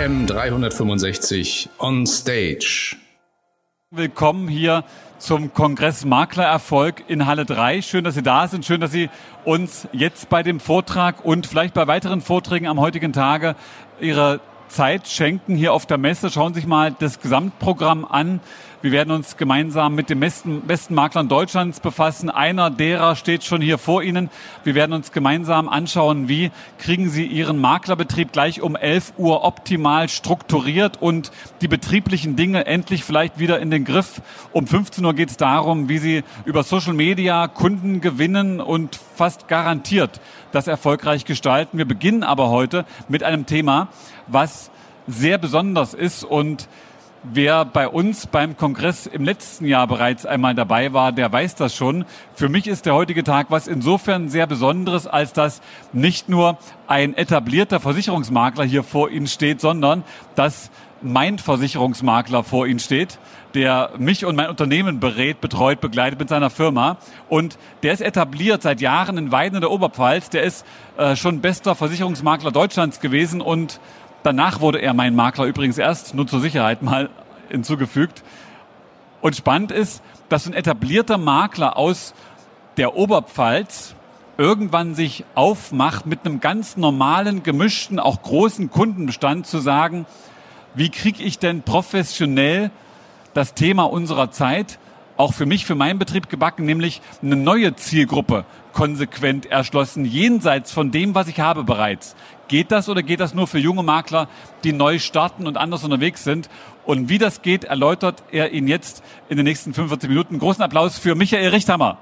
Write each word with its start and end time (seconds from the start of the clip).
AM 0.00 0.26
365 0.26 1.68
on 1.78 2.06
Stage. 2.06 2.96
Willkommen 3.90 4.48
hier 4.48 4.82
zum 5.18 5.52
Kongress 5.52 6.06
Maklererfolg 6.06 7.04
in 7.08 7.26
Halle 7.26 7.44
3. 7.44 7.82
Schön, 7.82 8.04
dass 8.04 8.14
Sie 8.14 8.22
da 8.22 8.48
sind. 8.48 8.64
Schön, 8.64 8.80
dass 8.80 8.92
Sie 8.92 9.10
uns 9.44 9.88
jetzt 9.92 10.30
bei 10.30 10.42
dem 10.42 10.58
Vortrag 10.58 11.22
und 11.22 11.46
vielleicht 11.46 11.74
bei 11.74 11.86
weiteren 11.86 12.22
Vorträgen 12.22 12.66
am 12.66 12.80
heutigen 12.80 13.12
Tage 13.12 13.56
Ihre 14.00 14.40
Zeit 14.68 15.06
schenken 15.06 15.54
hier 15.54 15.74
auf 15.74 15.84
der 15.84 15.98
Messe. 15.98 16.30
Schauen 16.30 16.54
Sie 16.54 16.60
sich 16.60 16.66
mal 16.66 16.96
das 16.98 17.20
Gesamtprogramm 17.20 18.06
an. 18.06 18.40
Wir 18.82 18.92
werden 18.92 19.10
uns 19.10 19.36
gemeinsam 19.36 19.94
mit 19.94 20.08
den 20.08 20.20
besten, 20.20 20.62
besten 20.62 20.94
Maklern 20.94 21.28
Deutschlands 21.28 21.80
befassen. 21.80 22.30
Einer 22.30 22.70
derer 22.70 23.14
steht 23.14 23.44
schon 23.44 23.60
hier 23.60 23.76
vor 23.76 24.02
Ihnen. 24.02 24.30
Wir 24.64 24.74
werden 24.74 24.94
uns 24.94 25.12
gemeinsam 25.12 25.68
anschauen, 25.68 26.28
wie 26.30 26.50
kriegen 26.78 27.10
Sie 27.10 27.26
Ihren 27.26 27.58
Maklerbetrieb 27.58 28.32
gleich 28.32 28.62
um 28.62 28.76
11 28.76 29.12
Uhr 29.18 29.44
optimal 29.44 30.08
strukturiert 30.08 30.96
und 30.98 31.30
die 31.60 31.68
betrieblichen 31.68 32.36
Dinge 32.36 32.64
endlich 32.64 33.04
vielleicht 33.04 33.38
wieder 33.38 33.60
in 33.60 33.70
den 33.70 33.84
Griff. 33.84 34.22
Um 34.52 34.66
15 34.66 35.04
Uhr 35.04 35.12
geht 35.12 35.28
es 35.28 35.36
darum, 35.36 35.90
wie 35.90 35.98
Sie 35.98 36.24
über 36.46 36.62
Social 36.62 36.94
Media 36.94 37.48
Kunden 37.48 38.00
gewinnen 38.00 38.62
und 38.62 38.98
fast 39.14 39.46
garantiert 39.46 40.22
das 40.52 40.68
erfolgreich 40.68 41.26
gestalten. 41.26 41.76
Wir 41.76 41.84
beginnen 41.84 42.22
aber 42.22 42.48
heute 42.48 42.86
mit 43.08 43.24
einem 43.24 43.44
Thema, 43.44 43.88
was 44.26 44.70
sehr 45.06 45.36
besonders 45.36 45.92
ist 45.92 46.24
und 46.24 46.66
Wer 47.22 47.66
bei 47.66 47.86
uns 47.86 48.26
beim 48.26 48.56
Kongress 48.56 49.04
im 49.04 49.24
letzten 49.24 49.66
Jahr 49.66 49.86
bereits 49.86 50.24
einmal 50.24 50.54
dabei 50.54 50.94
war, 50.94 51.12
der 51.12 51.30
weiß 51.30 51.54
das 51.54 51.76
schon. 51.76 52.06
Für 52.34 52.48
mich 52.48 52.66
ist 52.66 52.86
der 52.86 52.94
heutige 52.94 53.22
Tag 53.24 53.48
was 53.50 53.68
insofern 53.68 54.30
sehr 54.30 54.46
Besonderes, 54.46 55.06
als 55.06 55.34
dass 55.34 55.60
nicht 55.92 56.30
nur 56.30 56.56
ein 56.86 57.14
etablierter 57.14 57.78
Versicherungsmakler 57.78 58.64
hier 58.64 58.82
vor 58.82 59.10
Ihnen 59.10 59.26
steht, 59.26 59.60
sondern 59.60 60.02
dass 60.34 60.70
mein 61.02 61.38
Versicherungsmakler 61.38 62.42
vor 62.42 62.66
Ihnen 62.66 62.78
steht, 62.78 63.18
der 63.52 63.90
mich 63.98 64.24
und 64.24 64.34
mein 64.36 64.48
Unternehmen 64.48 64.98
berät, 64.98 65.42
betreut, 65.42 65.82
begleitet 65.82 66.18
mit 66.18 66.30
seiner 66.30 66.48
Firma. 66.48 66.96
Und 67.28 67.58
der 67.82 67.92
ist 67.92 68.00
etabliert 68.00 68.62
seit 68.62 68.80
Jahren 68.80 69.18
in 69.18 69.30
Weiden 69.30 69.56
in 69.56 69.60
der 69.60 69.70
Oberpfalz. 69.70 70.30
Der 70.30 70.42
ist 70.42 70.64
äh, 70.96 71.16
schon 71.16 71.42
bester 71.42 71.74
Versicherungsmakler 71.74 72.50
Deutschlands 72.50 73.00
gewesen 73.00 73.42
und 73.42 73.78
Danach 74.22 74.60
wurde 74.60 74.80
er 74.80 74.94
mein 74.94 75.14
Makler 75.14 75.46
übrigens 75.46 75.78
erst, 75.78 76.14
nur 76.14 76.26
zur 76.26 76.40
Sicherheit 76.40 76.82
mal 76.82 77.08
hinzugefügt. 77.48 78.22
Und 79.20 79.36
spannend 79.36 79.72
ist, 79.72 80.02
dass 80.28 80.46
ein 80.46 80.54
etablierter 80.54 81.18
Makler 81.18 81.76
aus 81.76 82.14
der 82.76 82.96
Oberpfalz 82.96 83.94
irgendwann 84.38 84.94
sich 84.94 85.24
aufmacht, 85.34 86.06
mit 86.06 86.24
einem 86.24 86.40
ganz 86.40 86.76
normalen, 86.76 87.42
gemischten, 87.42 87.98
auch 87.98 88.22
großen 88.22 88.70
Kundenbestand 88.70 89.46
zu 89.46 89.58
sagen, 89.58 90.06
wie 90.74 90.88
kriege 90.88 91.22
ich 91.22 91.38
denn 91.38 91.62
professionell 91.62 92.70
das 93.34 93.54
Thema 93.54 93.84
unserer 93.84 94.30
Zeit 94.30 94.78
auch 95.16 95.34
für 95.34 95.44
mich, 95.44 95.66
für 95.66 95.74
meinen 95.74 95.98
Betrieb 95.98 96.30
gebacken, 96.30 96.64
nämlich 96.64 97.02
eine 97.22 97.36
neue 97.36 97.76
Zielgruppe 97.76 98.46
konsequent 98.72 99.44
erschlossen, 99.44 100.06
jenseits 100.06 100.72
von 100.72 100.90
dem, 100.90 101.14
was 101.14 101.28
ich 101.28 101.40
habe 101.40 101.62
bereits. 101.62 102.16
Geht 102.50 102.72
das 102.72 102.88
oder 102.88 103.04
geht 103.04 103.20
das 103.20 103.32
nur 103.32 103.46
für 103.46 103.60
junge 103.60 103.84
Makler, 103.84 104.26
die 104.64 104.72
neu 104.72 104.98
starten 104.98 105.46
und 105.46 105.56
anders 105.56 105.84
unterwegs 105.84 106.24
sind? 106.24 106.50
Und 106.84 107.08
wie 107.08 107.18
das 107.18 107.42
geht, 107.42 107.62
erläutert 107.62 108.24
er 108.32 108.50
Ihnen 108.50 108.66
jetzt 108.66 109.04
in 109.28 109.36
den 109.36 109.44
nächsten 109.44 109.72
45 109.72 110.08
Minuten. 110.08 110.40
Großen 110.40 110.60
Applaus 110.60 110.98
für 110.98 111.14
Michael 111.14 111.50
Richthammer. 111.50 111.98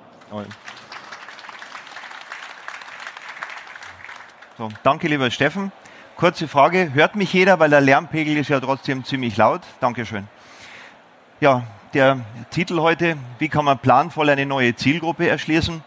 So, 4.56 4.70
danke, 4.84 5.08
lieber 5.08 5.30
Steffen. 5.30 5.70
Kurze 6.16 6.48
Frage. 6.48 6.94
Hört 6.94 7.14
mich 7.14 7.30
jeder, 7.30 7.58
weil 7.58 7.68
der 7.68 7.82
Lärmpegel 7.82 8.38
ist 8.38 8.48
ja 8.48 8.58
trotzdem 8.58 9.04
ziemlich 9.04 9.36
laut. 9.36 9.60
Dankeschön. 9.80 10.28
Ja, 11.40 11.64
der 11.92 12.20
Titel 12.48 12.80
heute, 12.80 13.18
wie 13.38 13.50
kann 13.50 13.66
man 13.66 13.78
planvoll 13.78 14.30
eine 14.30 14.46
neue 14.46 14.74
Zielgruppe 14.74 15.28
erschließen? 15.28 15.84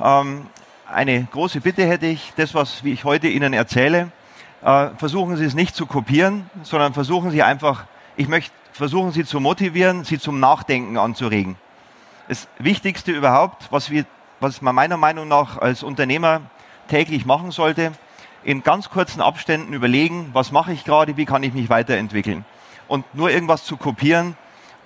Ähm, 0.00 0.46
eine 0.92 1.24
große 1.30 1.60
Bitte 1.60 1.86
hätte 1.86 2.06
ich, 2.06 2.32
das, 2.36 2.54
was 2.54 2.82
ich 2.84 3.04
heute 3.04 3.28
Ihnen 3.28 3.52
erzähle, 3.52 4.10
äh, 4.62 4.88
versuchen 4.96 5.36
Sie 5.36 5.44
es 5.44 5.54
nicht 5.54 5.74
zu 5.74 5.86
kopieren, 5.86 6.48
sondern 6.62 6.94
versuchen 6.94 7.30
Sie 7.30 7.42
einfach, 7.42 7.84
ich 8.16 8.28
möchte 8.28 8.52
versuchen 8.72 9.12
Sie 9.12 9.24
zu 9.24 9.40
motivieren, 9.40 10.04
Sie 10.04 10.18
zum 10.18 10.40
Nachdenken 10.40 10.96
anzuregen. 10.96 11.56
Das 12.28 12.48
Wichtigste 12.58 13.12
überhaupt, 13.12 13.68
was, 13.70 13.90
wir, 13.90 14.04
was 14.40 14.62
man 14.62 14.74
meiner 14.74 14.96
Meinung 14.96 15.28
nach 15.28 15.58
als 15.58 15.82
Unternehmer 15.82 16.42
täglich 16.88 17.26
machen 17.26 17.50
sollte, 17.50 17.92
in 18.42 18.62
ganz 18.62 18.88
kurzen 18.88 19.20
Abständen 19.20 19.72
überlegen, 19.72 20.30
was 20.32 20.50
mache 20.52 20.72
ich 20.72 20.84
gerade, 20.84 21.16
wie 21.16 21.26
kann 21.26 21.42
ich 21.42 21.52
mich 21.52 21.68
weiterentwickeln. 21.68 22.44
Und 22.88 23.04
nur 23.14 23.30
irgendwas 23.30 23.64
zu 23.64 23.76
kopieren, 23.76 24.36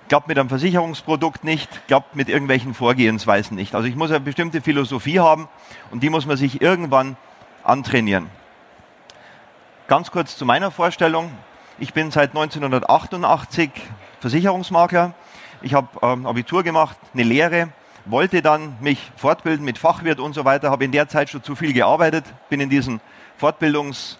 klappt 0.07 0.27
mit 0.27 0.37
einem 0.37 0.49
Versicherungsprodukt 0.49 1.43
nicht, 1.43 1.87
klappt 1.87 2.15
mit 2.15 2.29
irgendwelchen 2.29 2.73
Vorgehensweisen 2.73 3.55
nicht. 3.55 3.75
Also 3.75 3.87
ich 3.87 3.95
muss 3.95 4.11
eine 4.11 4.19
bestimmte 4.19 4.61
Philosophie 4.61 5.19
haben 5.19 5.47
und 5.91 6.03
die 6.03 6.09
muss 6.09 6.25
man 6.25 6.37
sich 6.37 6.61
irgendwann 6.61 7.17
antrainieren. 7.63 8.29
Ganz 9.87 10.11
kurz 10.11 10.37
zu 10.37 10.45
meiner 10.45 10.71
Vorstellung. 10.71 11.31
Ich 11.79 11.93
bin 11.93 12.11
seit 12.11 12.29
1988 12.29 13.69
Versicherungsmakler. 14.19 15.13
Ich 15.61 15.73
habe 15.73 15.87
ähm, 16.01 16.25
Abitur 16.25 16.63
gemacht, 16.63 16.97
eine 17.13 17.23
Lehre, 17.23 17.69
wollte 18.05 18.41
dann 18.41 18.77
mich 18.81 19.11
fortbilden 19.15 19.65
mit 19.65 19.77
Fachwirt 19.77 20.19
und 20.19 20.33
so 20.33 20.45
weiter, 20.45 20.69
habe 20.69 20.85
in 20.85 20.91
der 20.91 21.07
Zeit 21.07 21.29
schon 21.29 21.43
zu 21.43 21.55
viel 21.55 21.73
gearbeitet, 21.73 22.25
bin 22.49 22.59
in 22.59 22.69
diesen 22.69 23.01
Fortbildungs- 23.41 24.17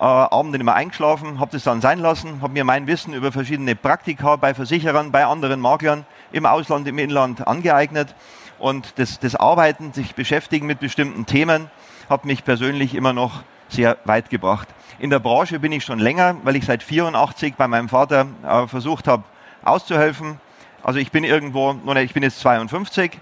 äh, 0.00 0.04
Abende 0.04 0.58
immer 0.58 0.74
eingeschlafen, 0.74 1.40
habe 1.40 1.50
das 1.52 1.64
dann 1.64 1.80
sein 1.80 1.98
lassen, 1.98 2.40
habe 2.42 2.52
mir 2.52 2.64
mein 2.64 2.86
Wissen 2.86 3.14
über 3.14 3.32
verschiedene 3.32 3.74
Praktika 3.74 4.36
bei 4.36 4.54
Versicherern, 4.54 5.10
bei 5.10 5.26
anderen 5.26 5.60
Maklern 5.60 6.06
im 6.32 6.46
Ausland, 6.46 6.86
im 6.86 6.98
Inland 6.98 7.46
angeeignet. 7.46 8.14
Und 8.58 8.98
das, 8.98 9.18
das 9.20 9.34
Arbeiten, 9.34 9.92
sich 9.92 10.14
beschäftigen 10.14 10.66
mit 10.66 10.80
bestimmten 10.80 11.26
Themen, 11.26 11.70
hat 12.08 12.24
mich 12.24 12.44
persönlich 12.44 12.94
immer 12.94 13.12
noch 13.12 13.42
sehr 13.68 13.98
weit 14.04 14.30
gebracht. 14.30 14.68
In 14.98 15.10
der 15.10 15.18
Branche 15.18 15.60
bin 15.60 15.72
ich 15.72 15.84
schon 15.84 15.98
länger, 15.98 16.36
weil 16.42 16.56
ich 16.56 16.64
seit 16.64 16.82
84 16.82 17.54
bei 17.54 17.68
meinem 17.68 17.88
Vater 17.88 18.26
äh, 18.46 18.66
versucht 18.66 19.06
habe, 19.06 19.24
auszuhelfen. 19.62 20.40
Also 20.82 20.98
ich 20.98 21.12
bin 21.12 21.24
irgendwo, 21.24 21.76
ich 21.96 22.14
bin 22.14 22.22
jetzt 22.22 22.40
52, 22.40 23.18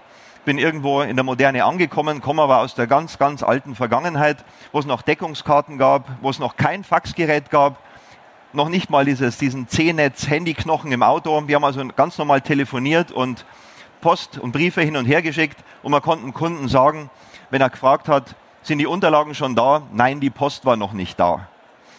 bin 0.47 0.59
irgendwo 0.59 1.01
in 1.01 1.17
der 1.17 1.25
Moderne 1.25 1.65
angekommen, 1.65 2.21
komme 2.21 2.41
aber 2.41 2.59
aus 2.59 2.73
der 2.73 2.87
ganz, 2.87 3.17
ganz 3.17 3.43
alten 3.43 3.75
Vergangenheit, 3.75 4.45
wo 4.71 4.79
es 4.79 4.85
noch 4.85 5.01
Deckungskarten 5.01 5.77
gab, 5.77 6.07
wo 6.21 6.29
es 6.29 6.39
noch 6.39 6.55
kein 6.55 6.85
Faxgerät 6.85 7.49
gab, 7.49 7.75
noch 8.53 8.69
nicht 8.69 8.89
mal 8.89 9.03
dieses, 9.03 9.37
diesen 9.37 9.67
C-Netz-Handyknochen 9.67 10.89
im 10.93 11.03
Auto. 11.03 11.43
Wir 11.47 11.55
haben 11.55 11.65
also 11.65 11.85
ganz 11.97 12.17
normal 12.17 12.39
telefoniert 12.39 13.11
und 13.11 13.45
Post 13.99 14.37
und 14.37 14.53
Briefe 14.53 14.81
hin 14.81 14.95
und 14.95 15.03
her 15.03 15.21
geschickt 15.21 15.57
und 15.83 15.91
man 15.91 16.01
konnte 16.01 16.23
dem 16.23 16.33
Kunden 16.33 16.69
sagen, 16.69 17.09
wenn 17.49 17.59
er 17.59 17.69
gefragt 17.69 18.07
hat, 18.07 18.33
sind 18.61 18.77
die 18.77 18.87
Unterlagen 18.87 19.35
schon 19.35 19.53
da? 19.53 19.81
Nein, 19.91 20.21
die 20.21 20.29
Post 20.29 20.63
war 20.65 20.77
noch 20.77 20.93
nicht 20.93 21.19
da. 21.19 21.49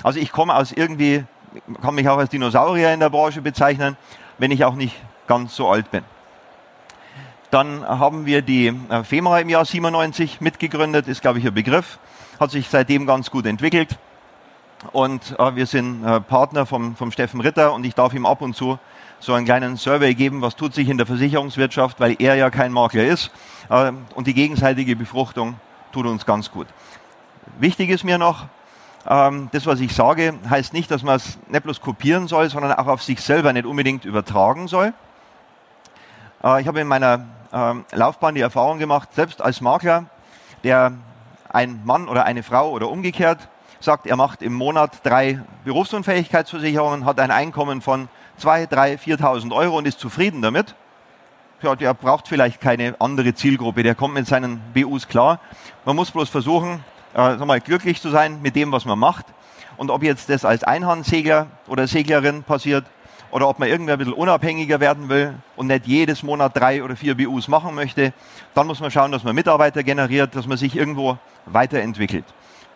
Also 0.03 0.20
ich 0.20 0.32
komme 0.32 0.56
aus 0.56 0.72
irgendwie, 0.72 1.22
kann 1.82 1.94
mich 1.94 2.08
auch 2.08 2.16
als 2.16 2.31
Dinosaurier 2.31 2.94
in 2.94 3.00
der 3.00 3.10
Branche 3.10 3.42
bezeichnen, 3.42 3.98
wenn 4.38 4.50
ich 4.50 4.64
auch 4.64 4.75
nicht 4.75 4.97
ganz 5.26 5.54
so 5.54 5.69
alt 5.69 5.91
bin. 5.91 6.03
Dann 7.50 7.82
haben 7.86 8.26
wir 8.26 8.42
die 8.42 8.66
äh, 8.66 9.04
FEMA 9.04 9.38
im 9.38 9.48
Jahr 9.48 9.64
97 9.64 10.41
mitgegründet, 10.41 11.09
ist, 11.09 11.22
glaube 11.22 11.38
ich, 11.38 11.47
ein 11.47 11.54
Begriff. 11.54 11.98
Hat 12.38 12.50
sich 12.50 12.69
seitdem 12.69 13.06
ganz 13.06 13.31
gut 13.31 13.47
entwickelt. 13.47 13.98
Und 14.92 15.34
äh, 15.38 15.56
wir 15.56 15.66
sind 15.66 16.04
äh, 16.04 16.20
Partner 16.20 16.66
vom, 16.66 16.94
vom 16.94 17.10
Steffen 17.10 17.41
Ritter 17.41 17.72
und 17.72 17.84
ich 17.84 17.94
darf 17.94 18.12
ihm 18.12 18.26
ab 18.26 18.42
und 18.42 18.54
zu 18.54 18.78
so 19.20 19.32
einen 19.32 19.47
kleinen 19.47 19.76
Survey 19.76 20.14
geben, 20.14 20.42
was 20.42 20.54
tut 20.54 20.75
sich 20.75 20.88
in 20.88 20.96
der 20.96 21.06
Versicherungswirtschaft, 21.06 21.99
weil 21.99 22.17
er 22.20 22.37
ja 22.37 22.50
kein 22.50 22.70
Makler 22.70 23.05
ist. 23.05 23.31
Äh, 23.70 23.93
und 24.14 24.26
die 24.26 24.34
gegenseitige 24.34 24.94
Befruchtung 24.94 25.56
tut 25.90 26.06
uns 26.06 26.26
ganz 26.26 26.50
gut. 26.50 26.67
Wichtig 27.58 27.88
ist 27.88 28.05
mir 28.05 28.19
noch, 28.19 28.46
ähm, 29.08 29.49
das, 29.52 29.64
was 29.64 29.81
ich 29.81 29.94
sage, 29.94 30.34
heißt 30.49 30.75
nicht, 30.75 30.90
dass 30.90 31.02
man 31.02 31.17
es 31.17 31.38
nicht 31.49 31.62
bloß 31.62 31.81
kopieren 31.81 32.28
soll, 32.28 32.50
sondern 32.50 32.72
auch 32.72 32.88
auf 32.88 33.02
sich 33.02 33.20
selber 33.22 33.55
nicht 33.55 33.64
unbedingt 33.64 34.05
übertragen 34.05 34.69
soll. 34.69 34.93
Äh, 36.44 36.61
ich 36.61 36.69
habe 36.69 36.81
in 36.81 36.87
meiner 36.87 37.25
ähm, 37.52 37.84
Laufbahn 37.92 38.34
die 38.34 38.40
Erfahrung 38.40 38.78
gemacht, 38.78 39.14
selbst 39.14 39.42
als 39.42 39.60
Makler, 39.60 40.06
der 40.64 40.92
ein 41.48 41.80
Mann 41.84 42.08
oder 42.08 42.24
eine 42.24 42.42
Frau 42.42 42.70
oder 42.70 42.88
umgekehrt 42.88 43.48
sagt, 43.80 44.06
er 44.06 44.16
macht 44.16 44.42
im 44.42 44.54
Monat 44.54 45.00
drei 45.04 45.40
Berufsunfähigkeitsversicherungen, 45.64 47.04
hat 47.04 47.20
ein 47.20 47.30
Einkommen 47.30 47.80
von 47.80 48.08
2.000, 48.40 48.72
3.000, 48.72 49.18
4.000 49.20 49.54
Euro 49.54 49.78
und 49.78 49.86
ist 49.86 50.00
zufrieden 50.00 50.42
damit. 50.42 50.74
Ja, 51.62 51.74
der 51.74 51.92
braucht 51.94 52.28
vielleicht 52.28 52.60
keine 52.60 52.94
andere 53.00 53.34
Zielgruppe, 53.34 53.82
der 53.82 53.94
kommt 53.94 54.14
mit 54.14 54.26
seinen 54.26 54.60
BUs 54.74 55.08
klar. 55.08 55.40
Man 55.84 55.96
muss 55.96 56.10
bloß 56.10 56.28
versuchen, 56.28 56.84
äh, 57.14 57.36
mal, 57.36 57.60
glücklich 57.60 58.00
zu 58.00 58.10
sein 58.10 58.40
mit 58.42 58.54
dem, 58.54 58.70
was 58.70 58.84
man 58.84 58.98
macht. 58.98 59.26
Und 59.76 59.90
ob 59.90 60.02
jetzt 60.02 60.28
das 60.28 60.44
als 60.44 60.64
Einhandsegler 60.64 61.46
oder 61.66 61.86
Seglerin 61.86 62.42
passiert, 62.42 62.84
oder 63.30 63.48
ob 63.48 63.58
man 63.58 63.69
irgendwie 63.69 63.92
ein 63.92 63.98
bisschen 63.98 64.14
unabhängiger 64.14 64.80
werden 64.80 65.08
will 65.08 65.34
und 65.56 65.66
nicht 65.66 65.86
jedes 65.86 66.22
Monat 66.22 66.56
drei 66.56 66.82
oder 66.82 66.96
vier 66.96 67.16
BUs 67.16 67.48
machen 67.48 67.75
möchte, 67.75 68.12
dann 68.54 68.66
muss 68.66 68.80
man 68.80 68.90
schauen, 68.90 69.12
dass 69.12 69.25
man 69.25 69.34
Mitarbeiter 69.34 69.82
generiert, 69.82 70.34
dass 70.34 70.46
man 70.46 70.56
sich 70.56 70.76
irgendwo 70.76 71.19
weiterentwickelt. 71.46 72.25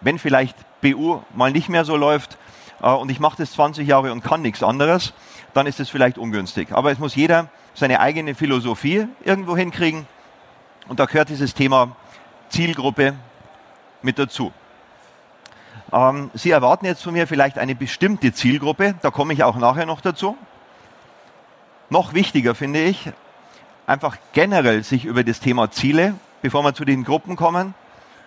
Wenn 0.00 0.18
vielleicht 0.18 0.56
BU 0.80 1.20
mal 1.34 1.52
nicht 1.52 1.68
mehr 1.68 1.84
so 1.84 1.96
läuft, 1.96 2.38
äh, 2.82 2.90
und 2.90 3.10
ich 3.10 3.20
mache 3.20 3.36
das 3.38 3.52
20 3.52 3.86
Jahre 3.86 4.12
und 4.12 4.22
kann 4.22 4.42
nichts 4.42 4.62
anderes, 4.62 5.14
dann 5.54 5.66
ist 5.66 5.80
es 5.80 5.88
vielleicht 5.88 6.18
ungünstig. 6.18 6.72
Aber 6.72 6.90
es 6.90 6.98
muss 6.98 7.14
jeder 7.14 7.48
seine 7.74 8.00
eigene 8.00 8.34
Philosophie 8.34 9.06
irgendwo 9.24 9.56
hinkriegen 9.56 10.06
und 10.88 11.00
da 11.00 11.06
gehört 11.06 11.30
dieses 11.30 11.54
Thema 11.54 11.96
Zielgruppe 12.48 13.14
mit 14.02 14.18
dazu. 14.18 14.52
Ähm, 15.92 16.30
Sie 16.34 16.50
erwarten 16.50 16.86
jetzt 16.86 17.02
von 17.02 17.12
mir 17.12 17.26
vielleicht 17.26 17.58
eine 17.58 17.74
bestimmte 17.74 18.32
Zielgruppe, 18.32 18.94
da 19.02 19.10
komme 19.10 19.34
ich 19.34 19.44
auch 19.44 19.56
nachher 19.56 19.86
noch 19.86 20.00
dazu. 20.00 20.36
Noch 21.90 22.14
wichtiger 22.14 22.54
finde 22.54 22.82
ich, 22.82 23.10
einfach 23.86 24.16
generell 24.32 24.82
sich 24.82 25.04
über 25.04 25.22
das 25.24 25.40
Thema 25.40 25.70
Ziele, 25.70 26.14
bevor 26.40 26.62
wir 26.62 26.72
zu 26.72 26.86
den 26.86 27.04
Gruppen 27.04 27.36
kommen, 27.36 27.74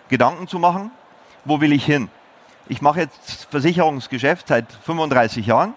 Gedanken 0.08 0.46
zu 0.46 0.60
machen, 0.60 0.92
wo 1.44 1.60
will 1.60 1.72
ich 1.72 1.84
hin? 1.84 2.08
Ich 2.68 2.80
mache 2.80 3.00
jetzt 3.00 3.48
Versicherungsgeschäft 3.50 4.48
seit 4.48 4.72
35 4.72 5.46
Jahren 5.46 5.74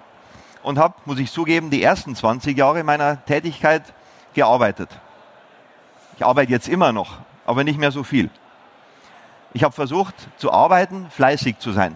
und 0.62 0.78
habe, 0.78 0.96
muss 1.06 1.20
ich 1.20 1.32
zugeben, 1.32 1.72
die 1.72 1.82
ersten 1.82 2.16
20 2.16 2.58
Jahre 2.58 2.84
meiner 2.84 3.24
Tätigkeit 3.26 3.84
gearbeitet. 4.34 4.90
Ich 6.18 6.26
arbeite 6.26 6.52
jetzt 6.52 6.68
immer 6.68 6.92
noch, 6.92 7.18
aber 7.46 7.64
nicht 7.64 7.80
mehr 7.80 7.92
so 7.92 8.04
viel. 8.04 8.30
Ich 9.54 9.64
habe 9.64 9.74
versucht 9.74 10.16
zu 10.38 10.52
arbeiten, 10.52 11.08
fleißig 11.10 11.58
zu 11.60 11.72
sein. 11.72 11.96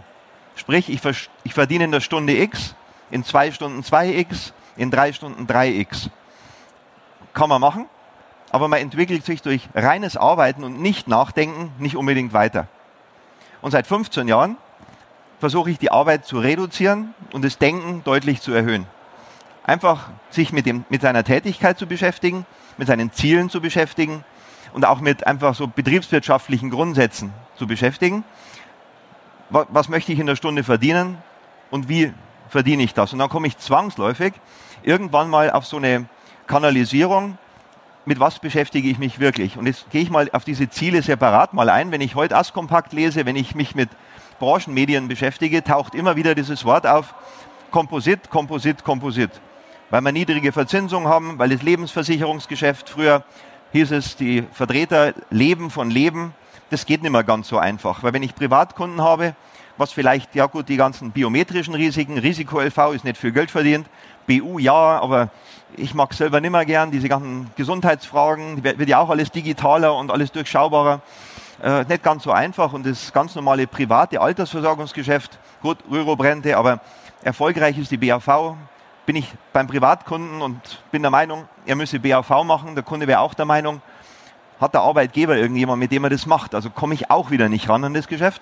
Sprich, 0.55 0.89
ich, 0.89 1.01
ich 1.43 1.53
verdiene 1.53 1.85
in 1.85 1.91
der 1.91 1.99
Stunde 1.99 2.35
X, 2.37 2.75
in 3.11 3.23
zwei 3.23 3.51
Stunden 3.51 3.81
2X, 3.81 4.53
in 4.75 4.89
drei 4.89 5.13
Stunden 5.13 5.45
3X. 5.45 6.09
Kann 7.33 7.49
man 7.49 7.61
machen, 7.61 7.85
aber 8.51 8.67
man 8.67 8.79
entwickelt 8.79 9.25
sich 9.25 9.41
durch 9.41 9.67
reines 9.75 10.17
Arbeiten 10.17 10.63
und 10.63 10.79
nicht 10.79 11.07
Nachdenken 11.07 11.71
nicht 11.77 11.95
unbedingt 11.95 12.33
weiter. 12.33 12.67
Und 13.61 13.71
seit 13.71 13.87
15 13.87 14.27
Jahren 14.27 14.57
versuche 15.39 15.71
ich 15.71 15.77
die 15.77 15.91
Arbeit 15.91 16.25
zu 16.25 16.39
reduzieren 16.39 17.13
und 17.33 17.43
das 17.43 17.57
Denken 17.57 18.03
deutlich 18.03 18.41
zu 18.41 18.51
erhöhen. 18.51 18.87
Einfach 19.63 20.09
sich 20.29 20.51
mit, 20.51 20.65
dem, 20.65 20.85
mit 20.89 21.01
seiner 21.01 21.23
Tätigkeit 21.23 21.77
zu 21.77 21.87
beschäftigen, 21.87 22.45
mit 22.77 22.87
seinen 22.87 23.11
Zielen 23.11 23.49
zu 23.49 23.61
beschäftigen 23.61 24.23
und 24.73 24.85
auch 24.85 24.99
mit 24.99 25.25
einfach 25.25 25.55
so 25.55 25.67
betriebswirtschaftlichen 25.67 26.69
Grundsätzen 26.69 27.33
zu 27.55 27.67
beschäftigen. 27.67 28.23
Was, 29.49 29.89
möchte 29.89 30.11
ich 30.11 30.19
in 30.19 30.25
der 30.25 30.35
Stunde 30.35 30.63
verdienen 30.63 31.17
und 31.69 31.87
wie 31.87 32.11
verdiene 32.49 32.83
ich 32.83 32.93
das? 32.93 33.13
Und 33.13 33.19
dann 33.19 33.29
komme 33.29 33.47
ich 33.47 33.57
zwangsläufig 33.57 34.33
irgendwann 34.81 35.29
mal 35.29 35.51
auf 35.51 35.65
so 35.65 35.77
eine 35.77 36.05
Kanalisierung, 36.47 37.37
mit 38.05 38.19
was 38.19 38.39
beschäftige 38.39 38.89
ich 38.89 38.99
mich 38.99 39.19
wirklich? 39.19 39.57
Und 39.57 39.65
jetzt 39.65 39.89
gehe 39.89 40.01
ich 40.01 40.09
mal 40.09 40.29
auf 40.33 40.43
diese 40.43 40.69
Ziele 40.69 41.01
separat 41.01 41.53
mal 41.53 41.69
ein. 41.69 41.91
Wenn 41.91 42.01
ich 42.01 42.15
heute 42.15 42.35
Askompakt 42.35 42.91
lese, 42.91 43.25
wenn 43.25 43.35
ich 43.35 43.55
mich 43.55 43.75
mit 43.75 43.89
Branchenmedien 44.39 45.07
beschäftige, 45.07 45.63
taucht 45.63 45.95
immer 45.95 46.15
wieder 46.15 46.35
dieses 46.35 46.65
Wort 46.65 46.85
auf, 46.85 47.15
Komposit, 47.71 48.29
Komposit, 48.29 48.83
Komposit. 48.83 49.31
Weil 49.89 50.01
wir 50.01 50.11
niedrige 50.11 50.51
Verzinsung 50.51 51.07
haben, 51.07 51.39
weil 51.39 51.49
das 51.49 51.61
Lebensversicherungsgeschäft 51.61 52.89
früher 52.89 53.23
hieß 53.71 53.91
es, 53.91 54.15
die 54.15 54.43
Vertreter 54.51 55.13
leben 55.29 55.69
von 55.69 55.89
Leben. 55.89 56.33
Das 56.73 56.87
geht 56.87 57.03
nicht 57.03 57.11
mehr 57.11 57.23
ganz 57.23 57.49
so 57.49 57.59
einfach, 57.59 58.01
weil 58.01 58.13
wenn 58.13 58.23
ich 58.23 58.33
Privatkunden 58.33 58.99
habe, 58.99 59.35
was 59.77 59.91
vielleicht, 59.91 60.33
ja 60.33 60.47
gut, 60.47 60.69
die 60.69 60.75
ganzen 60.75 61.11
biometrischen 61.11 61.75
Risiken, 61.75 62.17
Risiko-LV 62.17 62.95
ist 62.95 63.03
nicht 63.03 63.15
viel 63.15 63.31
Geld 63.31 63.51
verdient, 63.51 63.85
BU 64.25 64.57
ja, 64.57 64.73
aber 64.73 65.29
ich 65.77 65.93
mag 65.93 66.15
selber 66.15 66.41
nicht 66.41 66.49
mehr 66.49 66.65
gern, 66.65 66.89
diese 66.89 67.07
ganzen 67.09 67.51
Gesundheitsfragen, 67.55 68.63
wird 68.63 68.89
ja 68.89 68.97
auch 68.97 69.11
alles 69.11 69.29
digitaler 69.29 69.95
und 69.95 70.09
alles 70.09 70.31
durchschaubarer. 70.31 71.01
Äh, 71.61 71.83
nicht 71.83 72.01
ganz 72.01 72.23
so 72.23 72.31
einfach 72.31 72.73
und 72.73 72.87
das 72.87 73.13
ganz 73.13 73.35
normale 73.35 73.67
private 73.67 74.19
Altersversorgungsgeschäft, 74.19 75.37
gut, 75.61 75.77
Rürup-Rente, 75.91 76.57
aber 76.57 76.79
erfolgreich 77.21 77.77
ist 77.77 77.91
die 77.91 77.97
BAV, 77.97 78.55
bin 79.05 79.15
ich 79.15 79.31
beim 79.53 79.67
Privatkunden 79.67 80.41
und 80.41 80.81
bin 80.91 81.03
der 81.03 81.11
Meinung, 81.11 81.47
er 81.67 81.75
müsse 81.75 81.99
BAV 81.99 82.43
machen. 82.43 82.73
Der 82.73 82.83
Kunde 82.83 83.05
wäre 83.05 83.19
auch 83.19 83.35
der 83.35 83.45
Meinung, 83.45 83.79
hat 84.63 84.73
der 84.73 84.81
Arbeitgeber 84.81 85.37
irgendjemand, 85.37 85.79
mit 85.79 85.91
dem 85.91 86.05
er 86.05 86.09
das 86.09 86.25
macht. 86.25 86.55
Also 86.55 86.69
komme 86.69 86.93
ich 86.93 87.11
auch 87.11 87.31
wieder 87.31 87.49
nicht 87.49 87.69
ran 87.69 87.83
an 87.83 87.93
das 87.93 88.07
Geschäft. 88.07 88.41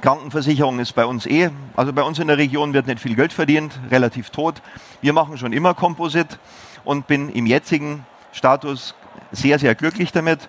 Krankenversicherung 0.00 0.78
ist 0.78 0.92
bei 0.92 1.04
uns 1.04 1.26
eh, 1.26 1.50
also 1.74 1.92
bei 1.92 2.02
uns 2.02 2.18
in 2.18 2.28
der 2.28 2.38
Region 2.38 2.72
wird 2.72 2.86
nicht 2.86 3.00
viel 3.00 3.16
Geld 3.16 3.32
verdient, 3.32 3.78
relativ 3.90 4.30
tot. 4.30 4.62
Wir 5.00 5.12
machen 5.12 5.36
schon 5.36 5.52
immer 5.52 5.74
Komposit 5.74 6.38
und 6.84 7.06
bin 7.06 7.30
im 7.30 7.46
jetzigen 7.46 8.06
Status 8.32 8.94
sehr, 9.32 9.58
sehr 9.58 9.74
glücklich 9.74 10.12
damit. 10.12 10.48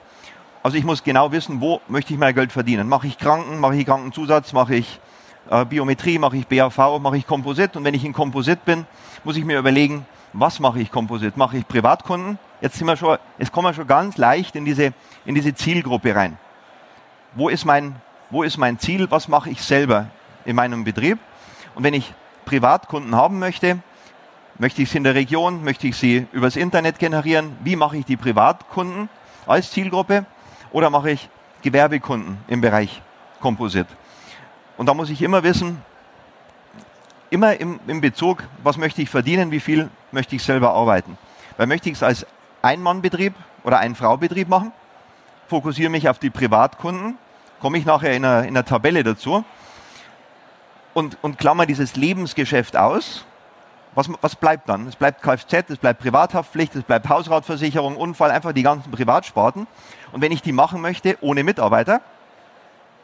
Also 0.61 0.77
ich 0.77 0.83
muss 0.83 1.03
genau 1.03 1.31
wissen, 1.31 1.61
wo 1.61 1.81
möchte 1.87 2.13
ich 2.13 2.19
mein 2.19 2.35
Geld 2.35 2.51
verdienen. 2.51 2.87
Mache 2.89 3.07
ich 3.07 3.17
Kranken, 3.17 3.59
mache 3.59 3.75
ich 3.75 3.85
Krankenzusatz, 3.85 4.53
mache 4.53 4.75
ich 4.75 4.99
äh, 5.49 5.65
Biometrie, 5.65 6.19
mache 6.19 6.37
ich 6.37 6.47
BAV, 6.47 6.99
mache 6.99 7.17
ich 7.17 7.25
Komposit. 7.25 7.75
Und 7.77 7.85
wenn 7.85 7.93
ich 7.93 8.03
in 8.03 8.13
Komposit 8.13 8.65
bin, 8.65 8.85
muss 9.23 9.37
ich 9.37 9.45
mir 9.45 9.57
überlegen, 9.57 10.05
was 10.33 10.59
mache 10.59 10.79
ich 10.79 10.91
Komposit? 10.91 11.37
Mache 11.37 11.57
ich 11.57 11.67
Privatkunden? 11.67 12.37
Jetzt 12.61 12.77
sind 12.77 12.87
wir 12.87 12.97
schon, 12.97 13.17
jetzt 13.37 13.51
kommen 13.51 13.67
wir 13.67 13.73
schon 13.73 13.87
ganz 13.87 14.17
leicht 14.17 14.55
in 14.55 14.65
diese, 14.65 14.93
in 15.25 15.35
diese 15.35 15.53
Zielgruppe 15.53 16.15
rein. 16.15 16.37
Wo 17.35 17.49
ist 17.49 17.65
mein, 17.65 17.95
wo 18.29 18.43
ist 18.43 18.57
mein 18.57 18.79
Ziel? 18.79 19.09
Was 19.09 19.27
mache 19.27 19.49
ich 19.49 19.61
selber 19.61 20.07
in 20.45 20.55
meinem 20.55 20.83
Betrieb? 20.83 21.19
Und 21.75 21.83
wenn 21.83 21.93
ich 21.93 22.13
Privatkunden 22.45 23.15
haben 23.15 23.39
möchte, 23.39 23.79
möchte 24.57 24.81
ich 24.81 24.89
sie 24.89 24.97
in 24.97 25.03
der 25.03 25.15
Region, 25.15 25.63
möchte 25.63 25.87
ich 25.87 25.95
sie 25.95 26.27
übers 26.31 26.55
Internet 26.55 26.99
generieren? 26.99 27.55
Wie 27.63 27.75
mache 27.75 27.97
ich 27.97 28.05
die 28.05 28.17
Privatkunden 28.17 29.09
als 29.47 29.71
Zielgruppe? 29.71 30.25
Oder 30.71 30.89
mache 30.89 31.11
ich 31.11 31.29
Gewerbekunden 31.61 32.37
im 32.47 32.61
Bereich 32.61 33.01
Komposit? 33.39 33.87
Und 34.77 34.85
da 34.85 34.93
muss 34.93 35.09
ich 35.09 35.21
immer 35.21 35.43
wissen, 35.43 35.81
immer 37.29 37.59
im, 37.59 37.79
im 37.87 38.01
Bezug, 38.01 38.43
was 38.63 38.77
möchte 38.77 39.01
ich 39.01 39.09
verdienen, 39.09 39.51
wie 39.51 39.59
viel 39.59 39.89
möchte 40.11 40.35
ich 40.35 40.43
selber 40.43 40.73
arbeiten. 40.73 41.17
Weil 41.57 41.67
möchte 41.67 41.89
ich 41.89 41.95
es 41.95 42.03
als 42.03 42.25
Ein-Mann-Betrieb 42.61 43.33
oder 43.63 43.79
Ein-Frau-Betrieb 43.79 44.47
machen, 44.47 44.71
fokussiere 45.47 45.89
mich 45.89 46.09
auf 46.09 46.19
die 46.19 46.29
Privatkunden, 46.29 47.17
komme 47.59 47.77
ich 47.77 47.85
nachher 47.85 48.13
in 48.13 48.25
einer, 48.25 48.43
in 48.43 48.49
einer 48.49 48.65
Tabelle 48.65 49.03
dazu 49.03 49.43
und, 50.93 51.17
und 51.21 51.37
klammer 51.37 51.65
dieses 51.65 51.95
Lebensgeschäft 51.95 52.77
aus. 52.77 53.25
Was, 53.95 54.09
was 54.21 54.35
bleibt 54.35 54.69
dann? 54.69 54.87
Es 54.87 54.95
bleibt 54.95 55.21
Kfz, 55.21 55.69
es 55.69 55.77
bleibt 55.77 55.99
Privathaftpflicht, 55.99 56.75
es 56.75 56.83
bleibt 56.83 57.09
Hausratversicherung, 57.09 57.97
Unfall, 57.97 58.31
einfach 58.31 58.53
die 58.53 58.63
ganzen 58.63 58.91
Privatsparten. 58.91 59.67
Und 60.11 60.21
wenn 60.21 60.31
ich 60.31 60.41
die 60.41 60.51
machen 60.51 60.81
möchte 60.81 61.17
ohne 61.21 61.43
Mitarbeiter, 61.43 62.01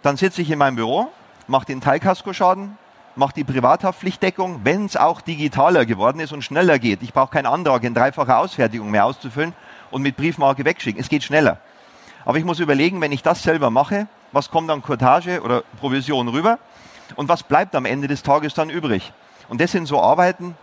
dann 0.04 0.16
sitze 0.16 0.42
ich 0.42 0.52
in 0.52 0.60
meinem 0.60 0.76
Büro 0.76 1.10
macht 1.48 1.70
den 1.70 1.82
Teilkaskoschaden, 1.82 2.78
macht 3.16 3.38
die 3.38 3.44
Privathaftpflichtdeckung, 3.44 4.62
wenn 4.64 4.86
es 4.86 4.98
auch 4.98 5.22
digitaler 5.22 5.86
geworden 5.86 6.20
ist 6.20 6.34
und 6.34 6.44
schneller 6.44 6.80
geht. 6.80 7.02
Ich 7.04 7.14
brauche 7.14 7.32
keinen 7.32 7.46
Antrag 7.46 7.84
in 7.84 7.94
dreifacher 7.94 8.40
Ausfertigung 8.40 8.92
mehr 8.92 9.06
auszufüllen 9.06 9.54
und 9.92 10.02
mit 10.02 10.18
Briefmarke 10.18 10.66
wegschicken. 10.66 11.00
Es 11.00 11.10
geht 11.10 11.24
schneller. 11.24 11.60
Aber 12.26 12.38
ich 12.38 12.46
muss 12.46 12.60
überlegen, 12.60 13.02
wenn 13.02 13.12
ich 13.12 13.24
das 13.24 13.44
selber 13.44 13.70
mache, 13.70 14.08
was 14.32 14.50
kommt 14.50 14.70
an 14.70 14.82
Cottage 14.82 15.42
oder 15.42 15.64
Provision 15.80 16.28
rüber 16.28 16.60
und 17.16 17.30
was 17.30 17.44
bleibt 17.44 17.76
am 17.76 17.86
Ende 17.86 18.08
des 18.08 18.24
Tages 18.24 18.54
dann 18.54 18.70
übrig. 18.70 19.14
Und 19.48 19.62
das 19.62 19.72
sind 19.72 19.86
so 19.86 20.02
Arbeiten, 20.02 20.58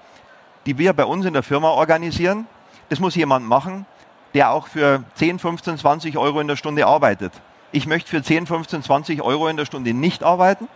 die 0.67 0.77
wir 0.79 0.93
bei 0.93 1.05
uns 1.05 1.25
in 1.25 1.33
der 1.33 1.43
Firma 1.43 1.69
organisieren. 1.71 2.47
Das 2.89 3.01
muss 3.01 3.15
jemand 3.15 3.47
machen, 3.47 3.87
der 4.35 4.51
auch 4.51 4.67
für 4.67 5.05
10, 5.15 5.39
15, 5.39 5.79
20 5.79 6.19
Euro 6.19 6.41
in 6.41 6.49
der 6.49 6.57
Stunde 6.57 6.87
arbeitet 6.87 7.33
ich 7.73 7.87
möchte 7.87 8.11
für 8.11 8.23
10, 8.23 8.47
15, 8.47 8.83
20 8.83 9.23
Euro 9.23 9.49
in 9.49 9.57
der 9.57 9.65
Stunde 9.65 9.95
nicht 9.95 10.23
arbeiten. 10.23 10.69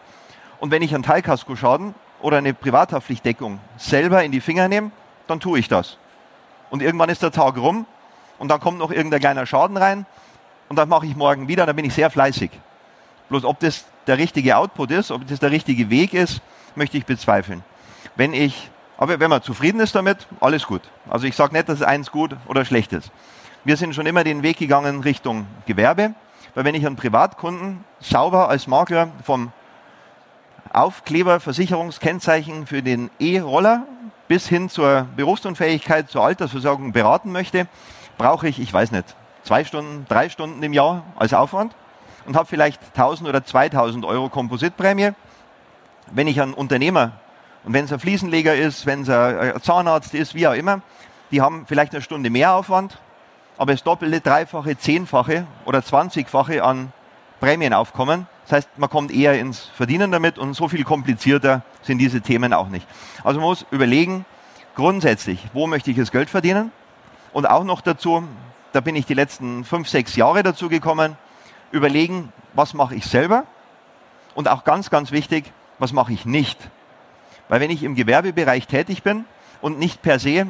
Und 0.60 0.70
wenn 0.70 0.82
ich 0.82 0.94
einen 0.94 1.02
Teilkaskoschaden 1.02 1.94
oder 2.20 2.38
eine 2.38 2.54
Privathaftpflichtdeckung 2.54 3.60
selber 3.76 4.24
in 4.24 4.32
die 4.32 4.40
Finger 4.40 4.68
nehme, 4.68 4.90
dann 5.26 5.40
tue 5.40 5.58
ich 5.58 5.68
das. 5.68 5.98
Und 6.70 6.82
irgendwann 6.82 7.08
ist 7.08 7.22
der 7.22 7.30
Tag 7.30 7.56
rum 7.56 7.86
und 8.38 8.48
dann 8.48 8.60
kommt 8.60 8.78
noch 8.78 8.90
irgendein 8.90 9.20
kleiner 9.20 9.46
Schaden 9.46 9.76
rein 9.76 10.06
und 10.68 10.76
dann 10.76 10.88
mache 10.88 11.06
ich 11.06 11.16
morgen 11.16 11.48
wieder, 11.48 11.66
dann 11.66 11.76
bin 11.76 11.84
ich 11.84 11.94
sehr 11.94 12.10
fleißig. 12.10 12.50
Bloß 13.28 13.44
ob 13.44 13.60
das 13.60 13.84
der 14.06 14.18
richtige 14.18 14.56
Output 14.56 14.90
ist, 14.90 15.10
ob 15.10 15.26
das 15.26 15.40
der 15.40 15.50
richtige 15.50 15.90
Weg 15.90 16.14
ist, 16.14 16.40
möchte 16.74 16.96
ich 16.96 17.06
bezweifeln. 17.06 17.64
Wenn 18.14 18.32
ich, 18.32 18.70
aber 18.98 19.20
wenn 19.20 19.30
man 19.30 19.42
zufrieden 19.42 19.80
ist 19.80 19.94
damit, 19.94 20.26
alles 20.40 20.66
gut. 20.66 20.82
Also 21.08 21.26
ich 21.26 21.36
sage 21.36 21.54
nicht, 21.54 21.68
dass 21.68 21.82
eins 21.82 22.10
gut 22.10 22.36
oder 22.46 22.64
schlecht 22.64 22.92
ist. 22.92 23.10
Wir 23.64 23.76
sind 23.76 23.94
schon 23.94 24.06
immer 24.06 24.22
den 24.22 24.42
Weg 24.42 24.58
gegangen 24.58 25.00
Richtung 25.00 25.46
Gewerbe. 25.66 26.14
Weil 26.56 26.64
wenn 26.64 26.74
ich 26.74 26.86
einen 26.86 26.96
Privatkunden 26.96 27.84
sauber 28.00 28.48
als 28.48 28.66
Makler 28.66 29.08
vom 29.22 29.52
Aufkleber, 30.72 31.40
Versicherungskennzeichen 31.40 32.66
für 32.66 32.82
den 32.82 33.10
E-Roller 33.18 33.86
bis 34.28 34.48
hin 34.48 34.68
zur 34.68 35.06
Berufsunfähigkeit, 35.16 36.10
zur 36.10 36.24
Altersversorgung 36.24 36.92
beraten 36.92 37.32
möchte, 37.32 37.66
brauche 38.18 38.48
ich, 38.48 38.58
ich 38.58 38.72
weiß 38.72 38.90
nicht, 38.90 39.14
zwei 39.42 39.64
Stunden, 39.64 40.06
drei 40.08 40.28
Stunden 40.28 40.62
im 40.62 40.72
Jahr 40.72 41.04
als 41.16 41.32
Aufwand 41.32 41.74
und 42.26 42.36
habe 42.36 42.46
vielleicht 42.46 42.80
1000 42.96 43.28
oder 43.28 43.44
2000 43.44 44.04
Euro 44.04 44.28
Kompositprämie. 44.28 45.10
Wenn 46.10 46.26
ich 46.26 46.40
ein 46.40 46.54
Unternehmer 46.54 47.12
und 47.64 47.72
wenn 47.72 47.84
es 47.84 47.92
ein 47.92 48.00
Fliesenleger 48.00 48.54
ist, 48.54 48.86
wenn 48.86 49.02
es 49.02 49.08
ein 49.08 49.60
Zahnarzt 49.62 50.14
ist, 50.14 50.34
wie 50.34 50.46
auch 50.46 50.54
immer, 50.54 50.80
die 51.30 51.40
haben 51.40 51.66
vielleicht 51.66 51.92
eine 51.92 52.02
Stunde 52.02 52.30
mehr 52.30 52.52
Aufwand, 52.52 52.98
aber 53.58 53.72
das 53.72 53.82
doppelte, 53.82 54.20
dreifache, 54.20 54.76
zehnfache 54.76 55.46
oder 55.64 55.82
zwanzigfache 55.82 56.62
an 56.62 56.92
Prämienaufkommen 57.40 58.26
Das 58.46 58.58
heißt, 58.58 58.78
man 58.78 58.88
kommt 58.88 59.10
eher 59.10 59.38
ins 59.38 59.60
Verdienen 59.60 60.12
damit 60.12 60.38
und 60.38 60.54
so 60.54 60.68
viel 60.68 60.84
komplizierter 60.84 61.62
sind 61.82 61.98
diese 61.98 62.20
Themen 62.20 62.52
auch 62.52 62.68
nicht. 62.68 62.86
Also 63.24 63.40
man 63.40 63.48
muss 63.48 63.66
überlegen, 63.72 64.24
grundsätzlich, 64.76 65.44
wo 65.52 65.66
möchte 65.66 65.90
ich 65.90 65.96
das 65.96 66.12
Geld 66.12 66.30
verdienen? 66.30 66.70
Und 67.32 67.46
auch 67.46 67.64
noch 67.64 67.80
dazu, 67.80 68.22
da 68.72 68.80
bin 68.80 68.94
ich 68.94 69.04
die 69.04 69.14
letzten 69.14 69.64
fünf, 69.64 69.88
sechs 69.88 70.14
Jahre 70.14 70.44
dazu 70.44 70.68
gekommen, 70.68 71.16
überlegen, 71.72 72.32
was 72.54 72.72
mache 72.72 72.94
ich 72.94 73.06
selber? 73.06 73.44
Und 74.36 74.48
auch 74.48 74.62
ganz, 74.62 74.90
ganz 74.90 75.10
wichtig, 75.10 75.52
was 75.80 75.92
mache 75.92 76.12
ich 76.12 76.24
nicht? 76.24 76.70
Weil 77.48 77.60
wenn 77.60 77.70
ich 77.70 77.82
im 77.82 77.96
Gewerbebereich 77.96 78.68
tätig 78.68 79.02
bin 79.02 79.24
und 79.60 79.78
nicht 79.78 80.02
per 80.02 80.20
se, 80.20 80.46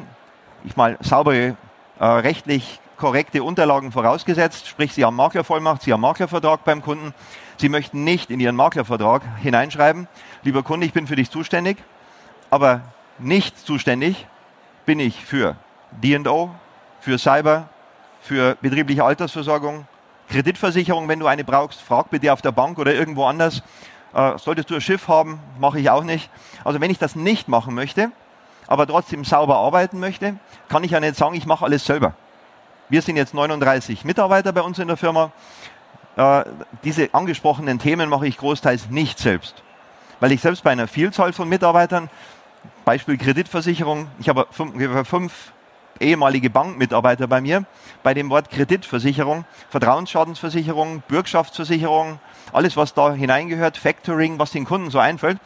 ich 0.63 0.75
mal 0.75 0.97
saubere, 1.01 1.57
äh, 1.99 2.05
rechtlich 2.05 2.79
korrekte 2.97 3.43
Unterlagen 3.43 3.91
vorausgesetzt, 3.91 4.67
sprich 4.67 4.93
Sie 4.93 5.03
haben 5.03 5.15
Maklervollmacht, 5.15 5.81
Sie 5.81 5.93
haben 5.93 6.01
Maklervertrag 6.01 6.63
beim 6.63 6.81
Kunden, 6.81 7.13
Sie 7.59 7.69
möchten 7.69 8.03
nicht 8.03 8.29
in 8.29 8.39
Ihren 8.39 8.55
Maklervertrag 8.55 9.23
hineinschreiben, 9.41 10.07
lieber 10.43 10.61
Kunde, 10.61 10.85
ich 10.85 10.93
bin 10.93 11.07
für 11.07 11.15
dich 11.15 11.31
zuständig, 11.31 11.77
aber 12.51 12.81
nicht 13.17 13.57
zuständig 13.57 14.27
bin 14.85 14.99
ich 14.99 15.25
für 15.25 15.55
D&O, 15.89 16.51
für 16.99 17.17
Cyber, 17.17 17.67
für 18.21 18.55
betriebliche 18.61 19.03
Altersversorgung, 19.03 19.87
Kreditversicherung, 20.29 21.07
wenn 21.07 21.19
du 21.19 21.25
eine 21.25 21.43
brauchst, 21.43 21.81
frag 21.81 22.11
bitte 22.11 22.31
auf 22.31 22.43
der 22.43 22.51
Bank 22.51 22.77
oder 22.77 22.93
irgendwo 22.93 23.25
anders. 23.25 23.63
Äh, 24.13 24.37
solltest 24.37 24.69
du 24.69 24.75
ein 24.75 24.81
Schiff 24.81 25.07
haben, 25.07 25.39
mache 25.59 25.79
ich 25.79 25.89
auch 25.89 26.03
nicht. 26.03 26.29
Also 26.63 26.79
wenn 26.79 26.91
ich 26.91 26.99
das 26.99 27.15
nicht 27.15 27.47
machen 27.47 27.73
möchte, 27.73 28.11
aber 28.67 28.85
trotzdem 28.85 29.25
sauber 29.25 29.57
arbeiten 29.57 29.99
möchte, 29.99 30.37
kann 30.69 30.83
ich 30.83 30.91
ja 30.91 30.99
nicht 30.99 31.15
sagen, 31.15 31.33
ich 31.33 31.47
mache 31.47 31.65
alles 31.65 31.85
selber. 31.85 32.13
Wir 32.89 33.01
sind 33.01 33.17
jetzt 33.17 33.33
39 33.33 34.05
Mitarbeiter 34.05 34.51
bei 34.51 34.61
uns 34.61 34.77
in 34.77 34.87
der 34.87 34.97
Firma. 34.97 35.31
Äh, 36.17 36.43
diese 36.83 37.13
angesprochenen 37.13 37.79
Themen 37.79 38.09
mache 38.09 38.27
ich 38.27 38.37
großteils 38.37 38.89
nicht 38.89 39.19
selbst. 39.19 39.63
Weil 40.19 40.31
ich 40.31 40.41
selbst 40.41 40.63
bei 40.63 40.71
einer 40.71 40.87
Vielzahl 40.87 41.31
von 41.31 41.47
Mitarbeitern, 41.47 42.09
Beispiel 42.85 43.17
Kreditversicherung, 43.17 44.07
ich 44.19 44.27
habe 44.27 44.47
fünf, 44.49 45.07
fünf 45.07 45.51
ehemalige 45.99 46.49
Bankmitarbeiter 46.49 47.27
bei 47.27 47.39
mir, 47.39 47.65
bei 48.01 48.13
dem 48.13 48.29
Wort 48.29 48.49
Kreditversicherung, 48.49 49.45
Vertrauensschadensversicherung, 49.69 51.03
Bürgschaftsversicherung, 51.07 52.19
alles 52.51 52.77
was 52.77 52.93
da 52.93 53.13
hineingehört, 53.13 53.77
Factoring, 53.77 54.39
was 54.39 54.51
den 54.51 54.65
Kunden 54.65 54.89
so 54.89 54.99
einfällt, 54.99 55.39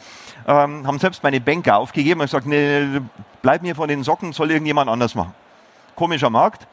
ähm, 0.48 0.88
haben 0.88 1.00
selbst 1.00 1.24
meine 1.24 1.42
Banker 1.42 1.78
aufgegeben 1.78 2.22
und 2.22 2.28
gesagt, 2.28 2.48
nee, 2.48 3.01
bleib 3.42 3.62
mir 3.62 3.75
von 3.75 3.90
den 3.90 4.04
Socken, 4.04 4.34
soll 4.34 4.51
irgendjemand 4.51 4.90
anders 4.90 5.16
machen. 5.16 5.34
Komischer 5.96 6.30
Markt, 6.30 6.68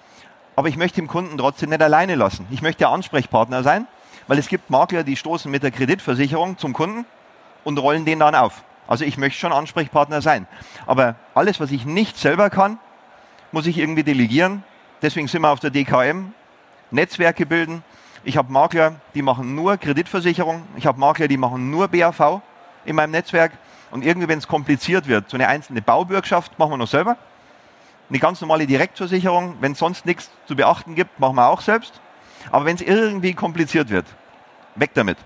aber 0.58 0.66
ich 0.66 0.76
möchte 0.76 1.00
den 1.00 1.06
Kunden 1.06 1.38
trotzdem 1.38 1.70
nicht 1.70 1.80
alleine 1.82 2.16
lassen. 2.16 2.44
Ich 2.50 2.62
möchte 2.62 2.80
der 2.80 2.88
Ansprechpartner 2.88 3.62
sein, 3.62 3.86
weil 4.26 4.40
es 4.40 4.48
gibt 4.48 4.70
Makler, 4.70 5.04
die 5.04 5.14
stoßen 5.14 5.48
mit 5.48 5.62
der 5.62 5.70
Kreditversicherung 5.70 6.58
zum 6.58 6.72
Kunden 6.72 7.06
und 7.62 7.78
rollen 7.78 8.04
den 8.04 8.18
dann 8.18 8.34
auf. 8.34 8.64
Also 8.88 9.04
ich 9.04 9.18
möchte 9.18 9.38
schon 9.38 9.52
Ansprechpartner 9.52 10.20
sein. 10.20 10.48
Aber 10.84 11.14
alles, 11.32 11.60
was 11.60 11.70
ich 11.70 11.86
nicht 11.86 12.18
selber 12.18 12.50
kann, 12.50 12.80
muss 13.52 13.68
ich 13.68 13.78
irgendwie 13.78 14.02
delegieren. 14.02 14.64
Deswegen 15.00 15.28
sind 15.28 15.42
wir 15.42 15.50
auf 15.50 15.60
der 15.60 15.70
DKM. 15.70 16.32
Netzwerke 16.90 17.46
bilden. 17.46 17.84
Ich 18.24 18.36
habe 18.36 18.52
Makler, 18.52 18.96
die 19.14 19.22
machen 19.22 19.54
nur 19.54 19.76
Kreditversicherung. 19.76 20.64
Ich 20.76 20.86
habe 20.86 20.98
Makler, 20.98 21.28
die 21.28 21.36
machen 21.36 21.70
nur 21.70 21.86
BAV 21.86 22.40
in 22.84 22.96
meinem 22.96 23.12
Netzwerk. 23.12 23.52
Und 23.92 24.04
irgendwie, 24.04 24.26
wenn 24.26 24.38
es 24.40 24.48
kompliziert 24.48 25.06
wird, 25.06 25.30
so 25.30 25.36
eine 25.36 25.46
einzelne 25.46 25.82
Baubürgschaft 25.82 26.58
machen 26.58 26.72
wir 26.72 26.78
noch 26.78 26.88
selber. 26.88 27.16
Eine 28.10 28.18
ganz 28.18 28.40
normale 28.40 28.66
Direktversicherung, 28.66 29.56
wenn 29.60 29.72
es 29.72 29.78
sonst 29.78 30.06
nichts 30.06 30.30
zu 30.46 30.56
beachten 30.56 30.94
gibt, 30.94 31.20
machen 31.20 31.36
wir 31.36 31.48
auch 31.48 31.60
selbst. 31.60 32.00
Aber 32.50 32.64
wenn 32.64 32.76
es 32.76 32.82
irgendwie 32.82 33.34
kompliziert 33.34 33.90
wird, 33.90 34.06
weg 34.76 34.92
damit. 34.94 35.18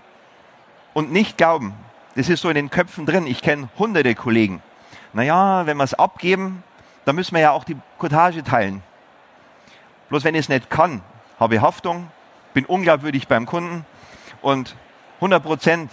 Und 0.93 1.11
nicht 1.11 1.37
glauben, 1.37 1.73
das 2.15 2.29
ist 2.29 2.41
so 2.41 2.49
in 2.49 2.55
den 2.55 2.69
Köpfen 2.69 3.05
drin. 3.05 3.25
Ich 3.25 3.41
kenne 3.41 3.69
hunderte 3.77 4.13
Kollegen. 4.15 4.61
Naja, 5.13 5.65
wenn 5.65 5.77
wir 5.77 5.83
es 5.83 5.93
abgeben, 5.93 6.63
dann 7.05 7.15
müssen 7.15 7.35
wir 7.35 7.41
ja 7.41 7.51
auch 7.51 7.63
die 7.63 7.77
Cottage 7.97 8.43
teilen. 8.43 8.83
Bloß 10.09 10.23
wenn 10.23 10.35
ich 10.35 10.41
es 10.41 10.49
nicht 10.49 10.69
kann, 10.69 11.01
habe 11.39 11.55
ich 11.55 11.61
Haftung, 11.61 12.11
bin 12.53 12.65
unglaubwürdig 12.65 13.27
beim 13.27 13.45
Kunden 13.45 13.85
und 14.41 14.75
100% 15.21 15.87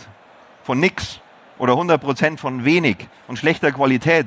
von 0.65 0.81
nichts 0.81 1.21
oder 1.59 1.75
100% 1.75 2.39
von 2.39 2.65
wenig 2.65 3.09
und 3.29 3.39
schlechter 3.39 3.73
Qualität 3.73 4.27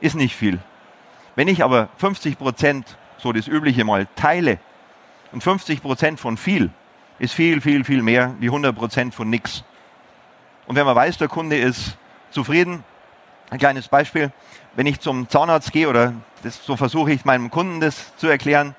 ist 0.00 0.16
nicht 0.16 0.34
viel. 0.34 0.58
Wenn 1.36 1.48
ich 1.48 1.64
aber 1.64 1.88
50%, 2.00 2.84
so 3.18 3.32
das 3.32 3.48
übliche 3.48 3.84
mal, 3.84 4.06
teile 4.16 4.58
und 5.32 5.42
50% 5.42 6.16
von 6.16 6.36
viel, 6.36 6.70
ist 7.18 7.34
viel, 7.34 7.60
viel, 7.60 7.84
viel 7.84 8.02
mehr 8.02 8.34
wie 8.40 8.50
100% 8.50 9.12
von 9.12 9.30
nichts. 9.30 9.64
Und 10.66 10.76
wenn 10.76 10.86
man 10.86 10.96
weiß, 10.96 11.18
der 11.18 11.28
Kunde 11.28 11.58
ist 11.58 11.96
zufrieden, 12.30 12.84
ein 13.50 13.58
kleines 13.58 13.88
Beispiel, 13.88 14.32
wenn 14.74 14.86
ich 14.86 15.00
zum 15.00 15.28
Zahnarzt 15.28 15.72
gehe, 15.72 15.88
oder 15.88 16.14
das, 16.42 16.64
so 16.64 16.76
versuche 16.76 17.12
ich 17.12 17.24
meinem 17.24 17.50
Kunden 17.50 17.80
das 17.80 18.16
zu 18.16 18.26
erklären, 18.26 18.74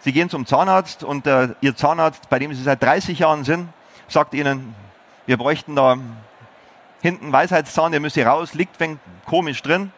Sie 0.00 0.12
gehen 0.12 0.30
zum 0.30 0.46
Zahnarzt 0.46 1.02
und 1.02 1.26
äh, 1.26 1.48
Ihr 1.60 1.74
Zahnarzt, 1.74 2.30
bei 2.30 2.38
dem 2.38 2.54
Sie 2.54 2.62
seit 2.62 2.82
30 2.82 3.18
Jahren 3.18 3.44
sind, 3.44 3.68
sagt 4.06 4.32
Ihnen, 4.32 4.74
wir 5.26 5.36
bräuchten 5.36 5.74
da 5.74 5.98
hinten 7.02 7.32
Weisheitszahn, 7.32 7.90
der 7.90 8.00
müsste 8.00 8.24
raus, 8.24 8.54
liegt 8.54 8.78
wenn 8.80 9.00
komisch 9.26 9.62
drin. 9.62 9.92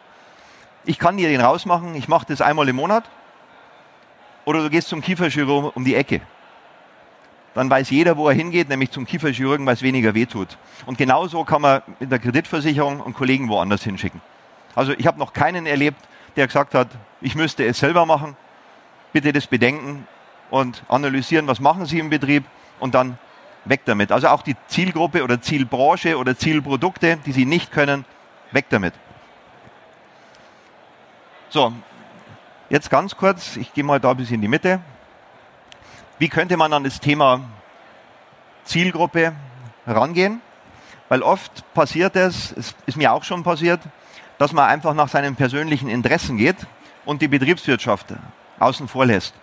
Ich 0.85 0.99
kann 0.99 1.17
dir 1.17 1.29
den 1.29 1.41
rausmachen, 1.41 1.95
ich 1.95 2.07
mache 2.07 2.25
das 2.27 2.41
einmal 2.41 2.67
im 2.69 2.75
Monat. 2.75 3.03
Oder 4.45 4.63
du 4.63 4.69
gehst 4.69 4.87
zum 4.87 5.01
Kieferchirurgen 5.01 5.71
um 5.71 5.85
die 5.85 5.95
Ecke 5.95 6.21
dann 7.53 7.69
weiß 7.69 7.89
jeder, 7.89 8.17
wo 8.17 8.29
er 8.29 8.35
hingeht, 8.35 8.69
nämlich 8.69 8.91
zum 8.91 9.05
Kieferchirurgen, 9.05 9.65
weil 9.65 9.73
es 9.73 9.81
weniger 9.81 10.13
wehtut. 10.13 10.57
Und 10.85 10.97
genauso 10.97 11.43
kann 11.43 11.61
man 11.61 11.81
mit 11.99 12.11
der 12.11 12.19
Kreditversicherung 12.19 13.01
und 13.01 13.13
Kollegen 13.13 13.49
woanders 13.49 13.83
hinschicken. 13.83 14.21
Also 14.75 14.93
ich 14.97 15.05
habe 15.05 15.19
noch 15.19 15.33
keinen 15.33 15.65
erlebt, 15.65 15.99
der 16.37 16.47
gesagt 16.47 16.73
hat, 16.73 16.87
ich 17.19 17.35
müsste 17.35 17.65
es 17.65 17.79
selber 17.79 18.05
machen. 18.05 18.37
Bitte 19.11 19.33
das 19.33 19.47
bedenken 19.47 20.07
und 20.49 20.83
analysieren, 20.87 21.47
was 21.47 21.59
machen 21.59 21.85
Sie 21.85 21.99
im 21.99 22.09
Betrieb 22.09 22.45
und 22.79 22.95
dann 22.95 23.17
weg 23.65 23.81
damit. 23.85 24.11
Also 24.13 24.29
auch 24.29 24.43
die 24.43 24.55
Zielgruppe 24.67 25.23
oder 25.23 25.41
Zielbranche 25.41 26.17
oder 26.17 26.37
Zielprodukte, 26.37 27.17
die 27.25 27.33
Sie 27.33 27.45
nicht 27.45 27.71
können, 27.71 28.05
weg 28.51 28.65
damit. 28.69 28.93
So, 31.53 31.73
jetzt 32.69 32.89
ganz 32.89 33.17
kurz, 33.17 33.57
ich 33.57 33.73
gehe 33.73 33.83
mal 33.83 33.99
da 33.99 34.13
bis 34.13 34.31
in 34.31 34.39
die 34.39 34.47
Mitte. 34.47 34.79
Wie 36.17 36.29
könnte 36.29 36.55
man 36.55 36.71
an 36.71 36.85
das 36.85 37.01
Thema 37.01 37.41
Zielgruppe 38.63 39.33
rangehen? 39.85 40.39
Weil 41.09 41.21
oft 41.21 41.65
passiert 41.73 42.15
es, 42.15 42.53
es 42.53 42.73
ist 42.85 42.95
mir 42.95 43.11
auch 43.11 43.25
schon 43.25 43.43
passiert, 43.43 43.81
dass 44.37 44.53
man 44.53 44.69
einfach 44.69 44.93
nach 44.93 45.09
seinen 45.09 45.35
persönlichen 45.35 45.89
Interessen 45.89 46.37
geht 46.37 46.55
und 47.03 47.21
die 47.21 47.27
Betriebswirtschaft 47.27 48.13
außen 48.59 48.87
vor 48.87 49.05
lässt. 49.05 49.33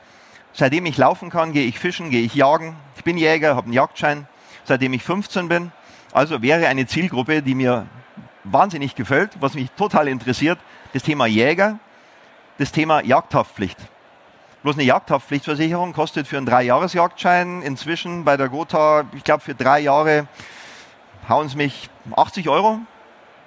Seitdem 0.54 0.86
ich 0.86 0.96
laufen 0.96 1.28
kann, 1.28 1.52
gehe 1.52 1.66
ich 1.66 1.78
fischen, 1.78 2.08
gehe 2.08 2.22
ich 2.22 2.34
jagen. 2.34 2.74
Ich 2.96 3.04
bin 3.04 3.18
Jäger, 3.18 3.54
habe 3.54 3.64
einen 3.64 3.74
Jagdschein, 3.74 4.26
seitdem 4.64 4.94
ich 4.94 5.02
15 5.02 5.48
bin. 5.48 5.72
Also 6.14 6.40
wäre 6.40 6.68
eine 6.68 6.86
Zielgruppe, 6.86 7.42
die 7.42 7.54
mir 7.54 7.86
wahnsinnig 8.44 8.94
gefällt, 8.94 9.32
was 9.40 9.52
mich 9.52 9.70
total 9.72 10.08
interessiert, 10.08 10.58
das 10.94 11.02
Thema 11.02 11.26
Jäger, 11.26 11.78
das 12.58 12.72
Thema 12.72 13.02
Jagdhaftpflicht. 13.04 13.78
Bloß 14.62 14.74
eine 14.74 14.84
Jagdhaftpflichtversicherung 14.84 15.92
kostet 15.92 16.26
für 16.26 16.36
einen 16.36 16.46
Dreijahresjagdschein 16.46 17.62
inzwischen 17.62 18.24
bei 18.24 18.36
der 18.36 18.48
Gotha, 18.48 19.04
ich 19.14 19.22
glaube 19.22 19.42
für 19.42 19.54
drei 19.54 19.80
Jahre 19.80 20.26
hauen 21.28 21.48
sie 21.48 21.56
mich 21.56 21.88
80 22.16 22.48
Euro. 22.48 22.80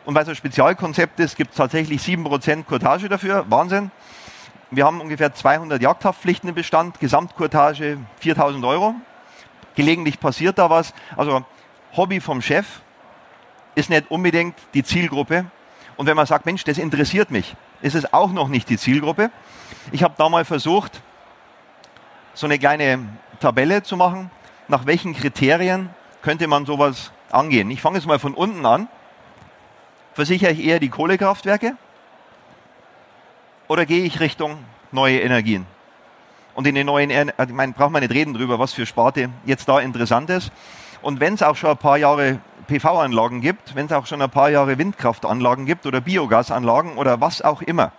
Und 0.05 0.15
weil 0.15 0.23
es 0.23 0.29
ein 0.29 0.35
Spezialkonzept 0.35 1.19
ist, 1.19 1.35
gibt 1.35 1.51
es 1.51 1.57
tatsächlich 1.57 2.01
7% 2.01 2.63
Kurtage 2.63 3.09
dafür. 3.09 3.45
Wahnsinn. 3.49 3.91
Wir 4.71 4.85
haben 4.85 5.01
ungefähr 5.01 5.33
200 5.33 5.81
Jagdhaftpflichten 5.81 6.49
im 6.49 6.55
Bestand, 6.55 6.99
Gesamtkurtage 6.99 7.97
4000 8.19 8.63
Euro. 8.63 8.95
Gelegentlich 9.75 10.19
passiert 10.19 10.57
da 10.57 10.69
was. 10.69 10.93
Also 11.17 11.45
Hobby 11.95 12.21
vom 12.21 12.41
Chef 12.41 12.65
ist 13.75 13.89
nicht 13.89 14.09
unbedingt 14.09 14.55
die 14.73 14.83
Zielgruppe. 14.83 15.45
Und 15.97 16.07
wenn 16.07 16.15
man 16.15 16.25
sagt, 16.25 16.45
Mensch, 16.45 16.63
das 16.63 16.77
interessiert 16.77 17.31
mich, 17.31 17.55
ist 17.81 17.95
es 17.95 18.13
auch 18.13 18.31
noch 18.31 18.47
nicht 18.47 18.69
die 18.69 18.77
Zielgruppe. 18.77 19.31
Ich 19.91 20.03
habe 20.03 20.13
da 20.17 20.29
mal 20.29 20.45
versucht, 20.45 21.01
so 22.33 22.47
eine 22.47 22.59
kleine 22.59 22.99
Tabelle 23.39 23.83
zu 23.83 23.97
machen, 23.97 24.31
nach 24.67 24.85
welchen 24.85 25.13
Kriterien 25.13 25.89
könnte 26.21 26.47
man 26.47 26.65
sowas 26.65 27.11
angehen. 27.31 27.69
Ich 27.71 27.81
fange 27.81 27.97
jetzt 27.97 28.05
mal 28.07 28.19
von 28.19 28.33
unten 28.33 28.65
an. 28.65 28.87
Versichere 30.13 30.51
ich 30.51 30.65
eher 30.65 30.79
die 30.79 30.89
Kohlekraftwerke 30.89 31.75
oder 33.67 33.85
gehe 33.85 34.03
ich 34.03 34.19
Richtung 34.19 34.57
neue 34.91 35.21
Energien? 35.21 35.65
Und 36.53 36.67
in 36.67 36.75
den 36.75 36.85
neuen, 36.85 37.11
also 37.11 37.49
ich 37.49 37.55
meine, 37.55 37.71
braucht 37.71 37.91
man 37.91 38.01
nicht 38.01 38.13
reden 38.13 38.33
drüber, 38.33 38.59
was 38.59 38.73
für 38.73 38.85
Sparte 38.85 39.29
jetzt 39.45 39.69
da 39.69 39.79
interessant 39.79 40.29
ist. 40.29 40.51
Und 41.01 41.21
wenn 41.21 41.35
es 41.35 41.43
auch 41.43 41.55
schon 41.55 41.71
ein 41.71 41.77
paar 41.77 41.97
Jahre 41.97 42.39
PV-Anlagen 42.71 43.41
gibt, 43.41 43.75
wenn 43.75 43.87
es 43.87 43.91
auch 43.91 44.05
schon 44.05 44.21
ein 44.21 44.29
paar 44.29 44.49
Jahre 44.49 44.77
Windkraftanlagen 44.77 45.65
gibt 45.65 45.85
oder 45.85 45.99
Biogasanlagen 45.99 46.95
oder 46.97 47.19
was 47.19 47.41
auch 47.41 47.61
immer, 47.61 47.91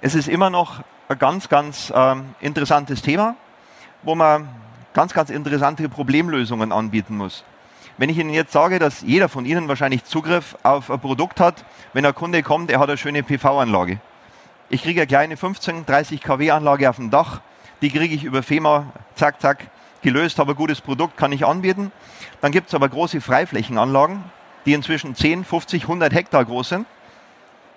es 0.00 0.16
ist 0.16 0.28
immer 0.28 0.50
noch 0.50 0.80
ein 1.08 1.18
ganz, 1.18 1.48
ganz 1.48 1.92
ähm, 1.94 2.34
interessantes 2.40 3.02
Thema, 3.02 3.36
wo 4.02 4.16
man 4.16 4.48
ganz, 4.94 5.14
ganz 5.14 5.30
interessante 5.30 5.88
Problemlösungen 5.88 6.72
anbieten 6.72 7.16
muss. 7.16 7.44
Wenn 7.98 8.10
ich 8.10 8.18
Ihnen 8.18 8.30
jetzt 8.30 8.52
sage, 8.52 8.80
dass 8.80 9.02
jeder 9.02 9.28
von 9.28 9.46
Ihnen 9.46 9.68
wahrscheinlich 9.68 10.04
Zugriff 10.04 10.56
auf 10.64 10.90
ein 10.90 10.98
Produkt 10.98 11.38
hat, 11.38 11.64
wenn 11.92 12.04
ein 12.04 12.14
Kunde 12.16 12.42
kommt, 12.42 12.70
er 12.72 12.80
hat 12.80 12.88
eine 12.88 12.98
schöne 12.98 13.22
PV-Anlage. 13.22 14.00
Ich 14.70 14.82
kriege 14.82 15.02
eine 15.02 15.06
kleine 15.06 15.36
15, 15.36 15.86
30 15.86 16.20
kW 16.20 16.50
Anlage 16.50 16.90
auf 16.90 16.96
dem 16.96 17.10
Dach, 17.10 17.40
die 17.80 17.90
kriege 17.90 18.14
ich 18.14 18.24
über 18.24 18.42
FEMA, 18.42 18.86
zack, 19.14 19.40
zack, 19.40 19.68
gelöst, 20.06 20.38
habe 20.38 20.52
ein 20.52 20.56
gutes 20.56 20.80
Produkt, 20.80 21.16
kann 21.16 21.32
ich 21.32 21.44
anbieten. 21.44 21.90
Dann 22.40 22.52
gibt 22.52 22.68
es 22.68 22.74
aber 22.74 22.88
große 22.88 23.20
Freiflächenanlagen, 23.20 24.22
die 24.64 24.72
inzwischen 24.72 25.16
10, 25.16 25.44
50, 25.44 25.82
100 25.82 26.14
Hektar 26.14 26.44
groß 26.44 26.68
sind. 26.68 26.86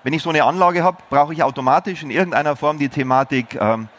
Wenn 0.04 0.14
ich 0.14 0.22
so 0.22 0.30
eine 0.30 0.44
Anlage 0.44 0.84
habe, 0.84 0.98
brauche 1.10 1.34
ich 1.34 1.42
automatisch 1.42 2.04
in 2.04 2.12
irgendeiner 2.12 2.56
Form 2.56 2.78
die 2.78 2.90
Thematik 2.90 3.58
ähm, 3.60 3.90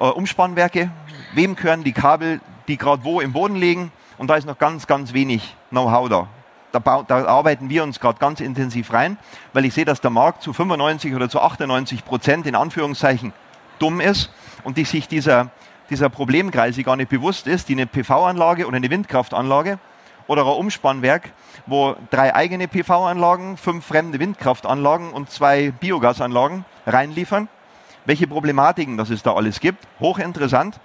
äh, 0.00 0.06
Umspannwerke. 0.06 0.90
Wem 1.34 1.54
gehören 1.54 1.84
die 1.84 1.92
Kabel, 1.92 2.40
die 2.66 2.76
gerade 2.76 3.04
wo 3.04 3.20
im 3.20 3.32
Boden 3.32 3.54
liegen? 3.54 3.92
Und 4.18 4.26
da 4.26 4.34
ist 4.34 4.46
noch 4.46 4.58
ganz, 4.58 4.88
ganz 4.88 5.12
wenig 5.12 5.54
Know-how 5.70 6.08
da. 6.08 6.28
Da, 6.72 7.04
da, 7.06 7.26
arbeiten 7.26 7.70
wir 7.70 7.84
uns 7.84 8.00
gerade 8.00 8.18
ganz 8.18 8.40
intensiv 8.40 8.92
rein, 8.92 9.18
weil 9.52 9.64
ich 9.66 9.74
sehe, 9.74 9.84
dass 9.84 10.00
der 10.00 10.10
Markt 10.10 10.42
zu 10.42 10.52
95 10.52 11.14
oder 11.14 11.28
zu 11.28 11.40
98 11.40 12.04
Prozent 12.04 12.46
in 12.48 12.56
Anführungszeichen 12.56 13.32
dumm 13.78 14.00
ist 14.00 14.32
und 14.64 14.78
die 14.78 14.84
sich 14.84 15.06
dieser, 15.06 15.50
dieser 15.92 16.08
Problemkreise 16.08 16.82
gar 16.82 16.96
nicht 16.96 17.10
bewusst 17.10 17.46
ist, 17.46 17.68
die 17.68 17.74
eine 17.74 17.86
PV-Anlage 17.86 18.66
oder 18.66 18.76
eine 18.76 18.88
Windkraftanlage 18.88 19.78
oder 20.26 20.42
ein 20.42 20.48
Umspannwerk, 20.48 21.32
wo 21.66 21.96
drei 22.10 22.34
eigene 22.34 22.66
PV-Anlagen, 22.66 23.58
fünf 23.58 23.84
fremde 23.84 24.18
Windkraftanlagen 24.18 25.10
und 25.10 25.30
zwei 25.30 25.70
Biogasanlagen 25.70 26.64
reinliefern. 26.86 27.48
Welche 28.06 28.26
Problematiken 28.26 28.96
das 28.96 29.10
es 29.10 29.22
da 29.22 29.34
alles 29.34 29.60
gibt, 29.60 29.86
hochinteressant. 30.00 30.80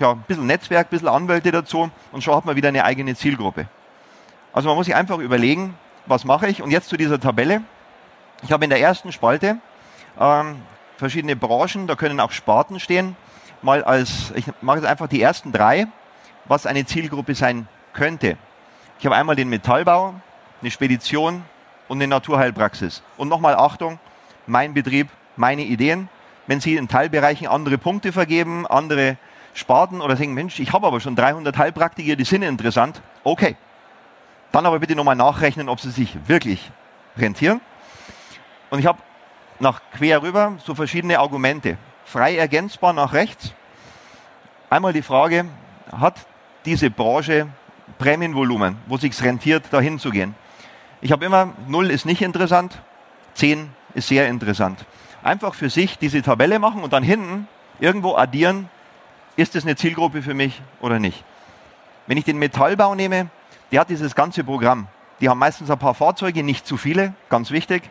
Ja, 0.00 0.12
ein 0.12 0.24
bisschen 0.26 0.46
Netzwerk, 0.46 0.86
ein 0.86 0.90
bisschen 0.90 1.08
Anwälte 1.08 1.52
dazu 1.52 1.90
und 2.10 2.24
schon 2.24 2.34
hat 2.34 2.46
man 2.46 2.56
wieder 2.56 2.68
eine 2.68 2.84
eigene 2.84 3.14
Zielgruppe. 3.14 3.68
Also 4.54 4.68
man 4.68 4.78
muss 4.78 4.86
sich 4.86 4.94
einfach 4.94 5.18
überlegen, 5.18 5.74
was 6.06 6.24
mache 6.24 6.48
ich? 6.48 6.62
Und 6.62 6.70
jetzt 6.70 6.88
zu 6.88 6.96
dieser 6.96 7.20
Tabelle. 7.20 7.60
Ich 8.42 8.50
habe 8.50 8.64
in 8.64 8.70
der 8.70 8.80
ersten 8.80 9.12
Spalte 9.12 9.58
ähm, 10.18 10.62
verschiedene 10.96 11.36
Branchen, 11.36 11.86
da 11.86 11.96
können 11.96 12.18
auch 12.18 12.32
Sparten 12.32 12.80
stehen. 12.80 13.14
Mal 13.62 13.82
als, 13.82 14.32
ich 14.34 14.46
mache 14.60 14.78
jetzt 14.78 14.86
einfach 14.86 15.08
die 15.08 15.20
ersten 15.20 15.52
drei, 15.52 15.86
was 16.44 16.66
eine 16.66 16.84
Zielgruppe 16.86 17.34
sein 17.34 17.68
könnte. 17.92 18.36
Ich 18.98 19.06
habe 19.06 19.16
einmal 19.16 19.36
den 19.36 19.48
Metallbau, 19.48 20.14
eine 20.60 20.70
Spedition 20.70 21.44
und 21.88 21.98
eine 21.98 22.08
Naturheilpraxis. 22.08 23.02
Und 23.16 23.28
nochmal 23.28 23.56
Achtung, 23.56 23.98
mein 24.46 24.74
Betrieb, 24.74 25.08
meine 25.36 25.62
Ideen. 25.62 26.08
Wenn 26.46 26.60
Sie 26.60 26.76
in 26.76 26.88
Teilbereichen 26.88 27.46
andere 27.46 27.78
Punkte 27.78 28.12
vergeben, 28.12 28.66
andere 28.66 29.16
Sparten 29.54 30.00
oder 30.00 30.16
sagen, 30.16 30.34
Mensch, 30.34 30.58
ich 30.60 30.72
habe 30.72 30.86
aber 30.86 31.00
schon 31.00 31.16
300 31.16 31.56
Heilpraktiker, 31.56 32.16
die 32.16 32.24
sind 32.24 32.42
interessant, 32.42 33.02
okay. 33.24 33.56
Dann 34.52 34.64
aber 34.64 34.78
bitte 34.78 34.94
nochmal 34.94 35.16
nachrechnen, 35.16 35.68
ob 35.68 35.80
sie 35.80 35.90
sich 35.90 36.16
wirklich 36.26 36.70
rentieren. 37.16 37.60
Und 38.70 38.78
ich 38.78 38.86
habe 38.86 38.98
nach 39.58 39.82
quer 39.92 40.22
rüber 40.22 40.54
so 40.64 40.74
verschiedene 40.74 41.18
Argumente. 41.18 41.76
Frei 42.08 42.38
ergänzbar 42.38 42.94
nach 42.94 43.12
rechts. 43.12 43.52
Einmal 44.70 44.94
die 44.94 45.02
Frage, 45.02 45.44
hat 45.92 46.14
diese 46.64 46.88
Branche 46.88 47.48
Prämienvolumen, 47.98 48.78
wo 48.86 48.96
sich 48.96 49.22
rentiert, 49.22 49.64
dahin 49.70 49.98
zu 49.98 50.08
gehen. 50.08 50.34
Ich 51.02 51.12
habe 51.12 51.26
immer, 51.26 51.52
0 51.66 51.90
ist 51.90 52.06
nicht 52.06 52.22
interessant, 52.22 52.80
10 53.34 53.68
ist 53.92 54.08
sehr 54.08 54.26
interessant. 54.28 54.86
Einfach 55.22 55.52
für 55.52 55.68
sich 55.68 55.98
diese 55.98 56.22
Tabelle 56.22 56.58
machen 56.58 56.82
und 56.82 56.94
dann 56.94 57.02
hinten 57.02 57.46
irgendwo 57.78 58.16
addieren, 58.16 58.70
ist 59.36 59.54
es 59.54 59.64
eine 59.64 59.76
Zielgruppe 59.76 60.22
für 60.22 60.32
mich 60.32 60.62
oder 60.80 60.98
nicht. 60.98 61.22
Wenn 62.06 62.16
ich 62.16 62.24
den 62.24 62.38
Metallbau 62.38 62.94
nehme, 62.94 63.28
der 63.70 63.80
hat 63.80 63.90
dieses 63.90 64.14
ganze 64.14 64.44
Programm. 64.44 64.86
Die 65.20 65.28
haben 65.28 65.38
meistens 65.38 65.70
ein 65.70 65.78
paar 65.78 65.94
Fahrzeuge, 65.94 66.42
nicht 66.42 66.66
zu 66.66 66.78
viele, 66.78 67.12
ganz 67.28 67.50
wichtig, 67.50 67.90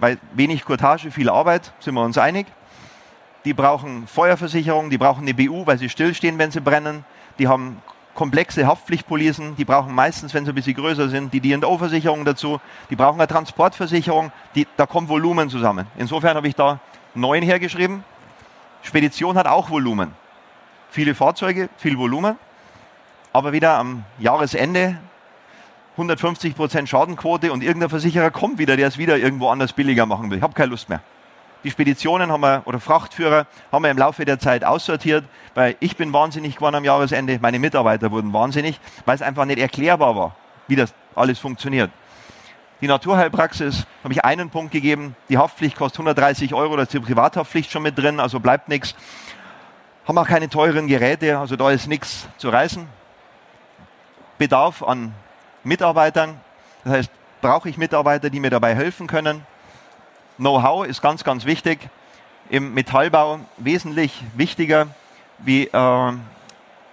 weil 0.00 0.18
wenig 0.32 0.64
Kurtage, 0.64 1.12
viel 1.12 1.30
Arbeit, 1.30 1.72
sind 1.78 1.94
wir 1.94 2.02
uns 2.02 2.18
einig. 2.18 2.46
Die 3.46 3.54
brauchen 3.54 4.08
Feuerversicherung, 4.08 4.90
die 4.90 4.98
brauchen 4.98 5.22
eine 5.22 5.32
BU, 5.32 5.68
weil 5.68 5.78
sie 5.78 5.88
stillstehen, 5.88 6.36
wenn 6.36 6.50
sie 6.50 6.60
brennen. 6.60 7.04
Die 7.38 7.46
haben 7.46 7.80
komplexe 8.12 8.66
Haftpflichtpolicen, 8.66 9.54
die 9.54 9.64
brauchen 9.64 9.94
meistens, 9.94 10.34
wenn 10.34 10.44
sie 10.44 10.50
ein 10.50 10.56
bisschen 10.56 10.74
größer 10.74 11.08
sind, 11.08 11.32
die 11.32 11.38
D&O-Versicherung 11.38 12.24
dazu, 12.24 12.60
die 12.90 12.96
brauchen 12.96 13.20
eine 13.20 13.28
Transportversicherung, 13.28 14.32
die, 14.56 14.66
da 14.76 14.86
kommt 14.86 15.08
Volumen 15.08 15.48
zusammen. 15.48 15.86
Insofern 15.96 16.36
habe 16.36 16.48
ich 16.48 16.56
da 16.56 16.80
neun 17.14 17.40
hergeschrieben. 17.40 18.02
Spedition 18.82 19.38
hat 19.38 19.46
auch 19.46 19.70
Volumen. 19.70 20.12
Viele 20.90 21.14
Fahrzeuge, 21.14 21.68
viel 21.76 21.96
Volumen, 21.98 22.36
aber 23.32 23.52
wieder 23.52 23.78
am 23.78 24.04
Jahresende 24.18 24.98
150 25.92 26.56
Prozent 26.56 26.88
Schadenquote 26.88 27.52
und 27.52 27.62
irgendein 27.62 27.90
Versicherer 27.90 28.32
kommt 28.32 28.58
wieder, 28.58 28.76
der 28.76 28.88
es 28.88 28.98
wieder 28.98 29.16
irgendwo 29.18 29.50
anders 29.50 29.72
billiger 29.72 30.04
machen 30.04 30.32
will. 30.32 30.38
Ich 30.38 30.42
habe 30.42 30.54
keine 30.54 30.70
Lust 30.70 30.88
mehr. 30.88 31.00
Die 31.66 31.72
Speditionen 31.72 32.30
haben 32.30 32.42
wir, 32.42 32.62
oder 32.66 32.78
Frachtführer 32.78 33.48
haben 33.72 33.82
wir 33.82 33.90
im 33.90 33.98
Laufe 33.98 34.24
der 34.24 34.38
Zeit 34.38 34.62
aussortiert, 34.62 35.24
weil 35.56 35.74
ich 35.80 35.96
bin 35.96 36.12
wahnsinnig 36.12 36.54
geworden 36.54 36.76
am 36.76 36.84
Jahresende, 36.84 37.40
meine 37.42 37.58
Mitarbeiter 37.58 38.12
wurden 38.12 38.32
wahnsinnig, 38.32 38.78
weil 39.04 39.16
es 39.16 39.22
einfach 39.22 39.46
nicht 39.46 39.58
erklärbar 39.58 40.14
war, 40.14 40.36
wie 40.68 40.76
das 40.76 40.94
alles 41.16 41.40
funktioniert. 41.40 41.90
Die 42.80 42.86
Naturheilpraxis 42.86 43.84
habe 44.04 44.14
ich 44.14 44.24
einen 44.24 44.48
Punkt 44.48 44.70
gegeben, 44.70 45.16
die 45.28 45.38
Haftpflicht 45.38 45.76
kostet 45.76 45.98
130 45.98 46.54
Euro, 46.54 46.76
da 46.76 46.84
ist 46.84 46.92
die 46.92 47.00
Privathaftpflicht 47.00 47.72
schon 47.72 47.82
mit 47.82 47.98
drin, 47.98 48.20
also 48.20 48.38
bleibt 48.38 48.68
nichts. 48.68 48.94
Haben 50.06 50.18
auch 50.18 50.28
keine 50.28 50.48
teuren 50.48 50.86
Geräte, 50.86 51.36
also 51.36 51.56
da 51.56 51.72
ist 51.72 51.88
nichts 51.88 52.28
zu 52.36 52.48
reißen. 52.48 52.86
Bedarf 54.38 54.84
an 54.84 55.12
Mitarbeitern, 55.64 56.38
das 56.84 56.92
heißt, 56.92 57.10
brauche 57.40 57.68
ich 57.68 57.76
Mitarbeiter, 57.76 58.30
die 58.30 58.38
mir 58.38 58.50
dabei 58.50 58.76
helfen 58.76 59.08
können. 59.08 59.44
Know-how 60.38 60.86
ist 60.86 61.00
ganz, 61.00 61.24
ganz 61.24 61.46
wichtig. 61.46 61.88
Im 62.50 62.74
Metallbau 62.74 63.40
wesentlich 63.56 64.22
wichtiger 64.36 64.88
wie 65.38 65.64
äh, 65.64 66.12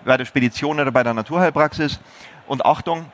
bei 0.06 0.18
der 0.18 0.26
Spedition 0.26 0.80
oder 0.80 0.92
bei 0.92 1.04
der 1.04 1.14
Naturheilpraxis. 1.14 2.00
Und 2.48 2.66
Achtung, 2.66 3.06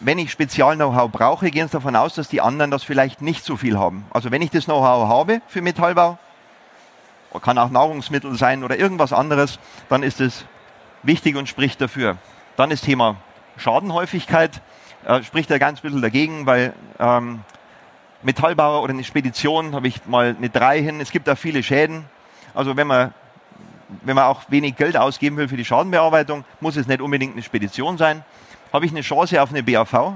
wenn 0.00 0.18
ich 0.18 0.30
Spezial-Know-how 0.30 1.10
brauche, 1.10 1.50
gehen 1.50 1.68
Sie 1.68 1.72
davon 1.72 1.96
aus, 1.96 2.14
dass 2.14 2.28
die 2.28 2.40
anderen 2.40 2.70
das 2.70 2.82
vielleicht 2.82 3.22
nicht 3.22 3.44
so 3.44 3.56
viel 3.56 3.78
haben. 3.78 4.04
Also 4.10 4.30
wenn 4.30 4.42
ich 4.42 4.50
das 4.50 4.64
Know-how 4.64 5.08
habe 5.08 5.40
für 5.46 5.62
Metallbau, 5.62 6.18
kann 7.42 7.58
auch 7.58 7.70
Nahrungsmittel 7.70 8.34
sein 8.36 8.64
oder 8.64 8.78
irgendwas 8.78 9.12
anderes, 9.12 9.58
dann 9.88 10.02
ist 10.02 10.20
es 10.20 10.44
wichtig 11.02 11.36
und 11.36 11.48
spricht 11.48 11.80
dafür. 11.80 12.16
Dann 12.56 12.70
das 12.70 12.80
Thema 12.80 13.16
Schadenhäufigkeit 13.58 14.62
äh, 15.06 15.22
spricht 15.22 15.50
da 15.50 15.58
ganz 15.58 15.80
ein 15.80 15.82
bisschen 15.82 16.02
dagegen, 16.02 16.46
weil 16.46 16.72
ähm, 16.98 17.40
Metallbauer 18.26 18.82
oder 18.82 18.92
eine 18.92 19.04
Spedition, 19.04 19.72
habe 19.72 19.86
ich 19.86 20.04
mal 20.06 20.34
eine 20.36 20.50
3 20.50 20.82
hin. 20.82 21.00
Es 21.00 21.12
gibt 21.12 21.28
da 21.28 21.36
viele 21.36 21.62
Schäden. 21.62 22.04
Also 22.54 22.76
wenn 22.76 22.88
man, 22.88 23.14
wenn 24.02 24.16
man 24.16 24.24
auch 24.24 24.42
wenig 24.48 24.74
Geld 24.74 24.96
ausgeben 24.96 25.36
will 25.36 25.46
für 25.46 25.56
die 25.56 25.64
Schadenbearbeitung, 25.64 26.44
muss 26.60 26.76
es 26.76 26.88
nicht 26.88 27.00
unbedingt 27.00 27.34
eine 27.34 27.42
Spedition 27.44 27.96
sein. 27.96 28.24
Habe 28.72 28.84
ich 28.84 28.90
eine 28.90 29.02
Chance 29.02 29.40
auf 29.40 29.50
eine 29.50 29.62
BAV. 29.62 30.14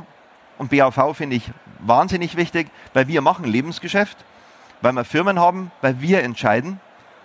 Und 0.58 0.70
BAV 0.70 1.16
finde 1.16 1.36
ich 1.36 1.44
wahnsinnig 1.78 2.36
wichtig, 2.36 2.66
weil 2.94 3.06
wir 3.06 3.20
machen 3.20 3.44
Lebensgeschäft, 3.44 4.18
weil 4.82 4.92
wir 4.92 5.04
Firmen 5.04 5.38
haben, 5.38 5.70
weil 5.80 6.00
wir 6.00 6.24
entscheiden, 6.24 6.80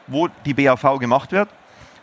wo 0.05 0.27
die 0.45 0.53
BAV 0.53 0.99
gemacht 0.99 1.31
wird. 1.31 1.49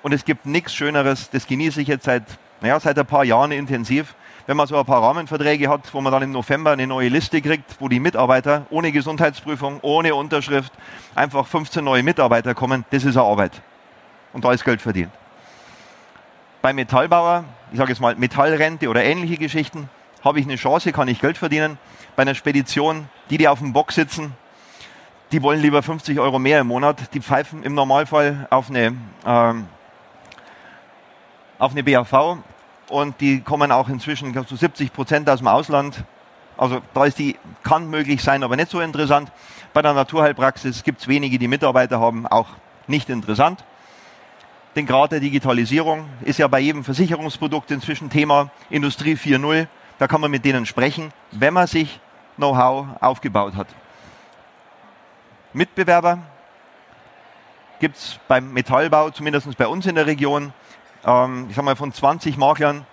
Und 0.03 0.13
es 0.13 0.25
gibt 0.25 0.45
nichts 0.45 0.75
Schöneres, 0.75 1.31
das 1.31 1.47
genieße 1.47 1.81
ich 1.81 1.87
jetzt 1.87 2.05
seit, 2.05 2.25
naja, 2.61 2.81
seit 2.81 2.99
ein 2.99 3.07
paar 3.07 3.25
Jahren 3.25 3.53
intensiv, 3.53 4.17
wenn 4.47 4.57
man 4.57 4.67
so 4.67 4.77
ein 4.77 4.85
paar 4.85 5.03
Rahmenverträge 5.03 5.69
hat, 5.69 5.93
wo 5.93 6.01
man 6.01 6.13
dann 6.13 6.23
im 6.23 6.33
November 6.33 6.73
eine 6.73 6.87
neue 6.87 7.09
Liste 7.09 7.41
kriegt, 7.41 7.77
wo 7.81 7.89
die 7.89 8.01
Mitarbeiter 8.01 8.67
ohne 8.71 8.93
Gesundheitsprüfung, 8.93 9.81
ohne 9.83 10.15
Unterschrift 10.15 10.73
einfach 11.15 11.47
15 11.47 11.85
neue 11.85 12.03
Mitarbeiter 12.03 12.55
kommen, 12.55 12.85
das 12.91 13.05
ist 13.05 13.17
eine 13.17 13.27
Arbeit. 13.27 13.63
Und 14.33 14.45
da 14.45 14.53
ist 14.53 14.65
Geld 14.65 14.81
verdient. 14.81 15.13
Bei 16.61 16.73
Metallbauer, 16.73 17.45
ich 17.73 17.79
sage 17.79 17.91
jetzt 17.91 18.01
mal 18.01 18.15
Metallrente 18.17 18.89
oder 18.89 19.03
ähnliche 19.05 19.37
Geschichten, 19.37 19.89
habe 20.25 20.39
ich 20.41 20.47
eine 20.47 20.57
Chance, 20.57 20.93
kann 20.93 21.09
ich 21.09 21.21
Geld 21.21 21.37
verdienen. 21.37 21.79
Bei 22.15 22.23
einer 22.23 22.35
Spedition, 22.35 23.09
die, 23.31 23.39
die 23.39 23.49
auf 23.49 23.59
dem 23.59 23.73
Bock 23.73 23.93
sitzen, 23.93 24.35
die 25.33 25.43
wollen 25.43 25.61
lieber 25.61 25.83
50 25.83 26.21
Euro 26.21 26.39
mehr 26.39 26.61
im 26.61 26.69
Monat. 26.69 27.15
Die 27.15 27.21
pfeifen 27.21 27.63
im 27.63 27.75
Normalfall 27.75 28.47
auf 28.51 28.69
eine, 28.71 28.95
ähm, 29.27 29.67
auf 31.59 31.73
eine 31.73 31.83
BAV 31.83 32.39
und 32.93 33.21
die 33.23 33.41
kommen 33.41 33.73
auch 33.73 33.89
inzwischen 33.89 34.47
zu 34.47 34.55
70 34.55 34.93
Prozent 34.93 35.29
aus 35.31 35.39
dem 35.39 35.49
Ausland. 35.49 36.05
Also 36.59 36.83
da 36.93 37.07
ist 37.07 37.19
die, 37.19 37.37
kann 37.63 37.89
möglich 37.89 38.23
sein, 38.23 38.43
aber 38.43 38.55
nicht 38.55 38.71
so 38.71 38.81
interessant. 38.81 39.33
Bei 39.73 39.81
der 39.81 39.95
Naturheilpraxis 39.95 40.85
gibt 40.85 41.01
es 41.01 41.09
wenige, 41.09 41.39
die 41.39 41.49
Mitarbeiter 41.49 41.99
haben, 41.99 42.27
auch 42.27 42.49
nicht 42.87 43.09
interessant. 43.09 43.65
Den 44.77 44.87
Grad 44.87 45.13
der 45.13 45.21
Digitalisierung 45.21 46.07
ist 46.21 46.39
ja 46.39 46.47
bei 46.49 46.61
jedem 46.61 46.85
Versicherungsprodukt 46.85 47.71
inzwischen 47.71 48.11
Thema 48.11 48.51
Industrie 48.69 49.15
4.0. 49.15 49.67
Da 49.99 50.07
kann 50.07 50.21
man 50.21 50.31
mit 50.31 50.45
denen 50.45 50.67
sprechen, 50.67 51.13
wenn 51.31 51.55
man 51.55 51.67
sich 51.67 51.99
Know-how 52.37 52.87
aufgebaut 53.01 53.55
hat. 53.55 53.69
Mitbewerber 55.55 56.19
gibt 57.81 57.97
es 57.97 58.19
beim 58.29 58.53
Metallbau, 58.53 59.11
zumindest 59.11 59.57
bei 59.57 59.67
uns 59.67 59.87
in 59.87 59.95
der 59.95 60.07
Region, 60.07 60.53
ähm, 61.05 61.47
ich 61.49 61.57
sag 61.57 61.65
mal 61.65 61.77
von 61.77 61.93
20 61.93 62.37
Maklern, 62.37 62.87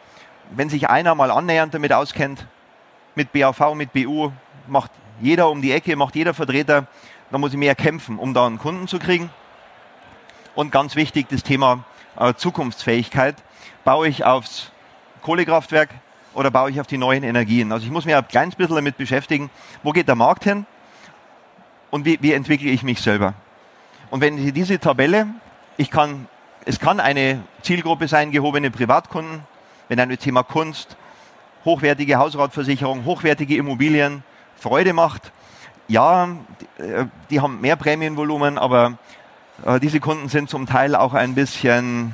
wenn 0.52 0.70
sich 0.70 0.90
einer 0.90 1.16
mal 1.16 1.32
annähernd 1.32 1.74
damit 1.74 1.94
auskennt, 1.94 2.48
mit 3.16 3.32
BAV, 3.32 3.76
mit 3.76 3.94
BU, 3.94 4.32
macht 4.68 4.92
jeder 5.20 5.50
um 5.50 5.62
die 5.62 5.72
Ecke, 5.72 5.96
macht 5.96 6.16
jeder 6.16 6.34
Vertreter, 6.34 6.88
dann 7.32 7.42
muss 7.42 7.52
ich 7.52 7.58
mehr 7.58 7.76
kämpfen, 7.76 8.18
um 8.18 8.34
da 8.34 8.46
einen 8.46 8.58
Kunden 8.58 8.88
zu 8.88 9.00
kriegen. 9.00 9.30
Und 10.56 10.72
ganz 10.72 10.96
wichtig, 10.96 11.28
das 11.30 11.44
Thema 11.44 11.84
äh, 12.18 12.34
Zukunftsfähigkeit. 12.34 13.36
Baue 13.84 14.08
ich 14.08 14.26
aufs 14.26 14.72
Kohlekraftwerk 15.22 15.90
oder 16.34 16.52
baue 16.52 16.70
ich 16.70 16.80
auf 16.80 16.88
die 16.88 16.98
neuen 16.98 17.24
Energien? 17.24 17.72
Also 17.72 17.86
ich 17.86 17.92
muss 17.92 18.06
mich 18.06 18.16
ein 18.16 18.28
kleines 18.28 18.56
bisschen 18.56 18.76
damit 18.76 18.98
beschäftigen, 18.98 19.50
wo 19.84 19.92
geht 19.92 20.08
der 20.08 20.16
Markt 20.16 20.44
hin 20.44 20.66
und 21.92 22.06
wie, 22.06 22.20
wie 22.22 22.34
entwickle 22.34 22.70
ich 22.70 22.84
mich 22.84 23.02
selber? 23.02 23.34
Und 24.10 24.22
wenn 24.22 24.38
Sie 24.38 24.52
diese 24.52 24.80
Tabelle, 24.80 25.28
ich 25.78 25.92
kann, 25.92 26.28
es 26.70 26.80
kann 26.80 27.00
eine 27.00 27.40
Zielgruppe 27.64 28.08
sein, 28.08 28.30
gehobene 28.30 28.70
Privatkunden, 28.70 29.42
wenn 29.88 30.00
ein 30.00 30.16
Thema 30.20 30.44
Kunst, 30.44 30.98
hochwertige 31.66 32.18
Hausratversicherung, 32.18 33.06
hochwertige 33.06 33.56
Immobilien 33.56 34.24
Freude 34.56 34.94
macht. 34.94 35.32
Ja, 35.88 36.30
äh, 36.78 37.06
die 37.32 37.42
haben 37.42 37.60
mehr 37.60 37.76
Prämienvolumen, 37.76 38.60
aber 38.60 39.00
äh, 39.66 39.80
diese 39.80 40.00
Kunden 40.00 40.30
sind 40.30 40.48
zum 40.48 40.68
Teil 40.68 40.94
auch 40.94 41.16
ein 41.16 41.34
bisschen, 41.34 42.14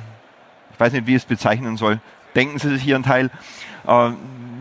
ich 0.72 0.80
weiß 0.80 0.94
nicht, 0.94 1.06
wie 1.06 1.16
ich 1.16 1.22
es 1.22 1.28
bezeichnen 1.28 1.76
soll, 1.76 2.00
denken 2.34 2.58
Sie 2.58 2.70
sich 2.70 2.82
hier 2.82 2.94
einen 2.94 3.04
Teil, 3.04 3.28
äh, 3.86 4.08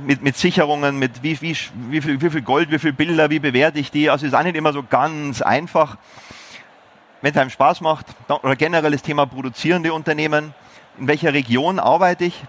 mit, 0.05 0.21
mit 0.23 0.35
Sicherungen, 0.35 0.99
mit 0.99 1.23
wie, 1.23 1.41
wie, 1.41 1.55
wie, 1.89 2.01
viel, 2.01 2.21
wie 2.21 2.29
viel 2.29 2.41
Gold, 2.41 2.69
wie 2.69 2.79
viel 2.79 2.91
Bilder, 2.91 3.29
wie 3.29 3.39
bewerte 3.39 3.79
ich 3.79 3.91
die. 3.91 4.09
Also 4.09 4.25
ist 4.25 4.35
auch 4.35 4.43
nicht 4.43 4.57
immer 4.57 4.73
so 4.73 4.83
ganz 4.83 5.41
einfach. 5.41 5.97
Wenn 7.21 7.31
es 7.31 7.37
einem 7.37 7.49
Spaß 7.49 7.81
macht, 7.81 8.07
oder 8.27 8.55
generell 8.55 8.91
das 8.91 9.01
Thema 9.01 9.25
produzierende 9.25 9.93
Unternehmen, 9.93 10.53
in 10.99 11.07
welcher 11.07 11.33
Region 11.33 11.79
arbeite 11.79 12.25
ich, 12.25 12.43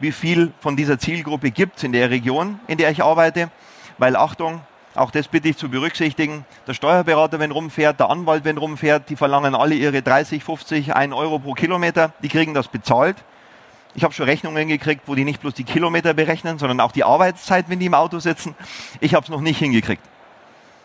wie 0.00 0.12
viel 0.12 0.52
von 0.60 0.76
dieser 0.76 0.98
Zielgruppe 0.98 1.50
gibt 1.50 1.78
es 1.78 1.84
in 1.84 1.92
der 1.92 2.10
Region, 2.10 2.60
in 2.66 2.78
der 2.78 2.90
ich 2.90 3.02
arbeite. 3.02 3.50
Weil 3.98 4.16
Achtung, 4.16 4.60
auch 4.94 5.10
das 5.10 5.28
bitte 5.28 5.48
ich 5.48 5.56
zu 5.56 5.68
berücksichtigen. 5.68 6.44
Der 6.66 6.74
Steuerberater, 6.74 7.38
wenn 7.38 7.50
rumfährt, 7.50 8.00
der 8.00 8.10
Anwalt, 8.10 8.44
wenn 8.44 8.58
rumfährt, 8.58 9.10
die 9.10 9.16
verlangen 9.16 9.54
alle 9.54 9.74
ihre 9.74 10.02
30, 10.02 10.42
50, 10.42 10.94
1 10.94 11.14
Euro 11.14 11.38
pro 11.38 11.54
Kilometer. 11.54 12.12
Die 12.22 12.28
kriegen 12.28 12.54
das 12.54 12.68
bezahlt. 12.68 13.16
Ich 13.94 14.04
habe 14.04 14.14
schon 14.14 14.26
Rechnungen 14.26 14.68
gekriegt, 14.68 15.02
wo 15.06 15.14
die 15.14 15.24
nicht 15.24 15.40
bloß 15.40 15.54
die 15.54 15.64
Kilometer 15.64 16.14
berechnen, 16.14 16.58
sondern 16.58 16.80
auch 16.80 16.92
die 16.92 17.04
Arbeitszeit, 17.04 17.68
wenn 17.68 17.80
die 17.80 17.86
im 17.86 17.94
Auto 17.94 18.18
sitzen. 18.20 18.54
Ich 19.00 19.14
habe 19.14 19.24
es 19.24 19.30
noch 19.30 19.40
nicht 19.40 19.58
hingekriegt. 19.58 20.02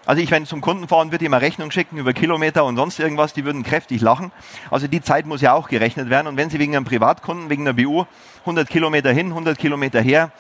Also 0.06 0.22
ich, 0.22 0.32
wenn 0.32 0.46
zum 0.46 0.60
Kunden 0.60 0.88
fahren, 0.88 1.12
würde 1.12 1.24
ihm 1.24 1.34
eine 1.34 1.42
Rechnung 1.42 1.72
schicken 1.72 1.98
über 1.98 2.12
Kilometer 2.12 2.66
und 2.66 2.76
sonst 2.76 3.00
irgendwas, 3.00 3.34
die 3.34 3.46
würden 3.46 3.64
kräftig 3.64 4.02
lachen. 4.02 4.34
Also 4.70 4.88
die 4.88 5.02
Zeit 5.02 5.26
muss 5.26 5.40
ja 5.40 5.54
auch 5.54 5.70
gerechnet 5.70 6.10
werden. 6.10 6.28
Und 6.28 6.36
wenn 6.36 6.50
Sie 6.50 6.60
wegen 6.60 6.76
einem 6.76 6.86
Privatkunden, 6.86 7.50
wegen 7.50 7.68
einer 7.68 7.74
BU 7.74 8.06
100 8.42 8.70
Kilometer 8.70 9.14
hin, 9.14 9.28
100 9.28 9.58
Kilometer 9.58 10.02
her, 10.02 10.32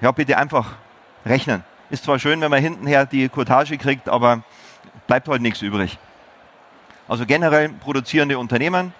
ja 0.00 0.12
bitte 0.12 0.38
einfach 0.38 0.76
rechnen. 1.26 1.64
Ist 1.90 2.04
zwar 2.04 2.20
schön, 2.20 2.40
wenn 2.40 2.50
man 2.50 2.62
hintenher 2.62 3.06
die 3.06 3.28
Cottage 3.28 3.76
kriegt, 3.76 4.08
aber 4.08 4.42
bleibt 5.08 5.26
halt 5.26 5.42
nichts 5.42 5.62
übrig. 5.62 5.98
Also 7.08 7.26
generell 7.26 7.70
produzierende 7.70 8.38
Unternehmen. 8.38 8.92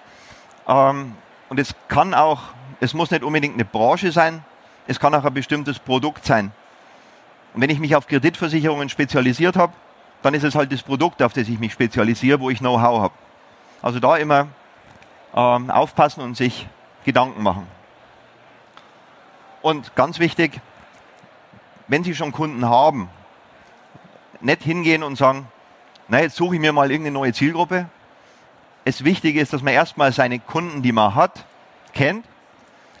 Ähm, 0.67 1.13
und 1.47 1.59
es 1.59 1.75
kann 1.87 2.13
auch, 2.13 2.41
es 2.81 2.93
muss 2.93 3.11
nicht 3.11 3.23
unbedingt 3.23 3.53
eine 3.53 3.65
Branche 3.65 4.11
sein, 4.11 4.43
es 4.87 4.99
kann 4.99 5.15
auch 5.15 5.23
ein 5.23 5.33
bestimmtes 5.33 5.79
Produkt 5.79 6.25
sein. 6.25 6.51
Und 7.53 7.61
wenn 7.61 7.69
ich 7.69 7.79
mich 7.79 7.95
auf 7.95 8.07
Kreditversicherungen 8.07 8.89
spezialisiert 8.89 9.55
habe, 9.55 9.73
dann 10.21 10.33
ist 10.33 10.43
es 10.43 10.55
halt 10.55 10.71
das 10.71 10.83
Produkt, 10.83 11.23
auf 11.23 11.33
das 11.33 11.47
ich 11.47 11.59
mich 11.59 11.73
spezialisiere, 11.73 12.39
wo 12.39 12.49
ich 12.49 12.59
Know-how 12.59 13.01
habe. 13.01 13.13
Also 13.81 13.99
da 13.99 14.17
immer 14.17 14.47
ähm, 15.33 15.71
aufpassen 15.71 16.21
und 16.21 16.35
sich 16.35 16.67
Gedanken 17.05 17.41
machen. 17.41 17.67
Und 19.61 19.95
ganz 19.95 20.19
wichtig, 20.19 20.59
wenn 21.87 22.03
Sie 22.03 22.15
schon 22.15 22.31
Kunden 22.31 22.65
haben, 22.65 23.09
nicht 24.41 24.63
hingehen 24.63 25.03
und 25.03 25.17
sagen, 25.17 25.47
na, 26.07 26.21
jetzt 26.21 26.35
suche 26.35 26.55
ich 26.55 26.61
mir 26.61 26.73
mal 26.73 26.91
irgendeine 26.91 27.13
neue 27.13 27.33
Zielgruppe. 27.33 27.87
Es 28.85 29.03
wichtig 29.03 29.35
ist, 29.35 29.53
dass 29.53 29.61
man 29.61 29.73
erstmal 29.73 30.11
seine 30.11 30.39
Kunden, 30.39 30.81
die 30.81 30.91
man 30.91 31.15
hat, 31.15 31.45
kennt, 31.93 32.25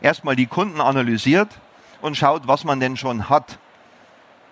erstmal 0.01 0.35
die 0.35 0.47
Kunden 0.47 0.81
analysiert 0.81 1.49
und 2.01 2.17
schaut, 2.17 2.47
was 2.47 2.63
man 2.63 2.79
denn 2.79 2.97
schon 2.97 3.29
hat. 3.29 3.57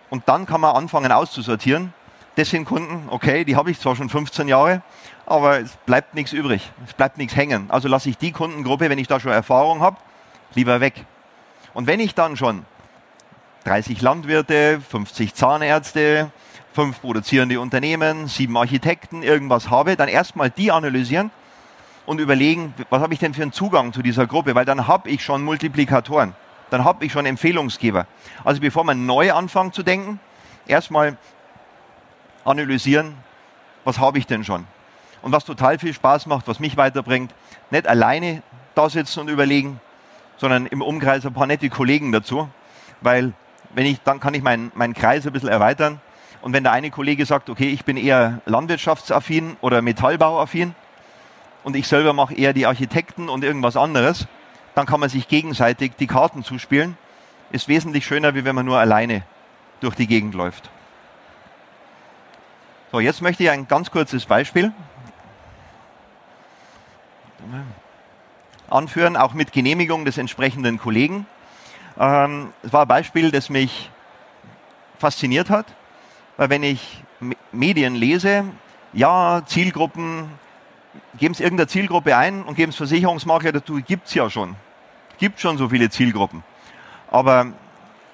Und 0.10 0.28
dann 0.28 0.46
kann 0.46 0.62
man 0.62 0.76
anfangen 0.76 1.12
auszusortieren 1.12 1.94
das 2.38 2.52
sind 2.52 2.66
Kunden, 2.66 3.10
okay, 3.10 3.44
die 3.46 3.56
habe 3.56 3.72
ich 3.72 3.80
zwar 3.80 3.96
schon 3.96 4.10
15 4.10 4.48
Jahre, 4.48 4.84
aber 5.26 5.60
es 5.60 5.76
bleibt 5.88 6.14
nichts 6.14 6.34
übrig. 6.34 6.72
Es 6.86 6.94
bleibt 6.94 7.18
nichts 7.18 7.36
hängen. 7.36 7.66
Also 7.70 7.88
lasse 7.88 8.10
ich 8.10 8.18
die 8.20 8.32
Kundengruppe, 8.32 8.92
wenn 8.92 9.00
ich 9.00 9.08
da 9.08 9.20
schon 9.20 9.32
Erfahrung 9.32 9.82
habe, 9.82 9.98
lieber 10.54 10.80
weg. 10.80 11.04
Und 11.74 11.88
wenn 11.88 12.00
ich 12.00 12.14
dann 12.14 12.38
schon 12.38 12.64
30 13.64 14.02
Landwirte, 14.04 14.80
50 14.88 15.34
Zahnärzte, 15.34 16.32
fünf 16.74 17.02
produzierende 17.02 17.60
Unternehmen, 17.60 18.28
sieben 18.28 18.56
Architekten, 18.56 19.24
irgendwas 19.24 19.72
habe, 19.72 19.96
dann 19.96 20.08
erstmal 20.08 20.52
die 20.52 20.72
analysieren 20.72 21.32
und 22.06 22.20
überlegen, 22.20 22.76
was 22.92 23.02
habe 23.02 23.16
ich 23.16 23.20
denn 23.20 23.34
für 23.34 23.42
einen 23.42 23.52
Zugang 23.52 23.94
zu 23.94 24.04
dieser 24.04 24.28
Gruppe, 24.28 24.54
weil 24.54 24.66
dann 24.66 24.88
habe 24.88 25.10
ich 25.10 25.24
schon 25.24 25.44
Multiplikatoren, 25.44 26.36
dann 26.70 26.84
habe 26.84 27.04
ich 27.04 27.12
schon 27.12 27.26
Empfehlungsgeber. 27.26 28.06
Also 28.44 28.62
bevor 28.62 28.84
man 28.84 29.08
neu 29.08 29.34
anfängt 29.34 29.74
zu 29.74 29.82
denken, 29.82 30.20
erstmal 30.68 31.18
analysieren, 32.48 33.14
was 33.84 34.00
habe 34.00 34.18
ich 34.18 34.28
denn 34.28 34.44
schon. 34.44 34.66
Und 35.22 35.32
was 35.32 35.46
total 35.46 35.80
viel 35.80 35.94
Spaß 35.94 36.26
macht, 36.28 36.48
was 36.48 36.60
mich 36.60 36.78
weiterbringt, 36.78 37.34
nicht 37.70 37.88
alleine 37.88 38.42
da 38.76 38.90
sitzen 38.90 39.22
und 39.22 39.30
überlegen, 39.30 39.80
sondern 40.38 40.68
im 40.68 40.82
Umkreis 40.82 41.26
ein 41.26 41.34
paar 41.34 41.48
nette 41.48 41.70
Kollegen 41.70 42.12
dazu, 42.12 42.50
weil 43.02 43.34
wenn 43.74 43.86
ich, 43.86 44.02
dann 44.02 44.20
kann 44.20 44.34
ich 44.34 44.44
meinen, 44.44 44.72
meinen 44.76 44.94
Kreis 44.94 45.26
ein 45.26 45.34
bisschen 45.34 45.50
erweitern. 45.50 46.00
Und 46.42 46.54
wenn 46.54 46.64
der 46.64 46.72
eine 46.72 46.92
Kollege 46.92 47.26
sagt, 47.26 47.50
okay, 47.50 47.70
ich 47.70 47.84
bin 47.84 47.98
eher 47.98 48.42
landwirtschaftsaffin 48.46 49.58
oder 49.62 49.82
metallbauaffin 49.82 50.76
und 51.64 51.76
ich 51.76 51.88
selber 51.88 52.14
mache 52.14 52.36
eher 52.36 52.54
die 52.54 52.66
Architekten 52.66 53.28
und 53.28 53.44
irgendwas 53.44 53.76
anderes, 53.76 54.28
dann 54.76 54.86
kann 54.86 55.00
man 55.00 55.10
sich 55.10 55.28
gegenseitig 55.28 55.94
die 56.00 56.08
Karten 56.08 56.44
zuspielen. 56.44 56.98
Ist 57.52 57.68
wesentlich 57.68 58.06
schöner, 58.06 58.36
wie 58.36 58.46
wenn 58.46 58.56
man 58.56 58.66
nur 58.66 58.78
alleine 58.78 59.24
durch 59.80 59.96
die 59.96 60.08
Gegend 60.08 60.36
läuft. 60.36 60.70
So, 62.90 63.02
jetzt 63.02 63.22
möchte 63.22 63.44
ich 63.44 63.50
ein 63.50 63.68
ganz 63.68 63.92
kurzes 63.92 64.26
Beispiel 64.26 64.72
anführen, 68.70 69.18
auch 69.18 69.34
mit 69.34 69.52
Genehmigung 69.52 70.06
des 70.06 70.18
entsprechenden 70.18 70.78
Kollegen. 70.78 71.26
Ähm, 72.00 72.54
es 72.64 72.72
war 72.72 72.84
ein 72.84 72.88
Beispiel, 72.88 73.30
das 73.32 73.50
mich 73.50 73.90
fasziniert 75.00 75.50
hat, 75.50 75.66
weil 76.38 76.50
wenn 76.50 76.64
ich 76.64 77.04
Medien 77.52 77.96
lese, 77.96 78.46
ja, 78.94 79.42
Zielgruppen, 79.46 80.30
geben 81.18 81.34
es 81.34 81.42
irgendeine 81.42 81.68
Zielgruppe 81.68 82.16
ein 82.16 82.44
und 82.44 82.56
geben 82.56 82.70
es 82.70 82.78
Versicherungsmakler 82.78 83.52
dazu, 83.52 83.82
gibt 83.86 84.08
es 84.08 84.14
ja 84.14 84.30
schon. 84.30 84.56
Gibt 85.18 85.42
schon 85.42 85.58
so 85.58 85.68
viele 85.68 85.90
Zielgruppen. 85.90 86.42
Aber 87.12 87.48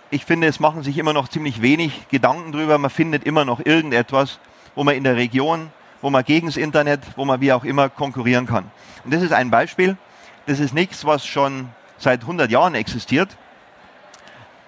ich 0.10 0.26
finde, 0.26 0.48
es 0.48 0.60
machen 0.60 0.82
sich 0.82 0.98
immer 0.98 1.14
noch 1.14 1.28
ziemlich 1.28 1.62
wenig 1.62 2.08
Gedanken 2.10 2.52
drüber. 2.52 2.80
Man 2.80 2.90
findet 2.90 3.24
immer 3.24 3.46
noch 3.46 3.64
irgendetwas, 3.64 4.40
wo 4.76 4.84
man 4.84 4.96
in 4.96 5.04
der 5.04 5.16
Region, 5.16 5.72
wo 6.02 6.10
man 6.10 6.24
gegen 6.24 6.48
das 6.48 6.58
Internet, 6.58 7.02
wo 7.16 7.26
man 7.26 7.42
wie 7.42 7.54
auch 7.54 7.64
immer 7.64 7.90
konkurrieren 7.90 8.46
kann. 8.46 8.72
Und 9.04 9.14
das 9.14 9.22
ist 9.22 9.34
ein 9.34 9.50
Beispiel. 9.50 9.98
Das 10.46 10.60
ist 10.60 10.74
nichts, 10.74 11.06
was 11.06 11.26
schon 11.26 11.70
seit 11.98 12.22
100 12.22 12.52
Jahren 12.52 12.76
existiert. 12.76 13.38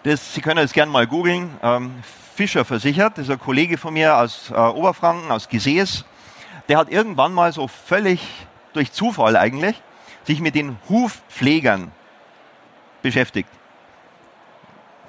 Das, 0.03 0.33
Sie 0.33 0.41
können 0.41 0.63
es 0.63 0.73
gerne 0.73 0.91
mal 0.91 1.07
googeln. 1.07 1.49
Ähm, 1.63 1.91
Fischer 2.35 2.65
versichert, 2.65 3.17
das 3.17 3.25
ist 3.25 3.31
ein 3.31 3.39
Kollege 3.39 3.77
von 3.77 3.93
mir 3.93 4.17
aus 4.17 4.51
äh, 4.51 4.55
Oberfranken, 4.55 5.31
aus 5.31 5.49
Gesäß. 5.49 6.05
Der 6.67 6.77
hat 6.77 6.89
irgendwann 6.89 7.33
mal 7.33 7.53
so 7.53 7.67
völlig 7.67 8.21
durch 8.73 8.91
Zufall 8.91 9.37
eigentlich 9.37 9.81
sich 10.25 10.41
mit 10.41 10.55
den 10.55 10.77
Hufpflegern 10.89 11.91
beschäftigt. 13.01 13.49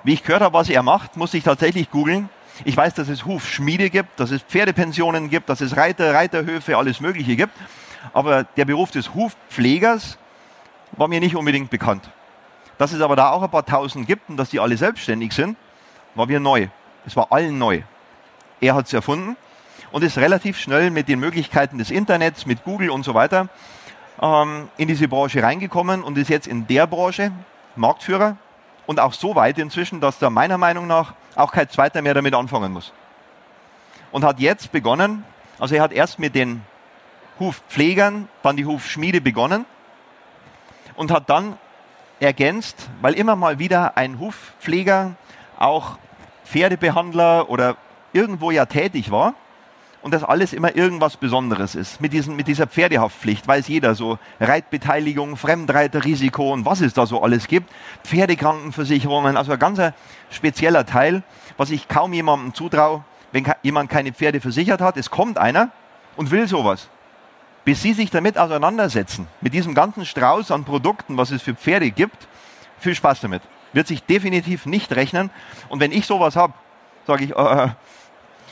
Wie 0.05 0.13
ich 0.13 0.23
gehört 0.23 0.43
habe, 0.43 0.55
was 0.55 0.69
er 0.69 0.83
macht, 0.83 1.17
muss 1.17 1.35
ich 1.35 1.43
tatsächlich 1.43 1.91
googeln. 1.91 2.29
Ich 2.65 2.77
weiß, 2.77 2.95
dass 2.95 3.09
es 3.09 3.25
Hufschmiede 3.25 3.91
gibt, 3.91 4.19
dass 4.19 4.31
es 4.31 4.43
Pferdepensionen 4.43 5.29
gibt, 5.29 5.49
dass 5.49 5.61
es 5.61 5.77
Reiter, 5.77 6.15
Reiterhöfe, 6.15 6.77
alles 6.77 7.01
Mögliche 7.01 7.37
gibt. 7.37 7.53
Aber 8.13 8.45
der 8.45 8.65
Beruf 8.65 8.91
des 8.91 9.15
Hufpflegers 9.15 10.19
war 10.93 11.09
mir 11.09 11.21
nicht 11.21 11.37
unbedingt 11.37 11.71
bekannt. 11.71 12.09
Dass 12.79 12.93
es 12.93 13.01
aber 13.01 13.17
da 13.17 13.31
auch 13.31 13.43
ein 13.43 13.51
paar 13.51 13.67
Tausend 13.67 14.07
gibt 14.07 14.29
und 14.29 14.37
dass 14.37 14.51
die 14.51 14.61
alle 14.61 14.77
selbstständig 14.77 15.33
sind, 15.33 15.57
war 16.15 16.27
mir 16.27 16.41
neu. 16.41 16.69
Es 17.05 17.17
war 17.17 17.31
allen 17.31 17.59
neu. 17.59 17.83
Er 18.61 18.75
hat 18.75 18.87
es 18.87 18.93
erfunden 18.93 19.37
und 19.93 20.03
ist 20.03 20.19
relativ 20.19 20.59
schnell 20.59 20.91
mit 20.91 21.09
den 21.09 21.21
Möglichkeiten 21.21 21.79
des 21.79 21.91
Internets, 21.91 22.47
mit 22.47 22.65
Google 22.65 22.91
und 22.91 23.05
so 23.05 23.15
weiter 23.15 23.49
ähm, 24.21 24.69
in 24.77 24.89
diese 24.89 25.09
Branche 25.09 25.43
reingekommen 25.43 26.03
und 26.03 26.17
ist 26.19 26.31
jetzt 26.31 26.47
in 26.47 26.67
der 26.67 26.87
Branche 26.87 27.33
Marktführer 27.77 28.37
und 28.87 29.01
auch 29.01 29.13
so 29.13 29.35
weit 29.35 29.59
inzwischen, 29.59 30.01
dass 30.01 30.19
da 30.19 30.31
meiner 30.31 30.59
Meinung 30.59 30.87
nach 30.87 31.15
auch 31.35 31.53
kein 31.53 31.69
zweiter 31.69 32.03
mehr 32.03 32.15
damit 32.15 32.35
anfangen 32.35 32.73
muss. 32.73 32.93
Und 34.13 34.25
hat 34.25 34.41
jetzt 34.41 34.73
begonnen, 34.73 35.25
also 35.59 35.75
er 35.75 35.83
hat 35.83 35.93
erst 35.93 36.19
mit 36.19 36.35
den 36.35 36.63
Hufpflegern, 37.39 38.29
dann 38.43 38.57
die 38.57 38.65
Hufschmiede 38.65 39.21
begonnen 39.21 39.67
und 40.95 41.11
hat 41.11 41.29
dann 41.29 41.59
ergänzt, 42.21 42.89
weil 43.03 43.15
immer 43.15 43.37
mal 43.37 43.59
wieder 43.59 43.97
ein 43.97 44.19
Hufpfleger, 44.19 45.17
auch 45.59 45.99
Pferdebehandler 46.45 47.51
oder 47.51 47.77
irgendwo 48.13 48.51
ja 48.51 48.67
tätig 48.67 49.11
war 49.11 49.35
und 50.03 50.15
das 50.15 50.23
alles 50.23 50.53
immer 50.53 50.77
irgendwas 50.77 51.17
Besonderes 51.17 51.75
ist. 51.75 52.01
Mit, 52.01 52.13
diesen, 52.13 52.37
mit 52.37 52.47
dieser 52.49 52.67
Pferdehaftpflicht 52.67 53.47
weiß 53.47 53.69
jeder 53.69 53.95
so 53.95 54.19
Reitbeteiligung, 54.41 55.37
Fremdreiterrisiko 55.37 56.53
und 56.53 56.65
was 56.65 56.81
es 56.81 56.95
da 56.95 57.07
so 57.07 57.23
alles 57.23 57.49
gibt. 57.49 57.71
Pferdekrankenversicherungen, 58.05 59.37
also 59.37 59.53
ein 59.53 59.59
ganz 59.59 59.81
spezieller 60.31 60.87
Teil, 60.87 61.23
was 61.57 61.71
ich 61.71 61.89
kaum 61.89 62.13
jemandem 62.13 62.55
zutraue, 62.55 63.05
wenn 63.33 63.45
jemand 63.63 63.91
keine 63.91 64.13
Pferde 64.13 64.41
versichert 64.41 64.81
hat. 64.81 64.97
Es 64.97 65.11
kommt 65.11 65.39
einer 65.39 65.71
und 66.17 66.31
will 66.31 66.47
sowas. 66.47 66.89
Bis 67.65 67.83
Sie 67.83 67.95
sich 67.95 68.11
damit 68.11 68.39
auseinandersetzen, 68.39 69.27
mit 69.41 69.53
diesem 69.53 69.75
ganzen 69.75 70.07
Strauß 70.07 70.53
an 70.53 70.65
Produkten, 70.65 71.17
was 71.17 71.33
es 71.33 71.43
für 71.43 71.55
Pferde 71.55 71.91
gibt, 71.91 72.29
viel 72.79 72.95
Spaß 72.95 73.21
damit. 73.23 73.43
Wird 73.73 73.89
sich 73.89 74.05
definitiv 74.05 74.67
nicht 74.67 74.95
rechnen. 74.95 75.31
Und 75.69 75.81
wenn 75.81 75.91
ich 75.91 76.07
sowas 76.07 76.37
habe, 76.37 76.53
sage 77.07 77.25
ich, 77.25 77.37
äh, 77.37 77.69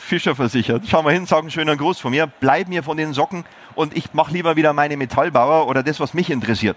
Fischer 0.04 0.36
versichert. 0.36 0.84
Schau 0.86 1.02
mal 1.02 1.12
hin, 1.12 1.26
sagen 1.26 1.50
schöner 1.50 1.76
Gruß 1.76 1.98
von 1.98 2.10
mir, 2.10 2.26
bleib 2.26 2.68
mir 2.68 2.82
von 2.82 2.96
den 2.96 3.14
Socken 3.14 3.44
und 3.74 3.96
ich 3.96 4.12
mache 4.12 4.32
lieber 4.32 4.54
wieder 4.54 4.72
meine 4.72 4.96
Metallbauer 4.96 5.66
oder 5.66 5.82
das, 5.82 5.98
was 5.98 6.14
mich 6.14 6.30
interessiert. 6.30 6.76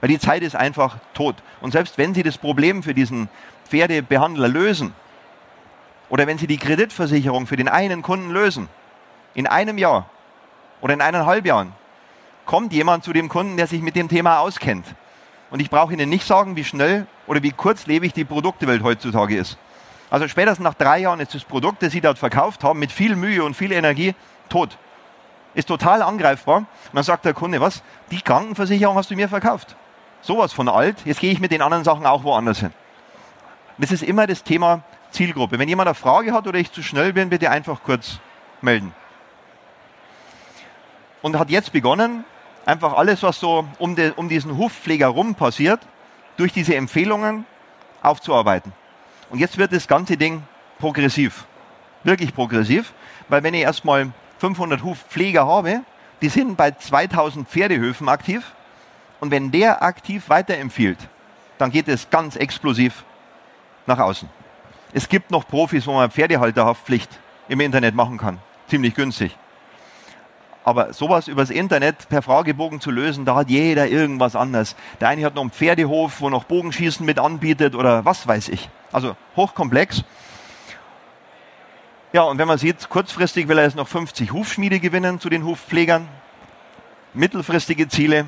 Weil 0.00 0.10
die 0.10 0.18
Zeit 0.18 0.42
ist 0.42 0.54
einfach 0.54 0.98
tot. 1.14 1.36
Und 1.60 1.72
selbst 1.72 1.96
wenn 1.98 2.14
Sie 2.14 2.22
das 2.22 2.36
Problem 2.36 2.82
für 2.82 2.94
diesen 2.94 3.28
Pferdebehandler 3.68 4.48
lösen 4.48 4.92
oder 6.10 6.26
wenn 6.26 6.36
Sie 6.38 6.46
die 6.46 6.58
Kreditversicherung 6.58 7.46
für 7.46 7.56
den 7.56 7.68
einen 7.68 8.02
Kunden 8.02 8.30
lösen, 8.30 8.68
in 9.34 9.46
einem 9.46 9.78
Jahr 9.78 10.08
oder 10.82 10.94
in 10.94 11.00
eineinhalb 11.00 11.46
Jahren, 11.46 11.72
kommt 12.44 12.72
jemand 12.72 13.02
zu 13.02 13.12
dem 13.12 13.28
Kunden, 13.28 13.56
der 13.56 13.66
sich 13.66 13.80
mit 13.80 13.96
dem 13.96 14.08
Thema 14.08 14.40
auskennt. 14.40 14.86
Und 15.50 15.60
ich 15.60 15.70
brauche 15.70 15.92
Ihnen 15.92 16.10
nicht 16.10 16.26
sagen, 16.26 16.54
wie 16.56 16.64
schnell 16.64 17.06
oder 17.26 17.42
wie 17.42 17.50
kurzlebig 17.50 18.12
die 18.12 18.24
Produktewelt 18.24 18.82
heutzutage 18.82 19.36
ist. 19.36 19.58
Also 20.10 20.28
spätestens 20.28 20.64
nach 20.64 20.74
drei 20.74 20.98
Jahren 21.00 21.20
ist 21.20 21.34
das 21.34 21.44
Produkt, 21.44 21.82
das 21.82 21.92
Sie 21.92 22.00
dort 22.00 22.18
verkauft 22.18 22.62
haben, 22.64 22.78
mit 22.78 22.92
viel 22.92 23.16
Mühe 23.16 23.42
und 23.44 23.54
viel 23.54 23.72
Energie 23.72 24.14
tot. 24.48 24.78
Ist 25.54 25.68
total 25.68 26.02
angreifbar. 26.02 26.58
Und 26.58 26.66
dann 26.92 27.02
sagt 27.02 27.24
der 27.24 27.34
Kunde, 27.34 27.60
was? 27.60 27.82
Die 28.10 28.20
Krankenversicherung 28.20 28.96
hast 28.96 29.10
du 29.10 29.16
mir 29.16 29.28
verkauft. 29.28 29.74
Sowas 30.20 30.52
von 30.52 30.68
alt. 30.68 30.96
Jetzt 31.04 31.20
gehe 31.20 31.32
ich 31.32 31.40
mit 31.40 31.50
den 31.50 31.62
anderen 31.62 31.84
Sachen 31.84 32.06
auch 32.06 32.24
woanders 32.24 32.60
hin. 32.60 32.72
Das 33.78 33.90
ist 33.90 34.02
immer 34.02 34.26
das 34.26 34.42
Thema 34.42 34.82
Zielgruppe. 35.10 35.58
Wenn 35.58 35.68
jemand 35.68 35.88
eine 35.88 35.94
Frage 35.94 36.32
hat 36.32 36.46
oder 36.46 36.58
ich 36.58 36.72
zu 36.72 36.82
schnell 36.82 37.12
bin, 37.12 37.30
bitte 37.30 37.50
einfach 37.50 37.82
kurz 37.82 38.18
melden. 38.60 38.94
Und 41.22 41.38
hat 41.38 41.50
jetzt 41.50 41.72
begonnen, 41.72 42.24
einfach 42.64 42.94
alles, 42.94 43.22
was 43.22 43.40
so 43.40 43.66
um, 43.78 43.96
de, 43.96 44.12
um 44.16 44.28
diesen 44.28 44.56
Hufpfleger 44.56 45.08
rum 45.08 45.34
passiert, 45.34 45.80
durch 46.36 46.52
diese 46.52 46.74
Empfehlungen 46.74 47.46
aufzuarbeiten. 48.02 48.72
Und 49.36 49.40
jetzt 49.40 49.58
wird 49.58 49.70
das 49.70 49.86
ganze 49.86 50.16
Ding 50.16 50.44
progressiv. 50.78 51.44
Wirklich 52.04 52.34
progressiv. 52.34 52.94
Weil 53.28 53.42
wenn 53.42 53.52
ich 53.52 53.60
erstmal 53.60 54.10
500 54.38 54.82
Hufpfleger 54.82 55.46
habe, 55.46 55.82
die 56.22 56.30
sind 56.30 56.56
bei 56.56 56.70
2000 56.70 57.46
Pferdehöfen 57.46 58.08
aktiv. 58.08 58.54
Und 59.20 59.30
wenn 59.30 59.50
der 59.50 59.82
aktiv 59.82 60.30
weiterempfiehlt, 60.30 60.96
dann 61.58 61.70
geht 61.70 61.86
es 61.86 62.08
ganz 62.08 62.36
explosiv 62.36 63.04
nach 63.84 63.98
außen. 63.98 64.26
Es 64.94 65.06
gibt 65.06 65.30
noch 65.30 65.46
Profis, 65.46 65.86
wo 65.86 65.92
man 65.92 66.10
Pferdehalterhaftpflicht 66.10 67.10
im 67.50 67.60
Internet 67.60 67.94
machen 67.94 68.16
kann. 68.16 68.38
Ziemlich 68.68 68.94
günstig. 68.94 69.36
Aber 70.64 70.94
sowas 70.94 71.28
übers 71.28 71.50
Internet 71.50 72.08
per 72.08 72.22
Fragebogen 72.22 72.80
zu 72.80 72.90
lösen, 72.90 73.24
da 73.26 73.36
hat 73.36 73.50
jeder 73.50 73.86
irgendwas 73.86 74.34
anderes. 74.34 74.74
Der 75.00 75.08
eine 75.08 75.26
hat 75.26 75.34
noch 75.34 75.42
einen 75.42 75.52
Pferdehof, 75.52 76.22
wo 76.22 76.30
noch 76.30 76.44
Bogenschießen 76.44 77.04
mit 77.04 77.18
anbietet 77.18 77.74
oder 77.74 78.04
was 78.06 78.26
weiß 78.26 78.48
ich. 78.48 78.70
Also 78.92 79.16
hochkomplex. 79.36 80.04
Ja, 82.12 82.22
und 82.22 82.38
wenn 82.38 82.48
man 82.48 82.58
sieht, 82.58 82.88
kurzfristig 82.88 83.48
will 83.48 83.58
er 83.58 83.64
jetzt 83.64 83.76
noch 83.76 83.88
50 83.88 84.32
Hufschmiede 84.32 84.80
gewinnen 84.80 85.20
zu 85.20 85.28
den 85.28 85.44
Hufpflegern. 85.44 86.08
Mittelfristige 87.12 87.88
Ziele, 87.88 88.26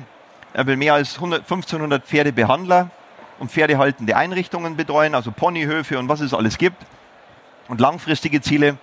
er 0.53 0.67
will 0.67 0.77
mehr 0.77 0.93
als 0.93 1.15
100, 1.15 1.41
1500 1.41 2.05
Pferdebehandler 2.05 2.89
und 3.39 3.51
pferdehaltende 3.51 4.15
Einrichtungen 4.15 4.75
betreuen, 4.75 5.15
also 5.15 5.31
Ponyhöfe 5.31 5.97
und 5.97 6.09
was 6.09 6.19
es 6.19 6.33
alles 6.33 6.57
gibt. 6.57 6.85
Und 7.67 7.79
langfristige 7.79 8.41
Ziele, 8.41 8.77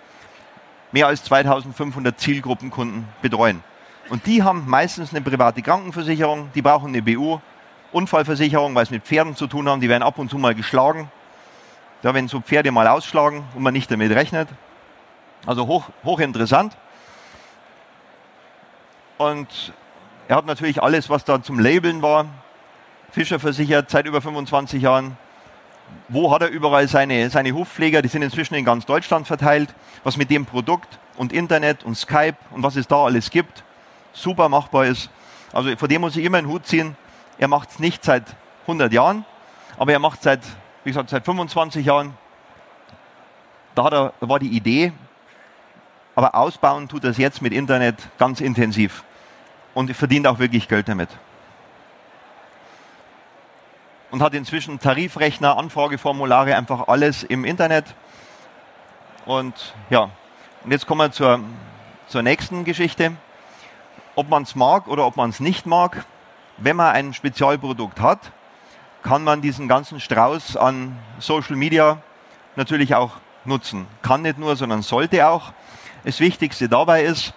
mehr 0.92 1.08
als 1.08 1.24
2500 1.24 2.18
Zielgruppenkunden 2.18 3.06
betreuen. 3.20 3.62
Und 4.08 4.26
die 4.26 4.42
haben 4.42 4.64
meistens 4.66 5.10
eine 5.10 5.20
private 5.20 5.60
Krankenversicherung, 5.62 6.50
die 6.54 6.62
brauchen 6.62 6.88
eine 6.88 7.02
BU, 7.02 7.38
Unfallversicherung, 7.92 8.74
weil 8.74 8.84
es 8.84 8.90
mit 8.90 9.04
Pferden 9.04 9.34
zu 9.36 9.46
tun 9.46 9.68
haben, 9.68 9.80
die 9.80 9.88
werden 9.88 10.02
ab 10.02 10.18
und 10.18 10.30
zu 10.30 10.38
mal 10.38 10.54
geschlagen. 10.54 11.10
Da, 12.06 12.14
wenn 12.14 12.28
so 12.28 12.40
Pferde 12.40 12.70
mal 12.70 12.86
ausschlagen 12.86 13.42
und 13.56 13.64
man 13.64 13.72
nicht 13.72 13.90
damit 13.90 14.12
rechnet. 14.12 14.48
Also 15.44 15.66
hoch, 15.66 15.88
hochinteressant. 16.04 16.76
Und 19.18 19.72
er 20.28 20.36
hat 20.36 20.46
natürlich 20.46 20.80
alles, 20.80 21.10
was 21.10 21.24
da 21.24 21.42
zum 21.42 21.58
Labeln 21.58 22.02
war. 22.02 22.26
Fischer 23.10 23.40
versichert 23.40 23.90
seit 23.90 24.06
über 24.06 24.22
25 24.22 24.82
Jahren, 24.82 25.16
wo 26.08 26.32
hat 26.32 26.42
er 26.42 26.48
überall 26.48 26.86
seine, 26.86 27.28
seine 27.28 27.50
Hufpfleger, 27.50 28.02
die 28.02 28.08
sind 28.08 28.22
inzwischen 28.22 28.54
in 28.54 28.64
ganz 28.64 28.86
Deutschland 28.86 29.26
verteilt, 29.26 29.74
was 30.04 30.16
mit 30.16 30.30
dem 30.30 30.46
Produkt 30.46 31.00
und 31.16 31.32
Internet 31.32 31.82
und 31.82 31.96
Skype 31.96 32.36
und 32.52 32.62
was 32.62 32.76
es 32.76 32.86
da 32.86 33.04
alles 33.04 33.30
gibt, 33.30 33.64
super 34.12 34.48
machbar 34.48 34.86
ist. 34.86 35.10
Also 35.52 35.74
vor 35.76 35.88
dem 35.88 36.02
muss 36.02 36.16
ich 36.16 36.24
immer 36.24 36.38
einen 36.38 36.46
Hut 36.46 36.68
ziehen. 36.68 36.96
Er 37.38 37.48
macht 37.48 37.70
es 37.70 37.80
nicht 37.80 38.04
seit 38.04 38.36
100 38.62 38.92
Jahren, 38.92 39.24
aber 39.76 39.90
er 39.90 39.98
macht 39.98 40.22
seit, 40.22 40.42
wie 40.86 40.90
gesagt, 40.90 41.10
seit 41.10 41.24
25 41.24 41.84
Jahren. 41.84 42.16
Da 43.74 43.88
er, 43.88 44.12
war 44.20 44.38
die 44.38 44.50
Idee, 44.50 44.92
aber 46.14 46.36
ausbauen 46.36 46.88
tut 46.88 47.04
es 47.04 47.18
jetzt 47.18 47.42
mit 47.42 47.52
Internet 47.52 47.96
ganz 48.18 48.40
intensiv 48.40 49.02
und 49.74 49.94
verdient 49.94 50.28
auch 50.28 50.38
wirklich 50.38 50.68
Geld 50.68 50.88
damit 50.88 51.10
und 54.12 54.22
hat 54.22 54.32
inzwischen 54.32 54.78
Tarifrechner, 54.78 55.58
Anfrageformulare, 55.58 56.54
einfach 56.54 56.86
alles 56.86 57.24
im 57.24 57.44
Internet. 57.44 57.84
Und 59.26 59.74
ja, 59.90 60.10
und 60.64 60.70
jetzt 60.70 60.86
kommen 60.86 61.00
wir 61.00 61.10
zur, 61.10 61.40
zur 62.06 62.22
nächsten 62.22 62.64
Geschichte. 62.64 63.12
Ob 64.14 64.30
man 64.30 64.44
es 64.44 64.54
mag 64.54 64.86
oder 64.86 65.04
ob 65.04 65.16
man 65.16 65.30
es 65.30 65.40
nicht 65.40 65.66
mag, 65.66 66.06
wenn 66.56 66.76
man 66.76 66.94
ein 66.94 67.12
Spezialprodukt 67.12 68.00
hat, 68.00 68.32
kann 69.02 69.24
man 69.24 69.40
diesen 69.40 69.68
ganzen 69.68 70.00
Strauß 70.00 70.56
an 70.56 70.96
Social 71.18 71.56
Media 71.56 71.98
natürlich 72.56 72.94
auch 72.94 73.12
nutzen. 73.44 73.86
Kann 74.02 74.22
nicht 74.22 74.38
nur, 74.38 74.56
sondern 74.56 74.82
sollte 74.82 75.26
auch. 75.28 75.52
Das 76.04 76.20
Wichtigste 76.20 76.68
dabei 76.68 77.02
ist, 77.02 77.34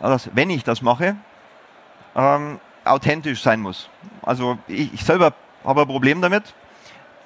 dass 0.00 0.30
wenn 0.34 0.50
ich 0.50 0.64
das 0.64 0.82
mache, 0.82 1.16
ähm, 2.14 2.60
authentisch 2.84 3.42
sein 3.42 3.60
muss. 3.60 3.88
Also 4.22 4.58
ich, 4.66 4.92
ich 4.94 5.04
selber 5.04 5.34
habe 5.64 5.82
ein 5.82 5.86
Problem 5.86 6.20
damit. 6.20 6.54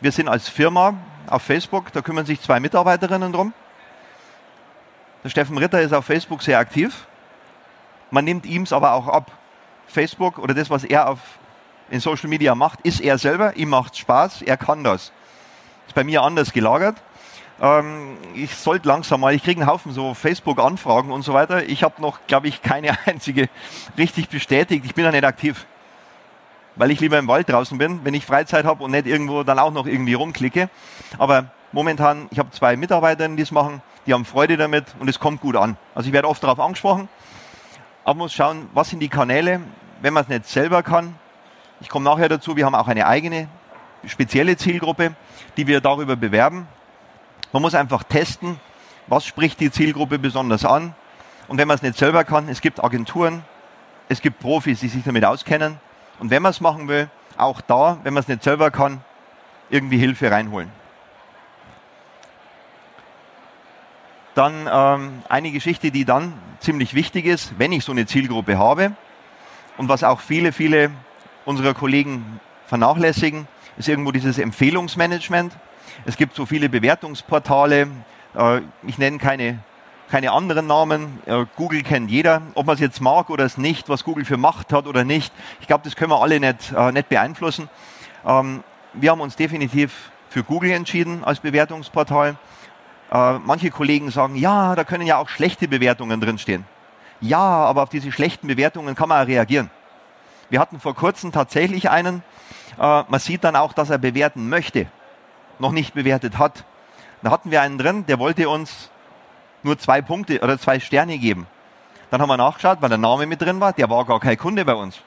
Wir 0.01 0.13
sind 0.13 0.29
als 0.29 0.49
Firma 0.49 0.95
auf 1.29 1.43
Facebook, 1.43 1.93
da 1.93 2.03
kümmern 2.03 2.27
sich 2.27 2.41
zwei 2.41 2.61
Mitarbeiterinnen 2.61 3.33
drum. 3.33 3.53
Der 5.25 5.31
Steffen 5.31 5.59
Ritter 5.59 5.81
ist 5.81 5.93
auf 5.93 6.05
Facebook 6.05 6.43
sehr 6.43 6.59
aktiv. 6.59 7.07
Man 8.11 8.25
nimmt 8.25 8.47
ihm 8.47 8.63
es 8.63 8.73
aber 8.73 8.93
auch 8.93 9.09
ab. 9.09 9.33
Facebook 9.89 10.39
oder 10.39 10.55
das, 10.55 10.71
was 10.71 10.85
er 10.85 11.09
auf, 11.09 11.21
in 11.91 12.01
Social 12.01 12.29
Media 12.29 12.55
macht, 12.55 12.81
ist 12.83 13.01
er 13.01 13.19
selber. 13.19 13.57
Ihm 13.57 13.71
macht 13.71 13.97
Spaß, 13.97 14.43
er 14.43 14.57
kann 14.57 14.85
das. 14.85 15.13
Ist 15.87 15.95
bei 15.95 16.05
mir 16.05 16.23
anders 16.23 16.53
gelagert. 16.53 16.97
Ähm, 17.61 18.17
ich 18.35 18.55
sollte 18.55 18.89
langsam 18.89 19.21
mal, 19.21 19.35
ich 19.35 19.43
kriege 19.43 19.61
einen 19.61 19.71
Haufen 19.71 19.93
so 19.93 20.15
Facebook-Anfragen 20.15 21.11
und 21.13 21.23
so 21.23 21.33
weiter. 21.33 21.69
Ich 21.69 21.83
habe 21.83 22.03
noch, 22.03 22.19
glaube 22.27 22.49
ich, 22.49 22.63
keine 22.63 22.97
einzige 23.07 23.49
richtig 23.97 24.29
bestätigt. 24.29 24.85
Ich 24.85 24.95
bin 24.95 25.05
da 25.05 25.13
nicht 25.13 25.25
aktiv 25.25 25.67
weil 26.77 26.91
ich 26.91 27.01
lieber 27.01 27.19
im 27.19 27.27
Wald 27.27 27.49
draußen 27.49 27.77
bin, 27.79 28.05
wenn 28.05 28.15
ich 28.15 28.25
Freizeit 28.25 28.65
habe 28.65 28.85
und 28.85 28.93
nicht 28.93 29.07
irgendwo 29.07 29.43
dann 29.43 29.59
auch 29.59 29.73
noch 29.73 29.87
irgendwie 29.87 30.15
rumklicke. 30.15 30.69
Aber 31.19 31.47
momentan, 31.73 32.29
ich 32.31 32.39
habe 32.39 32.51
zwei 32.51 32.77
Mitarbeiterinnen, 32.77 33.37
die 33.37 33.43
es 33.43 33.51
machen, 33.51 33.83
die 34.07 34.15
haben 34.15 34.25
Freude 34.25 34.57
damit 34.57 34.85
und 35.01 35.09
es 35.09 35.19
kommt 35.19 35.41
gut 35.41 35.57
an. 35.57 35.77
Also 35.95 36.07
ich 36.07 36.13
werde 36.13 36.29
oft 36.29 36.43
darauf 36.43 36.61
angesprochen, 36.61 37.09
aber 38.05 38.19
muss 38.19 38.33
schauen, 38.33 38.69
was 38.73 38.91
sind 38.91 39.01
die 39.01 39.09
Kanäle, 39.09 39.61
wenn 40.01 40.15
man 40.15 40.23
es 40.25 40.29
nicht 40.29 40.47
selber 40.47 40.83
kann. 40.83 41.17
Ich 41.81 41.89
komme 41.89 42.05
nachher 42.05 42.29
dazu, 42.29 42.57
wir 42.57 42.65
haben 42.65 42.75
auch 42.75 42.89
eine 42.89 43.07
eigene 43.07 43.49
spezielle 44.07 44.57
Zielgruppe, 44.57 45.15
die 45.57 45.67
wir 45.67 45.81
darüber 45.81 46.17
bewerben. 46.17 46.67
Man 47.53 47.63
muss 47.63 47.75
einfach 47.75 48.03
testen, 48.03 48.59
was 49.07 49.27
spricht 49.27 49.61
die 49.61 49.71
Zielgruppe 49.71 50.19
besonders 50.19 50.65
an. 50.65 50.95
Und 51.49 51.59
wenn 51.59 51.69
man 51.69 51.77
es 51.77 51.83
nicht 51.83 51.99
selber 51.99 52.25
kann, 52.25 52.49
es 52.49 52.61
gibt 52.61 52.83
Agenturen, 52.83 53.45
es 54.09 54.21
gibt 54.21 54.41
Profis, 54.41 54.81
die 54.81 54.89
sich 54.89 55.05
damit 55.05 55.25
auskennen. 55.25 55.79
Und 56.19 56.31
wenn 56.31 56.43
man 56.43 56.51
es 56.51 56.61
machen 56.61 56.89
will, 56.89 57.11
auch 57.37 57.61
da, 57.61 57.99
wenn 58.03 58.15
man 58.15 58.23
es 58.23 58.29
nicht 58.29 58.43
selber 58.43 58.71
kann, 58.71 59.03
irgendwie 59.69 59.99
Hilfe 59.99 60.31
reinholen. 60.31 60.71
Dann 64.35 64.69
ähm, 64.71 65.23
eine 65.29 65.51
Geschichte, 65.51 65.91
die 65.91 66.05
dann 66.05 66.33
ziemlich 66.61 66.95
wichtig 66.95 67.27
ist, 67.27 67.59
wenn 67.59 67.73
ich 67.73 67.85
so 67.85 67.93
eine 67.93 68.07
Zielgruppe 68.07 68.59
habe 68.59 68.93
und 69.77 69.89
was 69.89 70.05
auch 70.05 70.21
viele, 70.21 70.53
viele 70.53 70.91
unserer 71.47 71.73
Kollegen 71.73 72.41
vernachlässigen, 72.67 73.49
ist 73.79 73.89
irgendwo 73.89 74.13
dieses 74.13 74.39
Empfehlungsmanagement. 74.39 75.57
Es 76.05 76.17
gibt 76.17 76.35
so 76.35 76.45
viele 76.45 76.69
Bewertungsportale. 76.69 77.89
Äh, 78.37 78.61
ich 78.87 78.99
nenne 78.99 79.19
keine, 79.19 79.61
keine 80.11 80.33
anderen 80.33 80.67
Namen. 80.67 81.21
Äh, 81.25 81.47
Google 81.57 81.83
kennt 81.83 82.11
jeder. 82.11 82.43
Ob 82.55 82.67
man 82.67 82.75
es 82.75 82.81
jetzt 82.81 83.01
mag 83.01 83.31
oder 83.31 83.45
es 83.45 83.57
nicht, 83.57 83.89
was 83.89 84.05
Google 84.05 84.25
für 84.25 84.37
Macht 84.37 84.73
hat 84.73 84.87
oder 84.87 85.05
nicht. 85.05 85.33
Ich 85.61 85.69
glaube, 85.69 85.85
das 85.85 85.95
können 85.95 86.11
wir 86.11 86.21
alle 86.21 86.41
nicht, 86.41 86.73
äh, 86.77 86.93
nicht 86.93 87.09
beeinflussen. 87.09 87.71
Ähm, 88.27 88.65
wir 88.93 89.13
haben 89.13 89.21
uns 89.21 89.37
definitiv 89.37 90.11
für 90.29 90.43
Google 90.43 90.73
entschieden 90.73 91.23
als 91.25 91.41
Bewertungsportal. 91.41 92.37
manche 93.09 93.71
Kollegen 93.71 94.11
sagen, 94.11 94.35
ja, 94.35 94.75
da 94.75 94.83
können 94.83 95.07
ja 95.07 95.19
auch 95.19 95.29
schlechte 95.29 95.69
Bewertungen 95.69 96.21
drinstehen. 96.21 96.65
Ja, 97.21 97.39
aber 97.39 97.85
auf 97.85 97.89
diese 97.89 98.11
schlechten 98.11 98.49
Bewertungen 98.49 98.97
kann 98.97 99.09
man 99.09 99.25
reagieren. 99.25 99.71
Wir 100.49 100.61
hatten 100.61 100.81
vor 100.81 100.95
kurzem 100.95 101.33
tatsächlich 101.33 101.91
einen, 101.91 102.23
äh, 102.79 103.03
man 103.09 103.21
sieht 103.21 103.45
dann 103.45 103.57
auch, 103.57 103.73
dass 103.73 103.91
er 103.91 103.99
bewerten 103.99 104.49
möchte, 104.49 104.87
noch 105.59 105.73
nicht 105.73 105.95
bewertet 105.95 106.39
hat. 106.39 106.65
Da 107.23 107.31
hatten 107.31 107.51
wir 107.51 107.63
einen 107.63 107.79
drin, 107.79 108.07
der 108.07 108.19
wollte 108.19 108.49
uns 108.49 108.91
nur 109.63 109.79
zwei 109.79 110.03
Punkte 110.03 110.41
oder 110.41 110.59
zwei 110.59 110.79
Sterne 110.79 111.19
geben. 111.19 111.47
Dann 112.11 112.23
haben 112.23 112.29
wir 112.29 112.37
nachgeschaut, 112.37 112.79
weil 112.81 112.89
der 112.89 112.99
Name 112.99 113.27
mit 113.27 113.43
drin 113.43 113.61
war, 113.61 113.73
der 113.73 113.91
war 113.91 114.05
gar 114.05 114.21
kein 114.21 114.37
Kunde 114.37 114.65
bei 114.65 114.75
uns. 114.75 115.01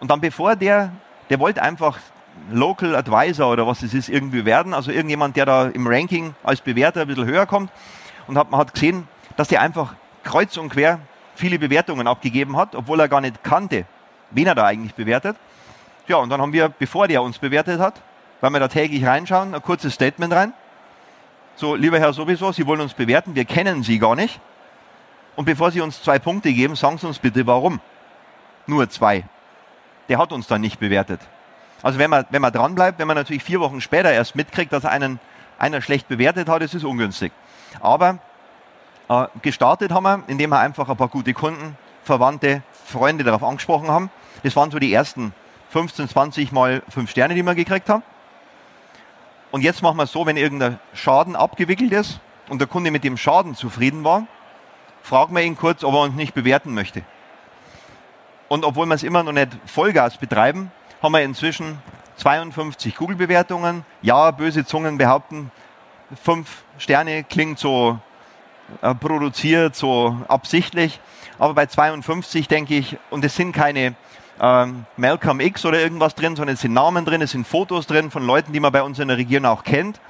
Und 0.00 0.10
dann 0.10 0.20
bevor 0.20 0.56
der, 0.56 0.92
der 1.28 1.38
wollte 1.40 1.62
einfach 1.62 1.98
Local 2.50 2.96
Advisor 2.96 3.52
oder 3.52 3.66
was 3.66 3.82
es 3.82 3.94
ist, 3.94 4.08
irgendwie 4.08 4.44
werden, 4.44 4.74
also 4.74 4.90
irgendjemand, 4.90 5.36
der 5.36 5.46
da 5.46 5.66
im 5.66 5.86
Ranking 5.86 6.34
als 6.42 6.60
Bewerter 6.60 7.02
ein 7.02 7.06
bisschen 7.06 7.26
höher 7.26 7.46
kommt. 7.46 7.70
Und 8.26 8.38
hat, 8.38 8.50
man 8.50 8.60
hat 8.60 8.72
gesehen, 8.72 9.06
dass 9.36 9.48
der 9.48 9.60
einfach 9.60 9.94
kreuz 10.22 10.56
und 10.56 10.70
quer 10.70 11.00
viele 11.34 11.58
Bewertungen 11.58 12.06
abgegeben 12.06 12.56
hat, 12.56 12.74
obwohl 12.74 13.00
er 13.00 13.08
gar 13.08 13.20
nicht 13.20 13.44
kannte, 13.44 13.84
wen 14.34 14.46
er 14.46 14.54
da 14.54 14.64
eigentlich 14.64 14.94
bewertet. 14.94 15.36
Ja, 16.06 16.16
und 16.16 16.28
dann 16.28 16.40
haben 16.40 16.52
wir, 16.52 16.68
bevor 16.68 17.08
der 17.08 17.22
uns 17.22 17.38
bewertet 17.38 17.80
hat, 17.80 17.94
weil 18.40 18.50
wir 18.50 18.60
da 18.60 18.68
täglich 18.68 19.06
reinschauen, 19.06 19.54
ein 19.54 19.62
kurzes 19.62 19.94
Statement 19.94 20.32
rein. 20.32 20.52
So, 21.56 21.74
lieber 21.74 21.98
Herr 21.98 22.12
sowieso, 22.12 22.52
Sie 22.52 22.66
wollen 22.66 22.80
uns 22.80 22.94
bewerten, 22.94 23.34
wir 23.34 23.44
kennen 23.44 23.82
Sie 23.82 23.98
gar 23.98 24.16
nicht. 24.16 24.40
Und 25.36 25.46
bevor 25.46 25.70
Sie 25.70 25.80
uns 25.80 26.02
zwei 26.02 26.18
Punkte 26.18 26.52
geben, 26.52 26.76
sagen 26.76 26.98
Sie 26.98 27.06
uns 27.06 27.18
bitte 27.18 27.46
warum. 27.46 27.80
Nur 28.66 28.88
zwei. 28.90 29.24
Der 30.08 30.18
hat 30.18 30.32
uns 30.32 30.46
dann 30.46 30.60
nicht 30.60 30.78
bewertet. 30.78 31.20
Also 31.82 31.98
wenn 31.98 32.10
man, 32.10 32.26
wenn 32.30 32.42
man 32.42 32.52
dranbleibt, 32.52 32.98
wenn 32.98 33.06
man 33.06 33.16
natürlich 33.16 33.42
vier 33.42 33.60
Wochen 33.60 33.80
später 33.80 34.12
erst 34.12 34.36
mitkriegt, 34.36 34.72
dass 34.72 34.84
einen, 34.84 35.20
einer 35.58 35.80
schlecht 35.80 36.08
bewertet 36.08 36.48
hat, 36.48 36.62
ist 36.62 36.74
es 36.74 36.84
ungünstig. 36.84 37.32
Aber 37.80 38.18
äh, 39.08 39.26
gestartet 39.42 39.92
haben 39.92 40.04
wir, 40.04 40.22
indem 40.26 40.50
wir 40.50 40.58
einfach 40.58 40.88
ein 40.88 40.96
paar 40.96 41.08
gute 41.08 41.34
Kunden, 41.34 41.76
Verwandte, 42.02 42.62
Freunde 42.84 43.24
darauf 43.24 43.42
angesprochen 43.42 43.88
haben. 43.88 44.10
Das 44.44 44.54
waren 44.56 44.70
so 44.70 44.78
die 44.78 44.92
ersten 44.92 45.32
15, 45.70 46.08
20 46.10 46.52
mal 46.52 46.82
5 46.90 47.10
Sterne, 47.10 47.34
die 47.34 47.42
wir 47.42 47.54
gekriegt 47.54 47.88
haben. 47.88 48.02
Und 49.50 49.62
jetzt 49.62 49.82
machen 49.82 49.96
wir 49.96 50.02
es 50.02 50.12
so, 50.12 50.26
wenn 50.26 50.36
irgendein 50.36 50.78
Schaden 50.92 51.34
abgewickelt 51.34 51.92
ist 51.92 52.20
und 52.50 52.60
der 52.60 52.68
Kunde 52.68 52.90
mit 52.90 53.04
dem 53.04 53.16
Schaden 53.16 53.54
zufrieden 53.54 54.04
war, 54.04 54.26
fragen 55.02 55.34
wir 55.34 55.42
ihn 55.42 55.56
kurz, 55.56 55.82
ob 55.82 55.94
er 55.94 56.02
uns 56.02 56.14
nicht 56.14 56.34
bewerten 56.34 56.74
möchte. 56.74 57.02
Und 58.48 58.66
obwohl 58.66 58.84
wir 58.86 58.94
es 58.94 59.02
immer 59.02 59.22
noch 59.22 59.32
nicht 59.32 59.56
Vollgas 59.64 60.18
betreiben, 60.18 60.70
haben 61.02 61.12
wir 61.12 61.22
inzwischen 61.22 61.78
52 62.16 62.96
Google-Bewertungen. 62.96 63.86
Ja, 64.02 64.30
böse 64.30 64.66
Zungen 64.66 64.98
behaupten, 64.98 65.50
5 66.22 66.64
Sterne 66.76 67.24
klingt 67.24 67.58
so 67.58 67.98
äh, 68.82 68.94
produziert, 68.94 69.74
so 69.74 70.18
absichtlich. 70.28 71.00
Aber 71.38 71.54
bei 71.54 71.64
52 71.64 72.46
denke 72.46 72.74
ich, 72.74 72.98
und 73.08 73.24
es 73.24 73.36
sind 73.36 73.52
keine 73.52 73.94
ähm, 74.40 74.86
Malcolm 74.96 75.40
X 75.40 75.64
oder 75.64 75.80
irgendwas 75.80 76.14
drin, 76.14 76.36
sondern 76.36 76.54
es 76.54 76.60
sind 76.60 76.72
Namen 76.72 77.04
drin, 77.04 77.22
es 77.22 77.30
sind 77.30 77.46
Fotos 77.46 77.86
drin 77.86 78.10
von 78.10 78.26
Leuten, 78.26 78.52
die 78.52 78.60
man 78.60 78.72
bei 78.72 78.82
uns 78.82 78.98
in 78.98 79.08
der 79.08 79.16
Region 79.16 79.46
auch 79.46 79.64
kennt. 79.64 80.00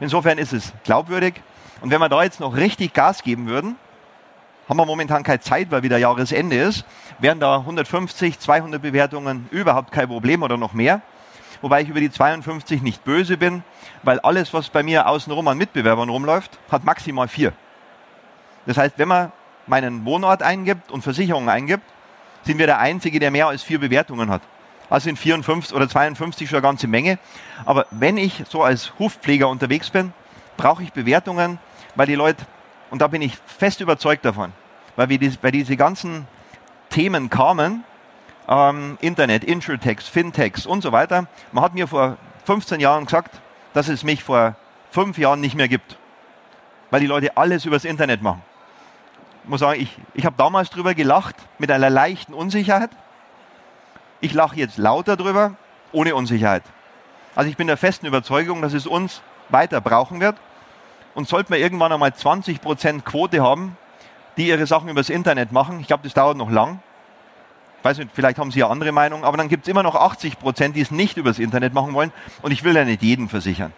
Insofern 0.00 0.38
ist 0.38 0.52
es 0.52 0.72
glaubwürdig. 0.84 1.34
Und 1.80 1.90
wenn 1.90 2.00
wir 2.00 2.08
da 2.08 2.22
jetzt 2.22 2.40
noch 2.40 2.56
richtig 2.56 2.92
Gas 2.92 3.22
geben 3.22 3.46
würden, 3.46 3.76
haben 4.68 4.76
wir 4.76 4.86
momentan 4.86 5.24
keine 5.24 5.40
Zeit, 5.40 5.70
weil 5.70 5.82
wieder 5.82 5.98
Jahresende 5.98 6.56
ist, 6.56 6.84
wären 7.18 7.40
da 7.40 7.56
150, 7.56 8.38
200 8.38 8.80
Bewertungen 8.80 9.48
überhaupt 9.50 9.90
kein 9.92 10.08
Problem 10.08 10.42
oder 10.42 10.56
noch 10.56 10.72
mehr. 10.72 11.02
Wobei 11.60 11.82
ich 11.82 11.88
über 11.88 12.00
die 12.00 12.10
52 12.10 12.82
nicht 12.82 13.04
böse 13.04 13.36
bin, 13.36 13.62
weil 14.02 14.18
alles, 14.20 14.52
was 14.52 14.68
bei 14.68 14.82
mir 14.82 15.06
außenrum 15.08 15.46
an 15.48 15.58
Mitbewerbern 15.58 16.08
rumläuft, 16.08 16.58
hat 16.70 16.84
maximal 16.84 17.28
vier. 17.28 17.52
Das 18.66 18.76
heißt, 18.76 18.98
wenn 18.98 19.08
man 19.08 19.32
meinen 19.66 20.04
Wohnort 20.04 20.42
eingibt 20.42 20.90
und 20.90 21.02
Versicherungen 21.02 21.48
eingibt, 21.48 21.84
sind 22.44 22.58
wir 22.58 22.66
der 22.66 22.78
Einzige, 22.78 23.20
der 23.20 23.30
mehr 23.30 23.46
als 23.46 23.62
vier 23.62 23.78
Bewertungen 23.78 24.30
hat. 24.30 24.42
Also 24.90 25.04
sind 25.04 25.18
54 25.18 25.74
oder 25.74 25.88
52 25.88 26.48
schon 26.48 26.58
eine 26.58 26.62
ganze 26.62 26.86
Menge. 26.86 27.18
Aber 27.64 27.86
wenn 27.90 28.18
ich 28.18 28.44
so 28.48 28.62
als 28.62 28.92
Hufpfleger 28.98 29.48
unterwegs 29.48 29.90
bin, 29.90 30.12
brauche 30.56 30.82
ich 30.82 30.92
Bewertungen, 30.92 31.58
weil 31.94 32.06
die 32.06 32.14
Leute, 32.14 32.44
und 32.90 33.00
da 33.00 33.06
bin 33.06 33.22
ich 33.22 33.36
fest 33.46 33.80
überzeugt 33.80 34.24
davon, 34.24 34.52
weil, 34.96 35.08
wir 35.08 35.18
die, 35.18 35.32
weil 35.42 35.52
diese 35.52 35.76
ganzen 35.76 36.26
Themen 36.90 37.30
kamen, 37.30 37.84
ähm, 38.48 38.98
Internet, 39.00 39.44
Insurtext, 39.44 40.08
Fintechs 40.08 40.66
und 40.66 40.82
so 40.82 40.92
weiter. 40.92 41.26
Man 41.52 41.64
hat 41.64 41.74
mir 41.74 41.86
vor 41.86 42.18
15 42.44 42.80
Jahren 42.80 43.06
gesagt, 43.06 43.40
dass 43.72 43.88
es 43.88 44.02
mich 44.02 44.22
vor 44.22 44.56
fünf 44.90 45.16
Jahren 45.16 45.40
nicht 45.40 45.54
mehr 45.54 45.68
gibt, 45.68 45.96
weil 46.90 47.00
die 47.00 47.06
Leute 47.06 47.36
alles 47.36 47.64
übers 47.64 47.86
Internet 47.86 48.20
machen 48.20 48.42
muss 49.44 49.60
sagen, 49.60 49.80
ich, 49.80 49.96
ich 50.14 50.24
habe 50.24 50.36
damals 50.36 50.70
drüber 50.70 50.94
gelacht 50.94 51.36
mit 51.58 51.70
einer 51.70 51.90
leichten 51.90 52.34
Unsicherheit. 52.34 52.90
Ich 54.20 54.32
lache 54.34 54.56
jetzt 54.56 54.78
lauter 54.78 55.16
drüber, 55.16 55.56
ohne 55.90 56.14
Unsicherheit. 56.14 56.62
Also 57.34 57.50
ich 57.50 57.56
bin 57.56 57.66
der 57.66 57.76
festen 57.76 58.06
Überzeugung, 58.06 58.62
dass 58.62 58.72
es 58.72 58.86
uns 58.86 59.22
weiter 59.48 59.80
brauchen 59.80 60.20
wird. 60.20 60.36
Und 61.14 61.28
sollten 61.28 61.52
wir 61.52 61.58
irgendwann 61.58 61.92
einmal 61.92 62.10
20% 62.10 63.02
Quote 63.02 63.42
haben, 63.42 63.76
die 64.36 64.48
ihre 64.48 64.66
Sachen 64.66 64.88
übers 64.88 65.10
Internet 65.10 65.52
machen, 65.52 65.80
ich 65.80 65.86
glaube, 65.86 66.04
das 66.04 66.14
dauert 66.14 66.36
noch 66.36 66.50
lang. 66.50 66.80
Ich 67.78 67.84
weiß 67.84 67.98
nicht, 67.98 68.10
vielleicht 68.14 68.38
haben 68.38 68.52
Sie 68.52 68.60
ja 68.60 68.68
andere 68.68 68.92
Meinung, 68.92 69.24
aber 69.24 69.36
dann 69.36 69.48
gibt 69.48 69.64
es 69.64 69.68
immer 69.68 69.82
noch 69.82 69.96
80% 69.96 70.72
die 70.72 70.80
es 70.80 70.92
nicht 70.92 71.16
übers 71.16 71.40
Internet 71.40 71.74
machen 71.74 71.94
wollen. 71.94 72.12
Und 72.40 72.52
ich 72.52 72.62
will 72.62 72.76
ja 72.76 72.84
nicht 72.84 73.02
jeden 73.02 73.28
versichern. 73.28 73.72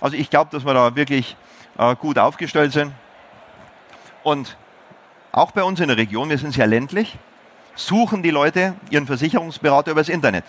Also 0.00 0.16
ich 0.16 0.30
glaube, 0.30 0.50
dass 0.52 0.64
wir 0.64 0.74
da 0.74 0.94
wirklich 0.94 1.36
äh, 1.76 1.96
gut 1.96 2.18
aufgestellt 2.18 2.72
sind. 2.72 2.92
Und 4.22 4.56
auch 5.36 5.52
bei 5.52 5.62
uns 5.62 5.80
in 5.80 5.88
der 5.88 5.98
Region, 5.98 6.30
wir 6.30 6.38
sind 6.38 6.54
sehr 6.54 6.66
ländlich, 6.66 7.18
suchen 7.74 8.22
die 8.22 8.30
Leute 8.30 8.74
ihren 8.90 9.06
Versicherungsberater 9.06 9.90
übers 9.90 10.08
Internet. 10.08 10.44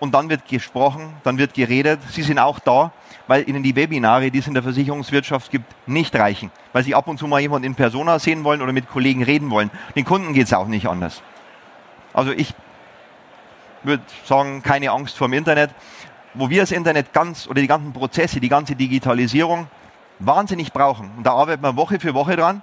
Und 0.00 0.14
dann 0.14 0.28
wird 0.28 0.46
gesprochen, 0.46 1.14
dann 1.24 1.38
wird 1.38 1.54
geredet. 1.54 1.98
Sie 2.10 2.22
sind 2.22 2.38
auch 2.38 2.60
da, 2.60 2.92
weil 3.26 3.48
ihnen 3.48 3.62
die 3.62 3.74
Webinare, 3.74 4.30
die 4.30 4.38
es 4.38 4.46
in 4.46 4.54
der 4.54 4.62
Versicherungswirtschaft 4.62 5.50
gibt, 5.50 5.64
nicht 5.88 6.14
reichen. 6.14 6.52
Weil 6.72 6.84
sie 6.84 6.94
ab 6.94 7.08
und 7.08 7.18
zu 7.18 7.26
mal 7.26 7.40
jemanden 7.40 7.66
in 7.66 7.74
Persona 7.74 8.18
sehen 8.20 8.44
wollen 8.44 8.62
oder 8.62 8.72
mit 8.72 8.88
Kollegen 8.88 9.24
reden 9.24 9.50
wollen. 9.50 9.70
Den 9.96 10.04
Kunden 10.04 10.34
geht 10.34 10.46
es 10.46 10.52
auch 10.52 10.68
nicht 10.68 10.86
anders. 10.86 11.22
Also 12.12 12.30
ich 12.30 12.54
würde 13.82 14.04
sagen, 14.24 14.62
keine 14.62 14.90
Angst 14.92 15.16
vor 15.16 15.26
dem 15.26 15.32
Internet. 15.32 15.70
Wo 16.34 16.48
wir 16.48 16.60
das 16.60 16.70
Internet 16.70 17.12
ganz 17.12 17.48
oder 17.48 17.60
die 17.60 17.66
ganzen 17.66 17.92
Prozesse, 17.92 18.38
die 18.38 18.50
ganze 18.50 18.76
Digitalisierung 18.76 19.66
wahnsinnig 20.20 20.72
brauchen. 20.72 21.10
Und 21.16 21.26
da 21.26 21.32
arbeiten 21.32 21.62
wir 21.62 21.74
Woche 21.74 21.98
für 21.98 22.14
Woche 22.14 22.36
dran 22.36 22.62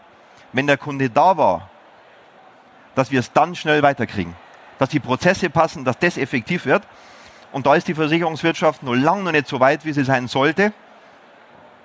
wenn 0.56 0.68
der 0.68 0.78
Kunde 0.78 1.10
da 1.10 1.38
war, 1.38 1.70
dass 2.96 3.12
wir 3.12 3.20
es 3.20 3.32
dann 3.34 3.56
schnell 3.56 3.84
weiterkriegen. 3.84 4.34
Dass 4.80 4.90
die 4.90 5.02
Prozesse 5.02 5.50
passen, 5.50 5.84
dass 5.84 6.00
das 6.00 6.18
effektiv 6.18 6.66
wird. 6.66 6.84
Und 7.52 7.66
da 7.66 7.76
ist 7.76 7.90
die 7.90 7.94
Versicherungswirtschaft 7.94 8.82
noch 8.82 8.96
lange 8.96 9.24
noch 9.24 9.34
nicht 9.34 9.48
so 9.48 9.60
weit, 9.60 9.86
wie 9.86 9.92
sie 9.92 10.06
sein 10.06 10.28
sollte. 10.28 10.72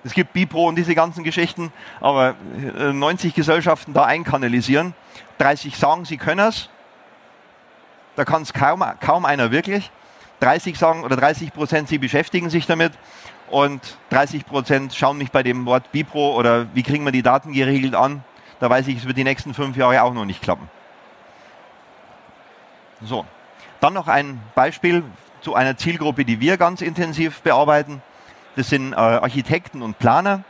Es 0.04 0.14
gibt 0.14 0.32
Bipro 0.32 0.68
und 0.68 0.76
diese 0.76 0.94
ganzen 0.94 1.24
Geschichten, 1.24 1.72
aber 2.00 2.36
90 2.76 3.32
äh, 3.32 3.34
Gesellschaften 3.34 3.92
da 3.92 4.04
einkanalisieren. 4.04 4.94
30 5.38 5.76
sagen, 5.76 6.04
sie 6.04 6.16
können 6.16 6.48
es. 6.48 6.70
Da 8.14 8.24
kann 8.24 8.42
es 8.42 8.52
kaum, 8.52 8.84
kaum 9.00 9.24
einer 9.24 9.50
wirklich. 9.50 9.90
30 10.38 10.78
sagen 10.78 11.04
oder 11.04 11.16
30 11.16 11.52
Prozent, 11.52 11.88
sie 11.88 11.98
beschäftigen 11.98 12.50
sich 12.50 12.66
damit. 12.66 12.92
Und 13.50 13.98
30 14.10 14.46
Prozent 14.46 14.94
schauen 14.94 15.18
mich 15.18 15.32
bei 15.32 15.42
dem 15.42 15.66
Wort 15.66 15.90
Bipro 15.90 16.36
oder 16.36 16.72
wie 16.72 16.84
kriegen 16.84 17.04
wir 17.04 17.12
die 17.12 17.22
Daten 17.22 17.52
geregelt 17.52 17.96
an 17.96 18.22
da 18.60 18.68
weiß 18.68 18.86
ich, 18.88 18.98
es 18.98 19.06
wird 19.06 19.16
die 19.16 19.24
nächsten 19.24 19.54
fünf 19.54 19.76
Jahre 19.76 20.02
auch 20.02 20.12
noch 20.12 20.26
nicht 20.26 20.42
klappen. 20.42 20.68
So, 23.02 23.24
dann 23.80 23.94
noch 23.94 24.06
ein 24.06 24.40
Beispiel 24.54 25.02
zu 25.40 25.54
einer 25.54 25.76
Zielgruppe, 25.76 26.26
die 26.26 26.38
wir 26.40 26.58
ganz 26.58 26.82
intensiv 26.82 27.40
bearbeiten. 27.40 28.02
Das 28.56 28.68
sind 28.68 28.92
äh, 28.92 28.96
Architekten 28.96 29.80
und 29.80 29.98
Planer. 29.98 30.44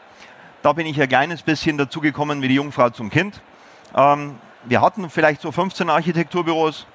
Da 0.63 0.73
bin 0.73 0.87
ich 0.87 1.01
ein 1.01 1.09
kleines 1.09 1.43
bisschen 1.43 1.79
dazugekommen 1.79 2.43
wie 2.43 2.49
die 2.49 2.57
Jungfrau 2.57 2.91
zum 2.91 3.09
Kind. 3.09 3.41
Ähm, 3.95 4.37
wir 4.65 4.81
hatten 4.81 5.09
vielleicht 5.09 5.41
so 5.41 5.53
15 5.53 5.89
Architekturbüros 5.89 6.87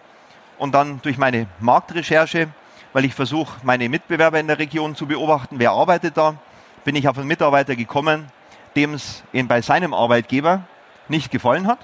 und 0.57 0.73
dann 0.73 1.01
durch 1.01 1.17
meine 1.17 1.47
Marktrecherche, 1.59 2.49
weil 2.91 3.05
ich 3.05 3.15
versuche, 3.15 3.59
meine 3.63 3.87
Mitbewerber 3.87 4.39
in 4.39 4.47
der 4.47 4.59
Region 4.59 4.95
zu 4.95 5.07
beobachten, 5.07 5.55
wer 5.59 5.71
arbeitet 5.71 6.17
da, 6.17 6.35
bin 6.83 6.95
ich 6.95 7.07
auf 7.07 7.17
einen 7.17 7.27
Mitarbeiter 7.27 7.77
gekommen, 7.77 8.27
dem 8.75 8.93
es 8.93 9.23
bei 9.47 9.61
seinem 9.61 9.93
Arbeitgeber 9.93 10.63
nicht 11.07 11.31
gefallen 11.31 11.67
hat. 11.67 11.79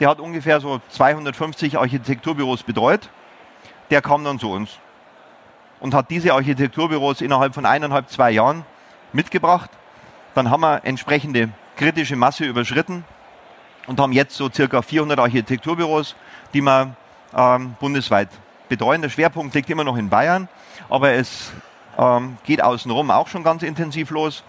Der 0.00 0.08
hat 0.08 0.20
ungefähr 0.20 0.60
so 0.60 0.80
250 0.90 1.78
Architekturbüros 1.78 2.62
betreut. 2.62 3.10
der 3.90 4.02
kam 4.02 4.22
dann 4.22 4.38
zu 4.38 4.50
uns 4.50 4.78
und 5.80 5.94
hat 5.94 6.10
diese 6.10 6.34
Architekturbüros 6.34 7.20
innerhalb 7.20 7.54
von 7.54 7.64
eineinhalb, 7.64 8.10
zwei 8.10 8.30
Jahren 8.30 8.64
mitgebracht. 9.12 9.70
Dann 10.34 10.50
haben 10.50 10.60
wir 10.60 10.84
entsprechende 10.84 11.48
kritische 11.76 12.16
Masse 12.16 12.44
überschritten 12.44 13.04
und 13.86 13.98
haben 13.98 14.12
jetzt 14.12 14.36
so 14.36 14.50
circa 14.50 14.82
400 14.82 15.18
Architekturbüros, 15.18 16.16
die 16.52 16.60
wir 16.60 16.94
ähm, 17.34 17.76
bundesweit 17.80 18.28
betreuen. 18.68 19.02
Der 19.02 19.08
Schwerpunkt 19.08 19.54
liegt 19.54 19.70
immer 19.70 19.84
noch 19.84 19.96
in 19.96 20.10
Bayern, 20.10 20.48
aber 20.90 21.12
es 21.12 21.52
ähm, 21.96 22.36
geht 22.44 22.62
außenrum 22.62 23.10
auch 23.10 23.28
schon 23.28 23.42
ganz 23.42 23.62
intensiv 23.62 24.10
los. 24.10 24.44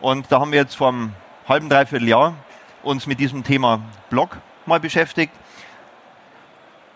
Und 0.00 0.30
da 0.30 0.40
haben 0.40 0.52
wir 0.52 0.58
jetzt 0.58 0.76
vor 0.76 0.88
einem 0.88 1.14
halben, 1.48 1.68
dreiviertel 1.68 2.08
Jahr 2.08 2.34
uns 2.84 3.06
mit 3.06 3.20
diesem 3.20 3.44
Thema 3.44 3.80
Blog 4.10 4.36
mal 4.66 4.80
beschäftigt. 4.80 5.32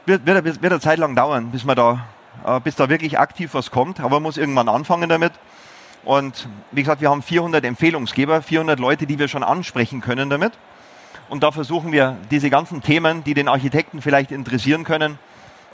Wird, 0.07 0.25
wird, 0.27 0.45
wird 0.45 0.73
eine 0.73 0.81
Zeit 0.81 0.99
lang 0.99 1.15
dauern, 1.15 1.51
bis, 1.51 1.65
man 1.65 1.77
da, 1.77 2.07
äh, 2.47 2.61
bis 2.61 2.77
da 2.77 2.89
wirklich 2.89 3.19
aktiv 3.19 3.55
was 3.55 3.71
kommt, 3.71 4.01
aber 4.01 4.17
man 4.17 4.23
muss 4.23 4.37
irgendwann 4.37 4.69
anfangen 4.69 5.09
damit. 5.09 5.33
Und 6.05 6.49
wie 6.71 6.83
gesagt, 6.83 7.01
wir 7.01 7.11
haben 7.11 7.23
400 7.23 7.65
Empfehlungsgeber, 7.65 8.41
400 8.41 8.79
Leute, 8.79 9.07
die 9.07 9.19
wir 9.19 9.29
schon 9.29 9.43
ansprechen 9.43 10.01
können 10.01 10.31
damit. 10.31 10.53
Und 11.29 11.43
da 11.43 11.51
versuchen 11.51 11.93
wir 11.93 12.17
diese 12.31 12.49
ganzen 12.49 12.83
Themen, 12.83 13.23
die 13.25 13.35
den 13.35 13.49
Architekten 13.49 14.01
vielleicht 14.01 14.31
interessieren 14.33 14.85
können, 14.85 15.19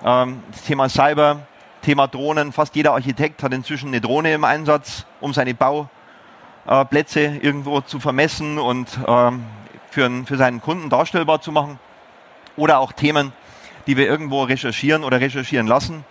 ähm, 0.04 0.42
das 0.50 0.62
Thema 0.62 0.88
Cyber, 0.88 1.46
Thema 1.82 2.08
Drohnen. 2.08 2.52
Fast 2.52 2.74
jeder 2.74 2.92
Architekt 2.92 3.42
hat 3.42 3.52
inzwischen 3.52 3.88
eine 3.88 4.00
Drohne 4.00 4.32
im 4.32 4.42
Einsatz, 4.42 5.06
um 5.20 5.32
seine 5.32 5.54
Bauplätze 5.54 7.20
irgendwo 7.20 7.82
zu 7.82 8.00
vermessen 8.00 8.58
und 8.58 8.98
ähm, 9.06 9.44
für, 9.94 10.10
für 10.26 10.36
seinen 10.36 10.60
Kunden 10.60 10.90
darstellbar 10.90 11.40
zu 11.40 11.52
machen. 11.52 11.78
Oder 12.56 12.80
auch 12.80 12.92
Themen, 12.92 13.32
die 13.86 13.96
wir 13.96 14.06
irgendwo 14.06 14.42
recherchieren 14.42 15.04
oder 15.04 15.20
recherchieren 15.20 15.66
lassen, 15.66 16.04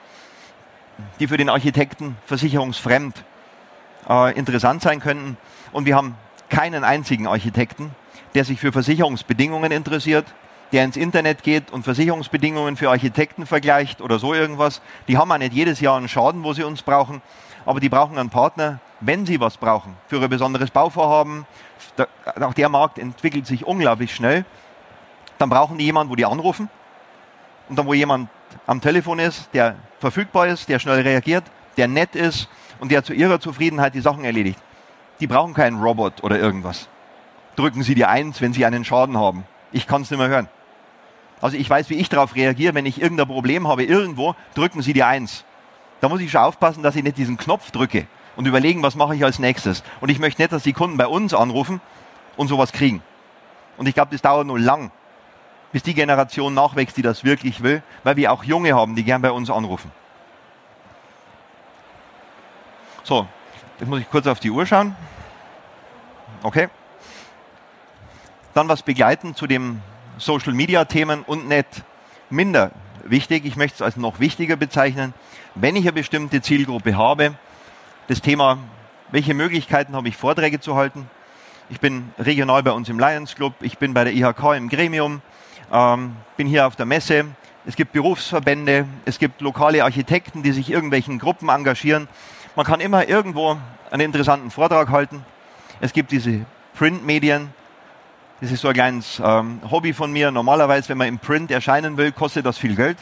die 1.19 1.27
für 1.27 1.37
den 1.37 1.49
Architekten 1.49 2.17
versicherungsfremd 2.25 3.23
äh, 4.09 4.37
interessant 4.37 4.81
sein 4.81 4.99
könnten. 4.99 5.37
Und 5.71 5.85
wir 5.85 5.95
haben 5.95 6.15
keinen 6.49 6.83
einzigen 6.83 7.27
Architekten, 7.27 7.91
der 8.35 8.45
sich 8.45 8.59
für 8.59 8.71
Versicherungsbedingungen 8.71 9.71
interessiert, 9.71 10.25
der 10.71 10.83
ins 10.83 10.97
Internet 10.97 11.43
geht 11.43 11.71
und 11.71 11.83
Versicherungsbedingungen 11.83 12.77
für 12.77 12.89
Architekten 12.89 13.45
vergleicht 13.45 14.01
oder 14.01 14.17
so 14.17 14.33
irgendwas. 14.33 14.81
Die 15.07 15.17
haben 15.17 15.31
auch 15.31 15.37
nicht 15.37 15.53
jedes 15.53 15.79
Jahr 15.81 15.97
einen 15.97 16.09
Schaden, 16.09 16.43
wo 16.43 16.53
sie 16.53 16.63
uns 16.63 16.81
brauchen, 16.81 17.21
aber 17.65 17.79
die 17.79 17.89
brauchen 17.89 18.17
einen 18.17 18.29
Partner, 18.29 18.79
wenn 18.99 19.25
sie 19.25 19.39
was 19.39 19.57
brauchen, 19.57 19.95
für 20.07 20.21
ein 20.21 20.29
besonderes 20.29 20.71
Bauvorhaben. 20.71 21.45
Auch 22.39 22.53
der 22.53 22.69
Markt 22.69 22.97
entwickelt 22.99 23.45
sich 23.45 23.65
unglaublich 23.65 24.13
schnell. 24.13 24.45
Dann 25.37 25.49
brauchen 25.49 25.77
die 25.77 25.85
jemanden, 25.85 26.11
wo 26.11 26.15
die 26.15 26.25
anrufen 26.25 26.69
und 27.69 27.77
dann, 27.77 27.85
wo 27.85 27.93
jemand 27.93 28.29
am 28.67 28.81
Telefon 28.81 29.19
ist, 29.19 29.49
der 29.53 29.75
verfügbar 29.99 30.47
ist, 30.47 30.69
der 30.69 30.79
schnell 30.79 31.01
reagiert, 31.01 31.43
der 31.77 31.87
nett 31.87 32.15
ist 32.15 32.49
und 32.79 32.91
der 32.91 33.03
zu 33.03 33.13
ihrer 33.13 33.39
Zufriedenheit 33.39 33.95
die 33.95 34.01
Sachen 34.01 34.25
erledigt. 34.25 34.59
Die 35.19 35.27
brauchen 35.27 35.53
keinen 35.53 35.81
Robot 35.81 36.23
oder 36.23 36.39
irgendwas. 36.39 36.87
Drücken 37.55 37.83
Sie 37.83 37.95
die 37.95 38.05
Eins, 38.05 38.41
wenn 38.41 38.53
Sie 38.53 38.65
einen 38.65 38.83
Schaden 38.83 39.17
haben. 39.17 39.45
Ich 39.71 39.87
kann 39.87 40.01
es 40.01 40.11
nicht 40.11 40.19
mehr 40.19 40.27
hören. 40.27 40.49
Also 41.41 41.57
ich 41.57 41.69
weiß, 41.69 41.89
wie 41.89 41.95
ich 41.95 42.09
darauf 42.09 42.35
reagiere, 42.35 42.73
wenn 42.73 42.85
ich 42.85 43.01
irgendein 43.01 43.27
Problem 43.27 43.67
habe 43.67 43.83
irgendwo, 43.83 44.35
drücken 44.55 44.81
Sie 44.81 44.93
die 44.93 45.03
Eins. 45.03 45.45
Da 46.01 46.09
muss 46.09 46.21
ich 46.21 46.31
schon 46.31 46.41
aufpassen, 46.41 46.83
dass 46.83 46.95
ich 46.95 47.03
nicht 47.03 47.17
diesen 47.17 47.37
Knopf 47.37 47.71
drücke 47.71 48.07
und 48.35 48.45
überlegen, 48.45 48.83
was 48.83 48.95
mache 48.95 49.15
ich 49.15 49.23
als 49.23 49.39
nächstes. 49.39 49.83
Und 50.01 50.09
ich 50.09 50.19
möchte 50.19 50.41
nicht, 50.41 50.51
dass 50.51 50.63
die 50.63 50.73
Kunden 50.73 50.97
bei 50.97 51.07
uns 51.07 51.33
anrufen 51.33 51.81
und 52.35 52.47
sowas 52.47 52.71
kriegen. 52.71 53.01
Und 53.77 53.87
ich 53.87 53.93
glaube, 53.93 54.11
das 54.11 54.21
dauert 54.21 54.47
nur 54.47 54.59
lang, 54.59 54.91
bis 55.71 55.83
die 55.83 55.93
Generation 55.93 56.53
nachwächst, 56.53 56.97
die 56.97 57.01
das 57.01 57.23
wirklich 57.23 57.63
will, 57.63 57.81
weil 58.03 58.15
wir 58.15 58.31
auch 58.31 58.43
Junge 58.43 58.73
haben, 58.73 58.95
die 58.95 59.03
gern 59.03 59.21
bei 59.21 59.31
uns 59.31 59.49
anrufen. 59.49 59.91
So, 63.03 63.27
jetzt 63.79 63.89
muss 63.89 63.99
ich 63.99 64.09
kurz 64.09 64.27
auf 64.27 64.39
die 64.39 64.51
Uhr 64.51 64.65
schauen. 64.65 64.95
Okay. 66.41 66.69
Dann 68.53 68.69
was 68.69 68.83
begleiten 68.83 69.35
zu 69.35 69.47
dem 69.47 69.81
Social 70.17 70.53
Media 70.53 70.85
Themen 70.85 71.23
und 71.23 71.47
nicht 71.47 71.83
minder 72.29 72.71
wichtig. 73.03 73.45
Ich 73.45 73.55
möchte 73.55 73.75
es 73.75 73.81
als 73.81 73.97
noch 73.97 74.19
wichtiger 74.19 74.55
bezeichnen. 74.55 75.13
Wenn 75.55 75.75
ich 75.75 75.83
eine 75.83 75.93
bestimmte 75.93 76.41
Zielgruppe 76.41 76.95
habe, 76.95 77.33
das 78.07 78.21
Thema, 78.21 78.57
welche 79.11 79.33
Möglichkeiten 79.33 79.95
habe 79.95 80.07
ich, 80.07 80.17
Vorträge 80.17 80.59
zu 80.59 80.75
halten? 80.75 81.09
Ich 81.69 81.79
bin 81.79 82.11
regional 82.19 82.61
bei 82.63 82.71
uns 82.71 82.89
im 82.89 82.99
Lions 82.99 83.35
Club, 83.35 83.53
ich 83.61 83.77
bin 83.77 83.93
bei 83.93 84.03
der 84.03 84.13
IHK 84.13 84.55
im 84.57 84.69
Gremium, 84.69 85.21
ähm, 85.71 86.15
bin 86.35 86.47
hier 86.47 86.67
auf 86.67 86.75
der 86.75 86.85
Messe. 86.85 87.25
Es 87.65 87.77
gibt 87.77 87.93
Berufsverbände, 87.93 88.85
es 89.05 89.19
gibt 89.19 89.39
lokale 89.39 89.83
Architekten, 89.83 90.43
die 90.43 90.51
sich 90.51 90.69
irgendwelchen 90.69 91.17
Gruppen 91.17 91.47
engagieren. 91.47 92.09
Man 92.55 92.65
kann 92.65 92.81
immer 92.81 93.07
irgendwo 93.07 93.57
einen 93.89 94.01
interessanten 94.01 94.51
Vortrag 94.51 94.89
halten. 94.89 95.25
Es 95.79 95.93
gibt 95.93 96.11
diese 96.11 96.45
Printmedien, 96.75 97.53
das 98.41 98.51
ist 98.51 98.61
so 98.61 98.67
ein 98.67 98.73
kleines 98.73 99.21
ähm, 99.23 99.61
Hobby 99.71 99.93
von 99.93 100.11
mir. 100.11 100.29
Normalerweise, 100.29 100.89
wenn 100.89 100.97
man 100.97 101.07
im 101.07 101.19
Print 101.19 101.49
erscheinen 101.49 101.95
will, 101.95 102.11
kostet 102.11 102.45
das 102.45 102.57
viel 102.57 102.75
Geld. 102.75 102.97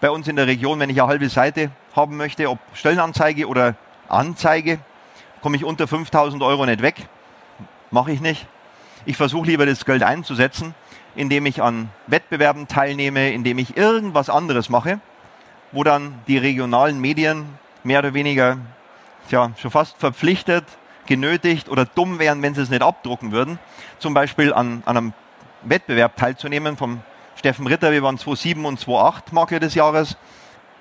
Bei 0.00 0.10
uns 0.10 0.28
in 0.28 0.36
der 0.36 0.46
Region, 0.46 0.78
wenn 0.78 0.90
ich 0.90 1.00
eine 1.00 1.08
halbe 1.08 1.28
Seite 1.28 1.72
haben 1.96 2.16
möchte, 2.16 2.48
ob 2.48 2.60
Stellenanzeige 2.74 3.48
oder 3.48 3.74
Anzeige, 4.08 4.78
komme 5.40 5.56
ich 5.56 5.64
unter 5.64 5.86
5000 5.86 6.42
Euro 6.42 6.66
nicht 6.66 6.82
weg. 6.82 7.08
Mache 7.90 8.12
ich 8.12 8.20
nicht. 8.20 8.46
Ich 9.06 9.16
versuche 9.16 9.46
lieber 9.46 9.66
das 9.66 9.84
Geld 9.84 10.02
einzusetzen, 10.02 10.74
indem 11.14 11.46
ich 11.46 11.62
an 11.62 11.90
Wettbewerben 12.06 12.68
teilnehme, 12.68 13.30
indem 13.30 13.58
ich 13.58 13.76
irgendwas 13.76 14.28
anderes 14.28 14.68
mache, 14.68 15.00
wo 15.72 15.84
dann 15.84 16.20
die 16.26 16.38
regionalen 16.38 17.00
Medien 17.00 17.46
mehr 17.84 18.00
oder 18.00 18.14
weniger 18.14 18.58
tja, 19.28 19.52
schon 19.56 19.70
fast 19.70 19.98
verpflichtet 19.98 20.64
genötigt 21.06 21.68
oder 21.68 21.86
dumm 21.86 22.18
wären, 22.18 22.42
wenn 22.42 22.54
sie 22.54 22.62
es 22.62 22.70
nicht 22.70 22.82
abdrucken 22.82 23.32
würden, 23.32 23.58
zum 23.98 24.14
Beispiel 24.14 24.52
an, 24.52 24.82
an 24.84 24.96
einem 24.96 25.12
Wettbewerb 25.62 26.16
teilzunehmen 26.16 26.76
vom 26.76 27.00
Steffen 27.36 27.66
Ritter, 27.66 27.90
wir 27.92 28.02
waren 28.02 28.18
2007 28.18 28.64
und 28.64 28.78
2008 28.78 29.32
Makler 29.32 29.60
des 29.60 29.74
Jahres, 29.74 30.16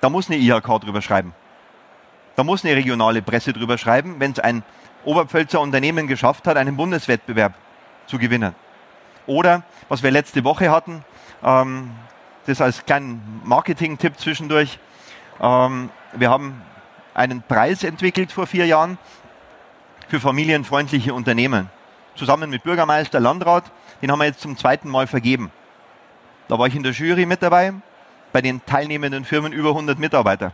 da 0.02 0.10
muss 0.10 0.30
eine 0.30 0.38
IHK 0.38 0.82
drüber 0.82 1.02
schreiben. 1.02 1.34
Da 2.38 2.44
muss 2.44 2.64
eine 2.64 2.76
regionale 2.76 3.24
Presse 3.24 3.52
drüber 3.52 3.80
schreiben, 3.80 4.20
wenn 4.20 4.32
es 4.32 4.38
ein 4.38 4.62
Oberpfälzer 5.06 5.60
Unternehmen 5.60 6.06
geschafft 6.06 6.46
hat, 6.46 6.56
einen 6.56 6.78
Bundeswettbewerb 6.78 7.56
zu 8.06 8.20
gewinnen. 8.20 8.54
Oder, 9.26 9.64
was 9.90 10.04
wir 10.04 10.12
letzte 10.12 10.44
Woche 10.44 10.70
hatten, 10.70 11.04
ähm, 11.44 11.90
das 12.46 12.62
als 12.62 12.86
kleinen 12.86 13.42
Marketing-Tipp 13.44 14.20
zwischendurch, 14.20 14.78
ähm, 15.42 15.90
wir 16.14 16.30
haben 16.30 16.62
einen 17.16 17.42
Preis 17.42 17.84
entwickelt 17.84 18.32
vor 18.32 18.46
vier 18.46 18.68
Jahren, 18.68 19.00
für 20.08 20.20
familienfreundliche 20.20 21.16
Unternehmen. 21.16 21.72
Zusammen 22.14 22.52
mit 22.52 22.62
Bürgermeister, 22.62 23.20
Landrat, 23.20 23.64
den 24.04 24.12
haben 24.12 24.20
wir 24.20 24.26
jetzt 24.26 24.42
zum 24.42 24.56
zweiten 24.58 24.90
Mal 24.90 25.08
vergeben. 25.08 25.50
Da 26.50 26.60
war 26.60 26.68
ich 26.68 26.76
in 26.76 26.84
der 26.84 26.92
Jury 26.92 27.26
mit 27.26 27.42
dabei, 27.42 27.74
bei 28.32 28.44
den 28.44 28.64
teilnehmenden 28.64 29.26
Firmen 29.26 29.54
über 29.54 29.70
100 29.70 29.98
Mitarbeiter. 29.98 30.52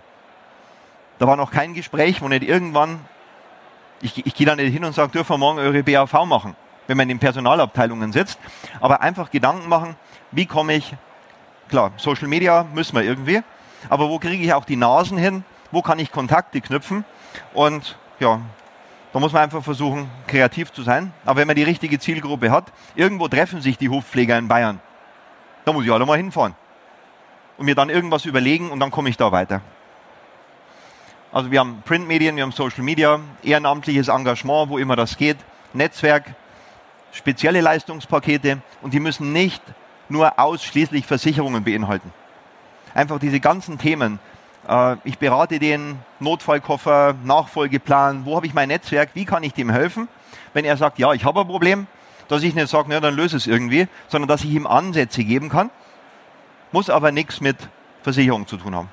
Da 1.24 1.28
war 1.28 1.38
noch 1.38 1.52
kein 1.52 1.74
Gespräch, 1.74 2.22
wo 2.22 2.28
nicht 2.28 2.44
irgendwann, 2.44 3.00
ich, 4.02 4.26
ich 4.26 4.36
gehe 4.36 4.46
da 4.46 4.58
nicht 4.58 4.74
hin 4.74 4.84
und 4.84 4.92
sage, 4.92 5.14
dürfen 5.14 5.32
wir 5.32 5.38
morgen 5.38 5.58
eure 5.58 5.82
BAV 5.82 6.26
machen, 6.26 6.54
wenn 6.86 6.98
man 6.98 7.04
in 7.04 7.16
den 7.16 7.20
Personalabteilungen 7.20 8.12
sitzt, 8.12 8.38
aber 8.82 9.00
einfach 9.00 9.32
Gedanken 9.32 9.70
machen, 9.70 9.96
wie 10.32 10.46
komme 10.46 10.74
ich, 10.74 10.94
klar, 11.70 11.94
Social 11.96 12.28
Media 12.28 12.66
müssen 12.74 12.94
wir 12.98 13.04
irgendwie, 13.04 13.42
aber 13.88 14.10
wo 14.10 14.20
kriege 14.20 14.44
ich 14.44 14.54
auch 14.54 14.66
die 14.66 14.76
Nasen 14.76 15.18
hin, 15.18 15.46
wo 15.72 15.82
kann 15.82 15.98
ich 15.98 16.12
Kontakte 16.12 16.60
knüpfen 16.60 17.06
und 17.54 17.98
ja, 18.20 18.42
da 19.14 19.20
muss 19.22 19.32
man 19.32 19.44
einfach 19.44 19.64
versuchen, 19.64 20.12
kreativ 20.28 20.74
zu 20.74 20.82
sein. 20.82 21.14
Aber 21.24 21.40
wenn 21.40 21.48
man 21.48 21.56
die 21.56 21.64
richtige 21.64 22.00
Zielgruppe 22.00 22.52
hat, 22.52 22.66
irgendwo 22.96 23.30
treffen 23.30 23.62
sich 23.62 23.78
die 23.78 23.88
Hofpfleger 23.88 24.38
in 24.38 24.50
Bayern. 24.50 24.82
Da 25.64 25.72
muss 25.72 25.86
ich 25.86 25.92
alle 25.94 26.06
mal 26.06 26.18
hinfahren. 26.18 26.54
Und 27.58 27.64
mir 27.64 27.76
dann 27.76 27.90
irgendwas 27.90 28.26
überlegen 28.26 28.72
und 28.72 28.82
dann 28.82 28.92
komme 28.92 29.08
ich 29.08 29.16
da 29.16 29.32
weiter. 29.32 29.62
Also 31.34 31.50
wir 31.50 31.62
haben 31.62 31.82
Printmedien, 31.84 32.36
wir 32.36 32.44
haben 32.44 32.52
Social 32.52 32.84
Media, 32.84 33.20
ehrenamtliches 33.42 34.08
Engagement, 34.08 34.70
wo 34.70 34.78
immer 34.78 34.96
das 34.96 35.18
geht, 35.18 35.38
Netzwerk, 35.74 36.36
spezielle 37.12 37.60
Leistungspakete 37.60 38.62
und 38.84 38.94
die 38.94 39.00
müssen 39.00 39.34
nicht 39.34 39.64
nur 40.10 40.38
ausschließlich 40.38 41.08
Versicherungen 41.08 41.64
beinhalten. 41.64 42.14
Einfach 42.94 43.18
diese 43.18 43.40
ganzen 43.40 43.80
Themen, 43.80 44.20
äh, 44.70 44.96
ich 45.06 45.18
berate 45.18 45.58
den 45.58 45.98
Notfallkoffer, 46.20 47.16
Nachfolgeplan, 47.24 48.26
wo 48.26 48.36
habe 48.36 48.46
ich 48.46 48.54
mein 48.54 48.68
Netzwerk, 48.68 49.10
wie 49.16 49.26
kann 49.26 49.42
ich 49.42 49.54
dem 49.54 49.72
helfen? 49.72 50.08
Wenn 50.54 50.66
er 50.66 50.78
sagt, 50.78 51.00
ja, 51.00 51.14
ich 51.14 51.26
habe 51.26 51.42
ein 51.42 51.48
Problem, 51.48 51.88
dass 52.28 52.44
ich 52.44 52.54
nicht 52.54 52.68
sage, 52.68 52.90
na, 52.90 53.00
dann 53.00 53.16
löse 53.16 53.38
es 53.38 53.48
irgendwie, 53.48 53.88
sondern 54.08 54.28
dass 54.28 54.44
ich 54.44 54.52
ihm 54.52 54.68
Ansätze 54.68 55.24
geben 55.24 55.50
kann, 55.50 55.72
muss 56.72 56.92
aber 56.92 57.12
nichts 57.12 57.42
mit 57.42 57.58
Versicherung 58.04 58.46
zu 58.46 58.58
tun 58.58 58.76
haben. 58.76 58.90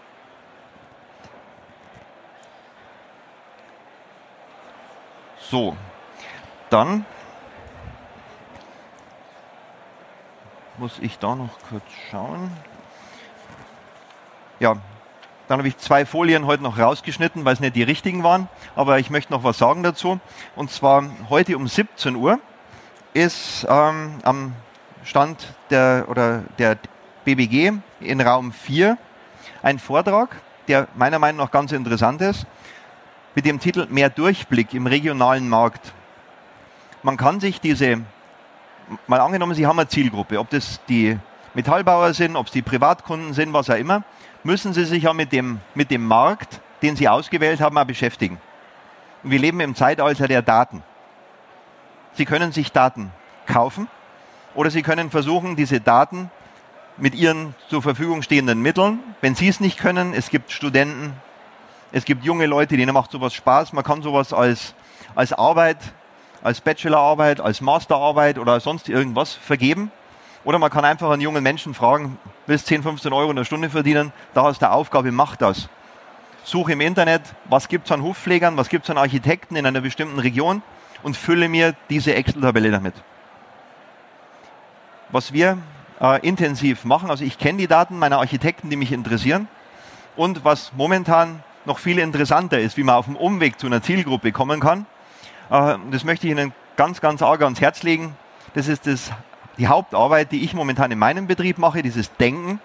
So, 5.51 5.77
dann 6.69 7.05
muss 10.79 11.01
ich 11.01 11.19
da 11.19 11.35
noch 11.35 11.59
kurz 11.69 11.83
schauen. 12.09 12.53
Ja, 14.61 14.77
Dann 15.49 15.59
habe 15.59 15.67
ich 15.67 15.77
zwei 15.79 16.07
Folien 16.07 16.47
heute 16.47 16.63
noch 16.63 16.79
rausgeschnitten, 16.79 17.45
weil 17.45 17.55
es 17.55 17.59
nicht 17.59 17.75
die 17.75 17.83
richtigen 17.83 18.23
waren. 18.23 18.49
Aber 18.77 19.01
ich 19.01 19.11
möchte 19.11 19.33
noch 19.33 19.43
was 19.43 19.59
sagen 19.59 19.83
dazu. 19.83 20.21
Und 20.55 20.71
zwar 20.71 21.05
heute 21.29 21.57
um 21.57 21.67
17 21.67 22.15
Uhr 22.15 22.39
ist 23.13 23.67
ähm, 23.69 24.21
am 24.23 24.55
Stand 25.03 25.53
der, 25.71 26.05
oder 26.09 26.45
der 26.61 26.79
BBG 27.25 27.73
in 27.99 28.21
Raum 28.21 28.53
4 28.53 28.97
ein 29.65 29.81
Vortrag, 29.81 30.37
der 30.69 30.87
meiner 30.95 31.19
Meinung 31.19 31.45
nach 31.45 31.51
ganz 31.51 31.73
interessant 31.73 32.21
ist, 32.21 32.47
mit 33.35 33.45
dem 33.47 33.61
Titel 33.61 33.87
Mehr 33.91 34.11
Durchblick 34.11 34.75
im 34.75 34.87
regionalen 34.87 35.49
Markt. 35.49 35.93
Man 37.03 37.17
kann 37.17 37.41
sich 37.41 37.61
diese, 37.61 38.01
mal 39.07 39.21
angenommen, 39.21 39.55
Sie 39.55 39.67
haben 39.67 39.79
eine 39.79 39.89
Zielgruppe, 39.89 40.39
ob 40.39 40.51
das 40.51 40.81
die 40.89 41.19
Metallbauer 41.55 42.13
sind, 42.15 42.37
ob 42.37 42.47
es 42.47 42.53
die 42.53 42.63
Privatkunden 42.63 43.33
sind, 43.35 43.53
was 43.53 43.71
auch 43.71 43.77
immer, 43.77 44.03
müssen 44.43 44.73
Sie 44.73 44.85
sich 44.85 45.05
ja 45.05 45.13
mit 45.13 45.33
dem, 45.33 45.61
mit 45.75 45.91
dem 45.91 46.05
Markt, 46.05 46.61
den 46.83 46.97
Sie 46.97 47.09
ausgewählt 47.09 47.61
haben, 47.61 47.79
auch 47.79 47.85
beschäftigen. 47.85 48.41
Und 49.23 49.31
wir 49.31 49.39
leben 49.39 49.61
im 49.61 49.75
Zeitalter 49.75 50.29
der 50.29 50.43
Daten. 50.43 50.83
Sie 52.15 52.25
können 52.25 52.53
sich 52.53 52.73
Daten 52.73 53.13
kaufen 53.47 53.89
oder 54.55 54.71
Sie 54.71 54.83
können 54.83 55.11
versuchen, 55.11 55.57
diese 55.57 55.81
Daten 55.81 56.31
mit 56.97 57.15
Ihren 57.15 57.55
zur 57.69 57.83
Verfügung 57.83 58.23
stehenden 58.23 58.61
Mitteln, 58.61 58.99
wenn 59.21 59.35
Sie 59.35 59.49
es 59.49 59.61
nicht 59.61 59.79
können, 59.79 60.13
es 60.13 60.31
gibt 60.31 60.51
Studenten, 60.51 61.15
es 61.93 62.05
gibt 62.05 62.25
junge 62.25 62.47
Leute, 62.47 62.77
denen 62.77 62.95
macht 62.95 63.11
sowas 63.11 63.35
Spaß, 63.35 63.73
man 63.73 63.85
kann 63.85 64.03
sowas 64.03 64.33
als, 64.33 64.75
als 65.15 65.33
Arbeit, 65.33 65.79
als 66.43 66.61
Bachelorarbeit, 66.61 67.41
als 67.41 67.61
Masterarbeit 67.61 68.39
oder 68.39 68.61
sonst 68.61 68.89
irgendwas 68.89 69.33
vergeben. 69.33 69.91
Oder 70.45 70.59
man 70.59 70.71
kann 70.71 70.85
einfach 70.85 71.11
einen 71.11 71.21
jungen 71.21 71.43
Menschen 71.43 71.75
fragen, 71.75 72.19
willst 72.47 72.67
10, 72.67 72.83
15 72.83 73.13
Euro 73.13 73.31
in 73.31 73.37
der 73.37 73.45
Stunde 73.45 73.69
verdienen, 73.69 74.13
da 74.33 74.45
hast 74.45 74.63
du 74.63 74.71
Aufgabe, 74.71 75.13
mach 75.13 75.37
das. 75.37 75.69
Suche 76.45 76.73
im 76.73 76.81
Internet, 76.81 77.23
was 77.45 77.69
gibt 77.69 77.87
es 77.87 77.93
an 77.93 78.03
Hofpflegern, 78.03 78.57
was 78.57 78.71
gibt 78.71 78.85
es 78.85 78.91
an 78.91 78.97
Architekten 78.97 79.57
in 79.57 79.67
einer 79.67 79.83
bestimmten 79.83 80.19
Region 80.19 80.63
und 81.03 81.17
fülle 81.17 81.49
mir 81.49 81.75
diese 81.91 82.15
Excel-Tabelle 82.15 82.71
damit. 82.71 82.95
Was 85.11 85.35
wir 85.35 85.59
äh, 86.01 86.27
intensiv 86.27 86.87
machen, 86.87 87.11
also 87.11 87.25
ich 87.25 87.37
kenne 87.37 87.59
die 87.59 87.67
Daten 87.67 87.99
meiner 87.99 88.19
Architekten, 88.19 88.71
die 88.71 88.77
mich 88.77 88.93
interessieren 88.93 89.49
und 90.17 90.45
was 90.45 90.73
momentan 90.75 91.43
noch 91.65 91.79
viel 91.79 91.99
interessanter 91.99 92.59
ist, 92.59 92.77
wie 92.77 92.83
man 92.83 92.95
auf 92.95 93.07
dem 93.07 93.17
Umweg 93.17 93.59
zu 93.59 93.67
einer 93.67 93.83
Zielgruppe 93.83 94.33
kommen 94.33 94.61
kann, 94.61 94.87
äh, 95.51 95.77
das 95.91 96.05
möchte 96.05 96.27
ich 96.27 96.33
Ihnen 96.33 96.53
ganz, 96.77 97.01
ganz 97.01 97.23
arg 97.23 97.43
ans 97.43 97.61
Herz 97.61 97.83
legen. 97.83 98.17
Das 98.55 98.69
ist 98.69 98.87
das, 98.87 99.13
die 99.59 99.69
Hauptarbeit, 99.69 100.33
die 100.33 100.45
ich 100.45 100.55
momentan 100.55 100.91
in 100.91 100.99
meinem 100.99 101.27
Betrieb 101.27 101.59
mache, 101.59 101.83
dieses 101.83 102.15
Denken. 102.17 102.61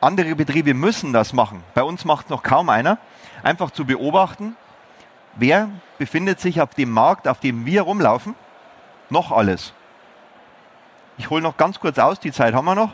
Andere 0.00 0.34
Betriebe 0.34 0.74
müssen 0.74 1.12
das 1.12 1.32
machen. 1.32 1.62
Bei 1.74 1.82
uns 1.82 2.04
macht 2.04 2.26
es 2.26 2.30
noch 2.30 2.42
kaum 2.42 2.68
einer. 2.68 2.98
Einfach 3.42 3.70
zu 3.70 3.84
beobachten, 3.84 4.56
wer 5.34 5.68
befindet 5.98 6.40
sich 6.40 6.60
auf 6.60 6.70
dem 6.70 6.90
Markt, 6.90 7.28
auf 7.28 7.40
dem 7.40 7.66
wir 7.66 7.82
rumlaufen, 7.82 8.34
noch 9.10 9.32
alles. 9.32 9.72
Ich 11.16 11.30
hole 11.30 11.42
noch 11.42 11.56
ganz 11.56 11.80
kurz 11.80 11.98
aus, 11.98 12.20
die 12.20 12.32
Zeit 12.32 12.54
haben 12.54 12.64
wir 12.64 12.74
noch. 12.74 12.92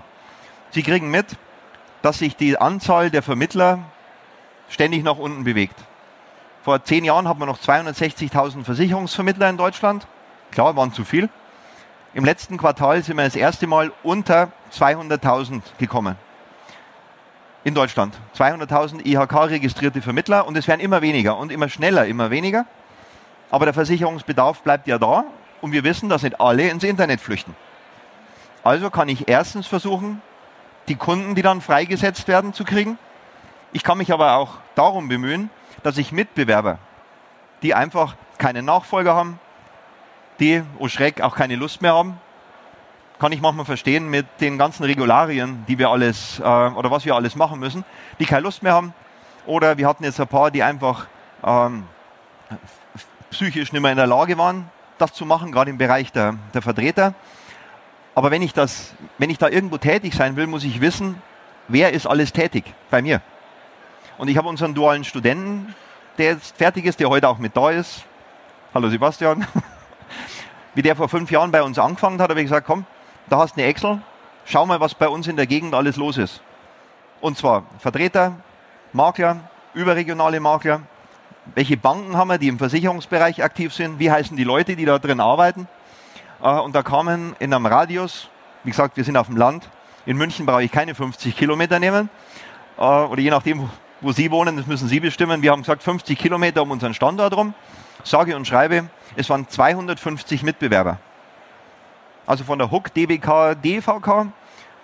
Sie 0.70 0.82
kriegen 0.82 1.10
mit, 1.10 1.36
dass 2.02 2.18
sich 2.18 2.36
die 2.36 2.58
Anzahl 2.58 3.10
der 3.10 3.22
Vermittler 3.22 3.80
ständig 4.70 5.02
nach 5.02 5.18
unten 5.18 5.44
bewegt. 5.44 5.76
Vor 6.62 6.82
zehn 6.84 7.04
Jahren 7.04 7.28
hatten 7.28 7.40
wir 7.40 7.46
noch 7.46 7.58
260.000 7.58 8.64
Versicherungsvermittler 8.64 9.50
in 9.50 9.58
Deutschland. 9.58 10.06
Klar, 10.50 10.76
waren 10.76 10.92
zu 10.92 11.04
viel. 11.04 11.28
Im 12.14 12.24
letzten 12.24 12.56
Quartal 12.56 13.02
sind 13.02 13.16
wir 13.16 13.24
das 13.24 13.36
erste 13.36 13.66
Mal 13.66 13.92
unter 14.02 14.50
200.000 14.72 15.62
gekommen. 15.78 16.16
In 17.62 17.74
Deutschland. 17.74 18.14
200.000 18.36 19.04
IHK-registrierte 19.06 20.02
Vermittler 20.02 20.46
und 20.46 20.56
es 20.56 20.66
werden 20.66 20.80
immer 20.80 21.02
weniger 21.02 21.36
und 21.36 21.52
immer 21.52 21.68
schneller, 21.68 22.06
immer 22.06 22.30
weniger. 22.30 22.66
Aber 23.50 23.64
der 23.64 23.74
Versicherungsbedarf 23.74 24.62
bleibt 24.62 24.86
ja 24.86 24.98
da 24.98 25.24
und 25.60 25.72
wir 25.72 25.84
wissen, 25.84 26.08
dass 26.08 26.22
nicht 26.22 26.40
alle 26.40 26.68
ins 26.68 26.84
Internet 26.84 27.20
flüchten. 27.20 27.54
Also 28.62 28.90
kann 28.90 29.08
ich 29.08 29.28
erstens 29.28 29.66
versuchen, 29.66 30.20
die 30.88 30.96
Kunden, 30.96 31.34
die 31.34 31.42
dann 31.42 31.60
freigesetzt 31.60 32.28
werden, 32.28 32.52
zu 32.52 32.64
kriegen. 32.64 32.98
Ich 33.72 33.84
kann 33.84 33.98
mich 33.98 34.12
aber 34.12 34.36
auch 34.36 34.58
darum 34.74 35.08
bemühen, 35.08 35.50
dass 35.82 35.96
ich 35.96 36.12
Mitbewerber, 36.12 36.78
die 37.62 37.74
einfach 37.74 38.16
keinen 38.38 38.64
Nachfolger 38.64 39.14
haben, 39.14 39.38
die, 40.40 40.62
oh 40.78 40.88
Schreck, 40.88 41.20
auch 41.20 41.36
keine 41.36 41.56
Lust 41.56 41.82
mehr 41.82 41.94
haben, 41.94 42.18
kann 43.20 43.32
ich 43.32 43.40
manchmal 43.40 43.66
verstehen 43.66 44.08
mit 44.08 44.26
den 44.40 44.56
ganzen 44.56 44.84
Regularien, 44.84 45.64
die 45.68 45.78
wir 45.78 45.90
alles 45.90 46.40
äh, 46.40 46.42
oder 46.42 46.90
was 46.90 47.04
wir 47.04 47.14
alles 47.14 47.36
machen 47.36 47.60
müssen, 47.60 47.84
die 48.18 48.24
keine 48.24 48.42
Lust 48.42 48.62
mehr 48.62 48.72
haben. 48.72 48.94
Oder 49.46 49.76
wir 49.76 49.86
hatten 49.86 50.04
jetzt 50.04 50.18
ein 50.20 50.26
paar, 50.26 50.50
die 50.50 50.62
einfach 50.62 51.06
ähm, 51.44 51.84
psychisch 53.30 53.72
nicht 53.72 53.82
mehr 53.82 53.90
in 53.90 53.98
der 53.98 54.06
Lage 54.06 54.38
waren, 54.38 54.70
das 54.98 55.12
zu 55.12 55.26
machen, 55.26 55.52
gerade 55.52 55.70
im 55.70 55.78
Bereich 55.78 56.12
der, 56.12 56.36
der 56.54 56.62
Vertreter. 56.62 57.14
Aber 58.14 58.30
wenn 58.30 58.42
ich, 58.42 58.52
das, 58.54 58.94
wenn 59.18 59.30
ich 59.30 59.38
da 59.38 59.48
irgendwo 59.48 59.78
tätig 59.78 60.14
sein 60.14 60.36
will, 60.36 60.46
muss 60.46 60.64
ich 60.64 60.80
wissen, 60.80 61.20
wer 61.68 61.92
ist 61.92 62.06
alles 62.06 62.32
tätig 62.32 62.64
bei 62.90 63.02
mir. 63.02 63.20
Und 64.20 64.28
ich 64.28 64.36
habe 64.36 64.48
unseren 64.48 64.74
dualen 64.74 65.02
Studenten, 65.02 65.74
der 66.18 66.32
jetzt 66.32 66.54
fertig 66.54 66.84
ist, 66.84 67.00
der 67.00 67.08
heute 67.08 67.26
auch 67.26 67.38
mit 67.38 67.56
da 67.56 67.70
ist. 67.70 68.04
Hallo 68.74 68.90
Sebastian. 68.90 69.46
Wie 70.74 70.82
der 70.82 70.94
vor 70.94 71.08
fünf 71.08 71.30
Jahren 71.30 71.50
bei 71.50 71.62
uns 71.62 71.78
angefangen 71.78 72.20
hat, 72.20 72.28
habe 72.28 72.38
ich 72.38 72.44
gesagt, 72.44 72.66
komm, 72.66 72.84
da 73.30 73.38
hast 73.38 73.56
du 73.56 73.62
eine 73.62 73.70
Excel, 73.70 74.02
schau 74.44 74.66
mal, 74.66 74.78
was 74.78 74.94
bei 74.94 75.08
uns 75.08 75.26
in 75.26 75.36
der 75.36 75.46
Gegend 75.46 75.72
alles 75.72 75.96
los 75.96 76.18
ist. 76.18 76.42
Und 77.22 77.38
zwar 77.38 77.64
Vertreter, 77.78 78.34
Makler, 78.92 79.38
überregionale 79.72 80.38
Makler, 80.38 80.82
welche 81.54 81.78
Banken 81.78 82.14
haben 82.14 82.28
wir, 82.28 82.36
die 82.36 82.48
im 82.48 82.58
Versicherungsbereich 82.58 83.42
aktiv 83.42 83.72
sind, 83.72 84.00
wie 84.00 84.10
heißen 84.10 84.36
die 84.36 84.44
Leute, 84.44 84.76
die 84.76 84.84
da 84.84 84.98
drin 84.98 85.20
arbeiten. 85.20 85.66
Äh, 86.42 86.58
und 86.58 86.74
da 86.74 86.82
kamen 86.82 87.34
in 87.38 87.54
einem 87.54 87.64
Radius, 87.64 88.28
wie 88.64 88.70
gesagt, 88.70 88.98
wir 88.98 89.04
sind 89.04 89.16
auf 89.16 89.28
dem 89.28 89.38
Land, 89.38 89.70
in 90.04 90.18
München 90.18 90.44
brauche 90.44 90.62
ich 90.62 90.70
keine 90.70 90.94
50 90.94 91.34
Kilometer 91.34 91.78
nehmen, 91.78 92.10
äh, 92.76 92.82
oder 92.82 93.22
je 93.22 93.30
nachdem, 93.30 93.70
wo 94.00 94.12
Sie 94.12 94.30
wohnen, 94.30 94.56
das 94.56 94.66
müssen 94.66 94.88
Sie 94.88 95.00
bestimmen. 95.00 95.42
Wir 95.42 95.52
haben 95.52 95.62
gesagt 95.62 95.82
50 95.82 96.18
Kilometer 96.18 96.62
um 96.62 96.70
unseren 96.70 96.94
Standort 96.94 97.36
rum. 97.36 97.54
Sage 98.02 98.34
und 98.36 98.46
schreibe, 98.46 98.88
es 99.16 99.28
waren 99.28 99.48
250 99.48 100.42
Mitbewerber. 100.42 100.98
Also 102.26 102.44
von 102.44 102.58
der 102.58 102.70
HUK, 102.70 102.94
DBK, 102.94 103.54
DVK 103.62 104.28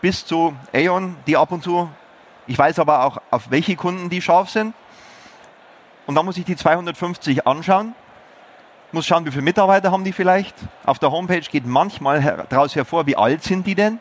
bis 0.00 0.26
zu 0.26 0.54
Aeon, 0.72 1.16
die 1.26 1.36
ab 1.36 1.50
und 1.52 1.62
zu, 1.62 1.88
ich 2.46 2.58
weiß 2.58 2.78
aber 2.78 3.04
auch, 3.04 3.18
auf 3.30 3.50
welche 3.50 3.76
Kunden 3.76 4.10
die 4.10 4.20
scharf 4.20 4.50
sind. 4.50 4.74
Und 6.06 6.14
dann 6.14 6.24
muss 6.24 6.36
ich 6.36 6.44
die 6.44 6.56
250 6.56 7.46
anschauen, 7.46 7.94
muss 8.92 9.06
schauen, 9.06 9.26
wie 9.26 9.30
viele 9.30 9.42
Mitarbeiter 9.42 9.90
haben 9.90 10.04
die 10.04 10.12
vielleicht. 10.12 10.54
Auf 10.84 10.98
der 10.98 11.10
Homepage 11.10 11.40
geht 11.40 11.66
manchmal 11.66 12.46
daraus 12.48 12.76
hervor, 12.76 13.06
wie 13.06 13.16
alt 13.16 13.42
sind 13.42 13.66
die 13.66 13.74
denn, 13.74 13.98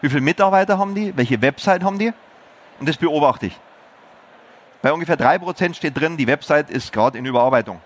wie 0.00 0.08
viele 0.08 0.22
Mitarbeiter 0.22 0.78
haben 0.78 0.94
die, 0.94 1.16
welche 1.16 1.40
Website 1.42 1.84
haben 1.84 1.98
die. 1.98 2.12
Und 2.80 2.88
das 2.88 2.96
beobachte 2.96 3.46
ich. 3.46 3.60
Bei 4.86 4.92
ungefähr 4.92 5.18
3% 5.18 5.74
steht 5.74 5.98
drin, 5.98 6.16
die 6.16 6.28
Website 6.28 6.70
ist 6.70 6.92
gerade 6.92 7.18
in 7.18 7.26
Überarbeitung. 7.26 7.80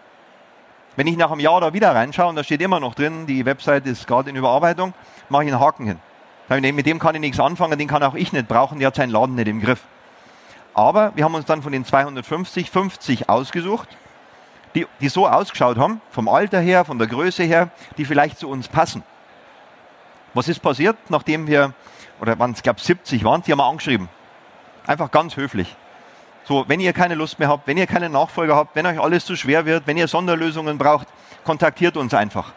Wenn 0.97 1.07
ich 1.07 1.17
nach 1.17 1.31
einem 1.31 1.41
Jahr 1.41 1.59
da 1.59 1.73
wieder 1.73 1.95
reinschaue 1.95 2.29
und 2.29 2.37
da 2.37 2.45
steht 2.45 2.61
immer 2.61 2.79
noch 2.79 2.95
drin, 2.95 3.25
die 3.25 3.47
Website 3.47 3.87
ist 3.87 4.07
gerade 4.07 4.29
in 4.29 4.37
Überarbeitung, 4.37 4.93
mache 5.31 5.45
ich 5.45 5.51
einen 5.51 5.61
Haken 5.63 5.87
hin. 5.87 6.75
Mit 6.75 6.85
dem 6.85 6.99
kann 6.99 7.15
ich 7.15 7.23
nichts 7.23 7.41
anfangen, 7.41 7.79
den 7.79 7.89
kann 7.89 8.03
auch 8.03 8.13
ich 8.13 8.35
nicht 8.35 8.49
brauchen, 8.49 8.81
der 8.81 8.89
hat 8.89 8.97
seinen 8.97 9.09
Laden 9.09 9.35
nicht 9.35 9.49
im 9.49 9.63
Griff. 9.63 9.83
Aber 10.75 11.13
wir 11.15 11.25
haben 11.25 11.35
uns 11.35 11.47
dann 11.47 11.63
von 11.63 11.73
den 11.73 11.87
250 11.87 12.71
50 12.71 13.31
ausgesucht, 13.31 13.89
die, 14.75 14.87
die 15.01 15.09
so 15.09 15.27
ausgeschaut 15.27 15.79
haben, 15.79 16.03
vom 16.11 16.29
Alter 16.29 16.61
her, 16.61 16.85
von 16.85 16.99
der 16.99 17.09
Größe 17.09 17.45
her, 17.45 17.71
die 17.97 18.05
vielleicht 18.05 18.39
zu 18.39 18.47
uns 18.47 18.69
passen. 18.69 19.03
Was 20.35 20.49
ist 20.49 20.61
passiert, 20.61 20.99
nachdem 21.09 21.47
wir, 21.47 21.73
oder 22.21 22.39
waren 22.39 22.51
es, 22.51 22.63
glaube 22.63 22.79
70 22.79 23.25
waren, 23.25 23.41
die 23.41 23.53
haben 23.53 23.59
wir 23.59 23.65
angeschrieben. 23.65 24.11
Einfach 24.87 25.11
ganz 25.11 25.39
höflich. 25.39 25.75
So, 26.51 26.65
wenn 26.67 26.81
ihr 26.81 26.93
keine 26.93 27.15
Lust 27.15 27.39
mehr 27.39 27.47
habt, 27.47 27.69
wenn 27.69 27.77
ihr 27.77 27.87
keinen 27.87 28.11
Nachfolger 28.11 28.57
habt, 28.57 28.75
wenn 28.75 28.85
euch 28.85 28.99
alles 28.99 29.25
zu 29.25 29.37
schwer 29.37 29.67
wird, 29.67 29.87
wenn 29.87 29.97
ihr 29.97 30.09
Sonderlösungen 30.09 30.79
braucht, 30.79 31.07
kontaktiert 31.45 31.97
uns 31.97 32.13
einfach. 32.13 32.51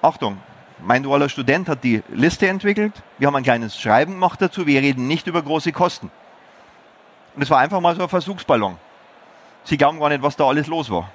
Achtung, 0.00 0.38
mein 0.78 1.02
dualer 1.02 1.28
Student 1.28 1.68
hat 1.68 1.84
die 1.84 2.02
Liste 2.08 2.48
entwickelt. 2.48 2.94
Wir 3.18 3.26
haben 3.26 3.36
ein 3.36 3.42
kleines 3.42 3.78
Schreiben 3.78 4.12
gemacht 4.12 4.40
dazu. 4.40 4.66
Wir 4.66 4.80
reden 4.80 5.08
nicht 5.08 5.26
über 5.26 5.42
große 5.42 5.72
Kosten. 5.72 6.10
Und 7.36 7.42
es 7.42 7.50
war 7.50 7.58
einfach 7.58 7.82
mal 7.82 7.94
so 7.94 8.02
ein 8.04 8.08
Versuchsballon. 8.08 8.78
Sie 9.64 9.76
glauben 9.76 10.00
gar 10.00 10.08
nicht, 10.08 10.22
was 10.22 10.36
da 10.36 10.46
alles 10.46 10.68
los 10.68 10.90
war. 10.90 11.10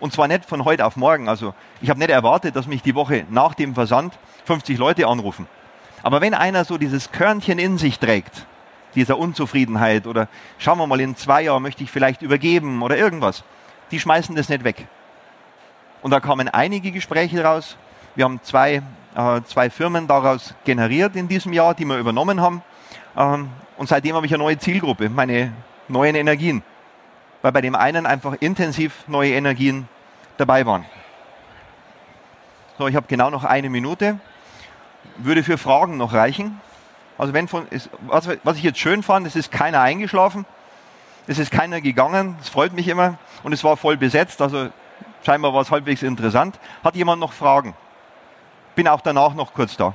Und 0.00 0.12
zwar 0.12 0.26
nicht 0.26 0.44
von 0.44 0.64
heute 0.64 0.86
auf 0.86 0.96
morgen. 0.96 1.28
Also 1.28 1.54
ich 1.80 1.88
habe 1.88 2.00
nicht 2.00 2.10
erwartet, 2.10 2.56
dass 2.56 2.66
mich 2.66 2.82
die 2.82 2.96
Woche 2.96 3.26
nach 3.30 3.54
dem 3.54 3.76
Versand 3.76 4.18
50 4.46 4.76
Leute 4.76 5.06
anrufen. 5.06 5.46
Aber 6.02 6.20
wenn 6.20 6.34
einer 6.34 6.64
so 6.64 6.78
dieses 6.78 7.12
Körnchen 7.12 7.60
in 7.60 7.78
sich 7.78 8.00
trägt, 8.00 8.44
dieser 8.94 9.18
Unzufriedenheit 9.18 10.06
oder 10.06 10.28
schauen 10.58 10.78
wir 10.78 10.86
mal, 10.86 11.00
in 11.00 11.16
zwei 11.16 11.42
Jahren 11.42 11.62
möchte 11.62 11.82
ich 11.82 11.90
vielleicht 11.90 12.22
übergeben 12.22 12.82
oder 12.82 12.96
irgendwas. 12.96 13.44
Die 13.90 14.00
schmeißen 14.00 14.34
das 14.34 14.48
nicht 14.48 14.64
weg. 14.64 14.86
Und 16.02 16.10
da 16.10 16.20
kamen 16.20 16.48
einige 16.48 16.90
Gespräche 16.90 17.44
raus. 17.44 17.76
Wir 18.14 18.24
haben 18.24 18.40
zwei, 18.42 18.82
äh, 19.14 19.40
zwei 19.46 19.70
Firmen 19.70 20.06
daraus 20.06 20.54
generiert 20.64 21.16
in 21.16 21.28
diesem 21.28 21.52
Jahr, 21.52 21.74
die 21.74 21.84
wir 21.84 21.98
übernommen 21.98 22.40
haben. 22.40 22.62
Ähm, 23.16 23.48
Und 23.76 23.88
seitdem 23.88 24.14
habe 24.14 24.26
ich 24.26 24.32
eine 24.32 24.42
neue 24.42 24.58
Zielgruppe, 24.58 25.08
meine 25.08 25.52
neuen 25.88 26.14
Energien. 26.14 26.62
Weil 27.42 27.52
bei 27.52 27.60
dem 27.60 27.74
einen 27.74 28.06
einfach 28.06 28.34
intensiv 28.40 29.04
neue 29.08 29.32
Energien 29.32 29.88
dabei 30.36 30.64
waren. 30.64 30.84
So, 32.78 32.86
ich 32.86 32.96
habe 32.96 33.06
genau 33.08 33.30
noch 33.30 33.44
eine 33.44 33.70
Minute. 33.70 34.18
Würde 35.18 35.42
für 35.42 35.58
Fragen 35.58 35.96
noch 35.96 36.12
reichen. 36.12 36.60
Also 37.16 37.32
wenn 37.32 37.48
von, 37.48 37.68
ist, 37.68 37.90
was, 38.06 38.28
was 38.42 38.56
ich 38.56 38.62
jetzt 38.62 38.78
schön 38.78 39.02
fand, 39.02 39.26
es 39.26 39.36
ist 39.36 39.52
keiner 39.52 39.80
eingeschlafen, 39.80 40.46
es 41.26 41.38
ist 41.38 41.50
keiner 41.50 41.80
gegangen, 41.80 42.36
das 42.38 42.48
freut 42.48 42.72
mich 42.72 42.88
immer 42.88 43.18
und 43.42 43.52
es 43.52 43.62
war 43.64 43.76
voll 43.76 43.96
besetzt, 43.96 44.42
also 44.42 44.68
scheinbar 45.24 45.54
war 45.54 45.62
es 45.62 45.70
halbwegs 45.70 46.02
interessant. 46.02 46.58
Hat 46.82 46.96
jemand 46.96 47.20
noch 47.20 47.32
Fragen? 47.32 47.74
Bin 48.74 48.88
auch 48.88 49.00
danach 49.00 49.34
noch 49.34 49.54
kurz 49.54 49.76
da. 49.76 49.94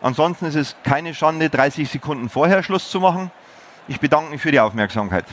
Ansonsten 0.00 0.46
ist 0.46 0.54
es 0.54 0.76
keine 0.84 1.14
Schande, 1.14 1.50
30 1.50 1.88
Sekunden 1.88 2.28
vorher 2.28 2.62
Schluss 2.62 2.90
zu 2.90 3.00
machen. 3.00 3.30
Ich 3.88 4.00
bedanke 4.00 4.30
mich 4.30 4.42
für 4.42 4.52
die 4.52 4.60
Aufmerksamkeit. 4.60 5.24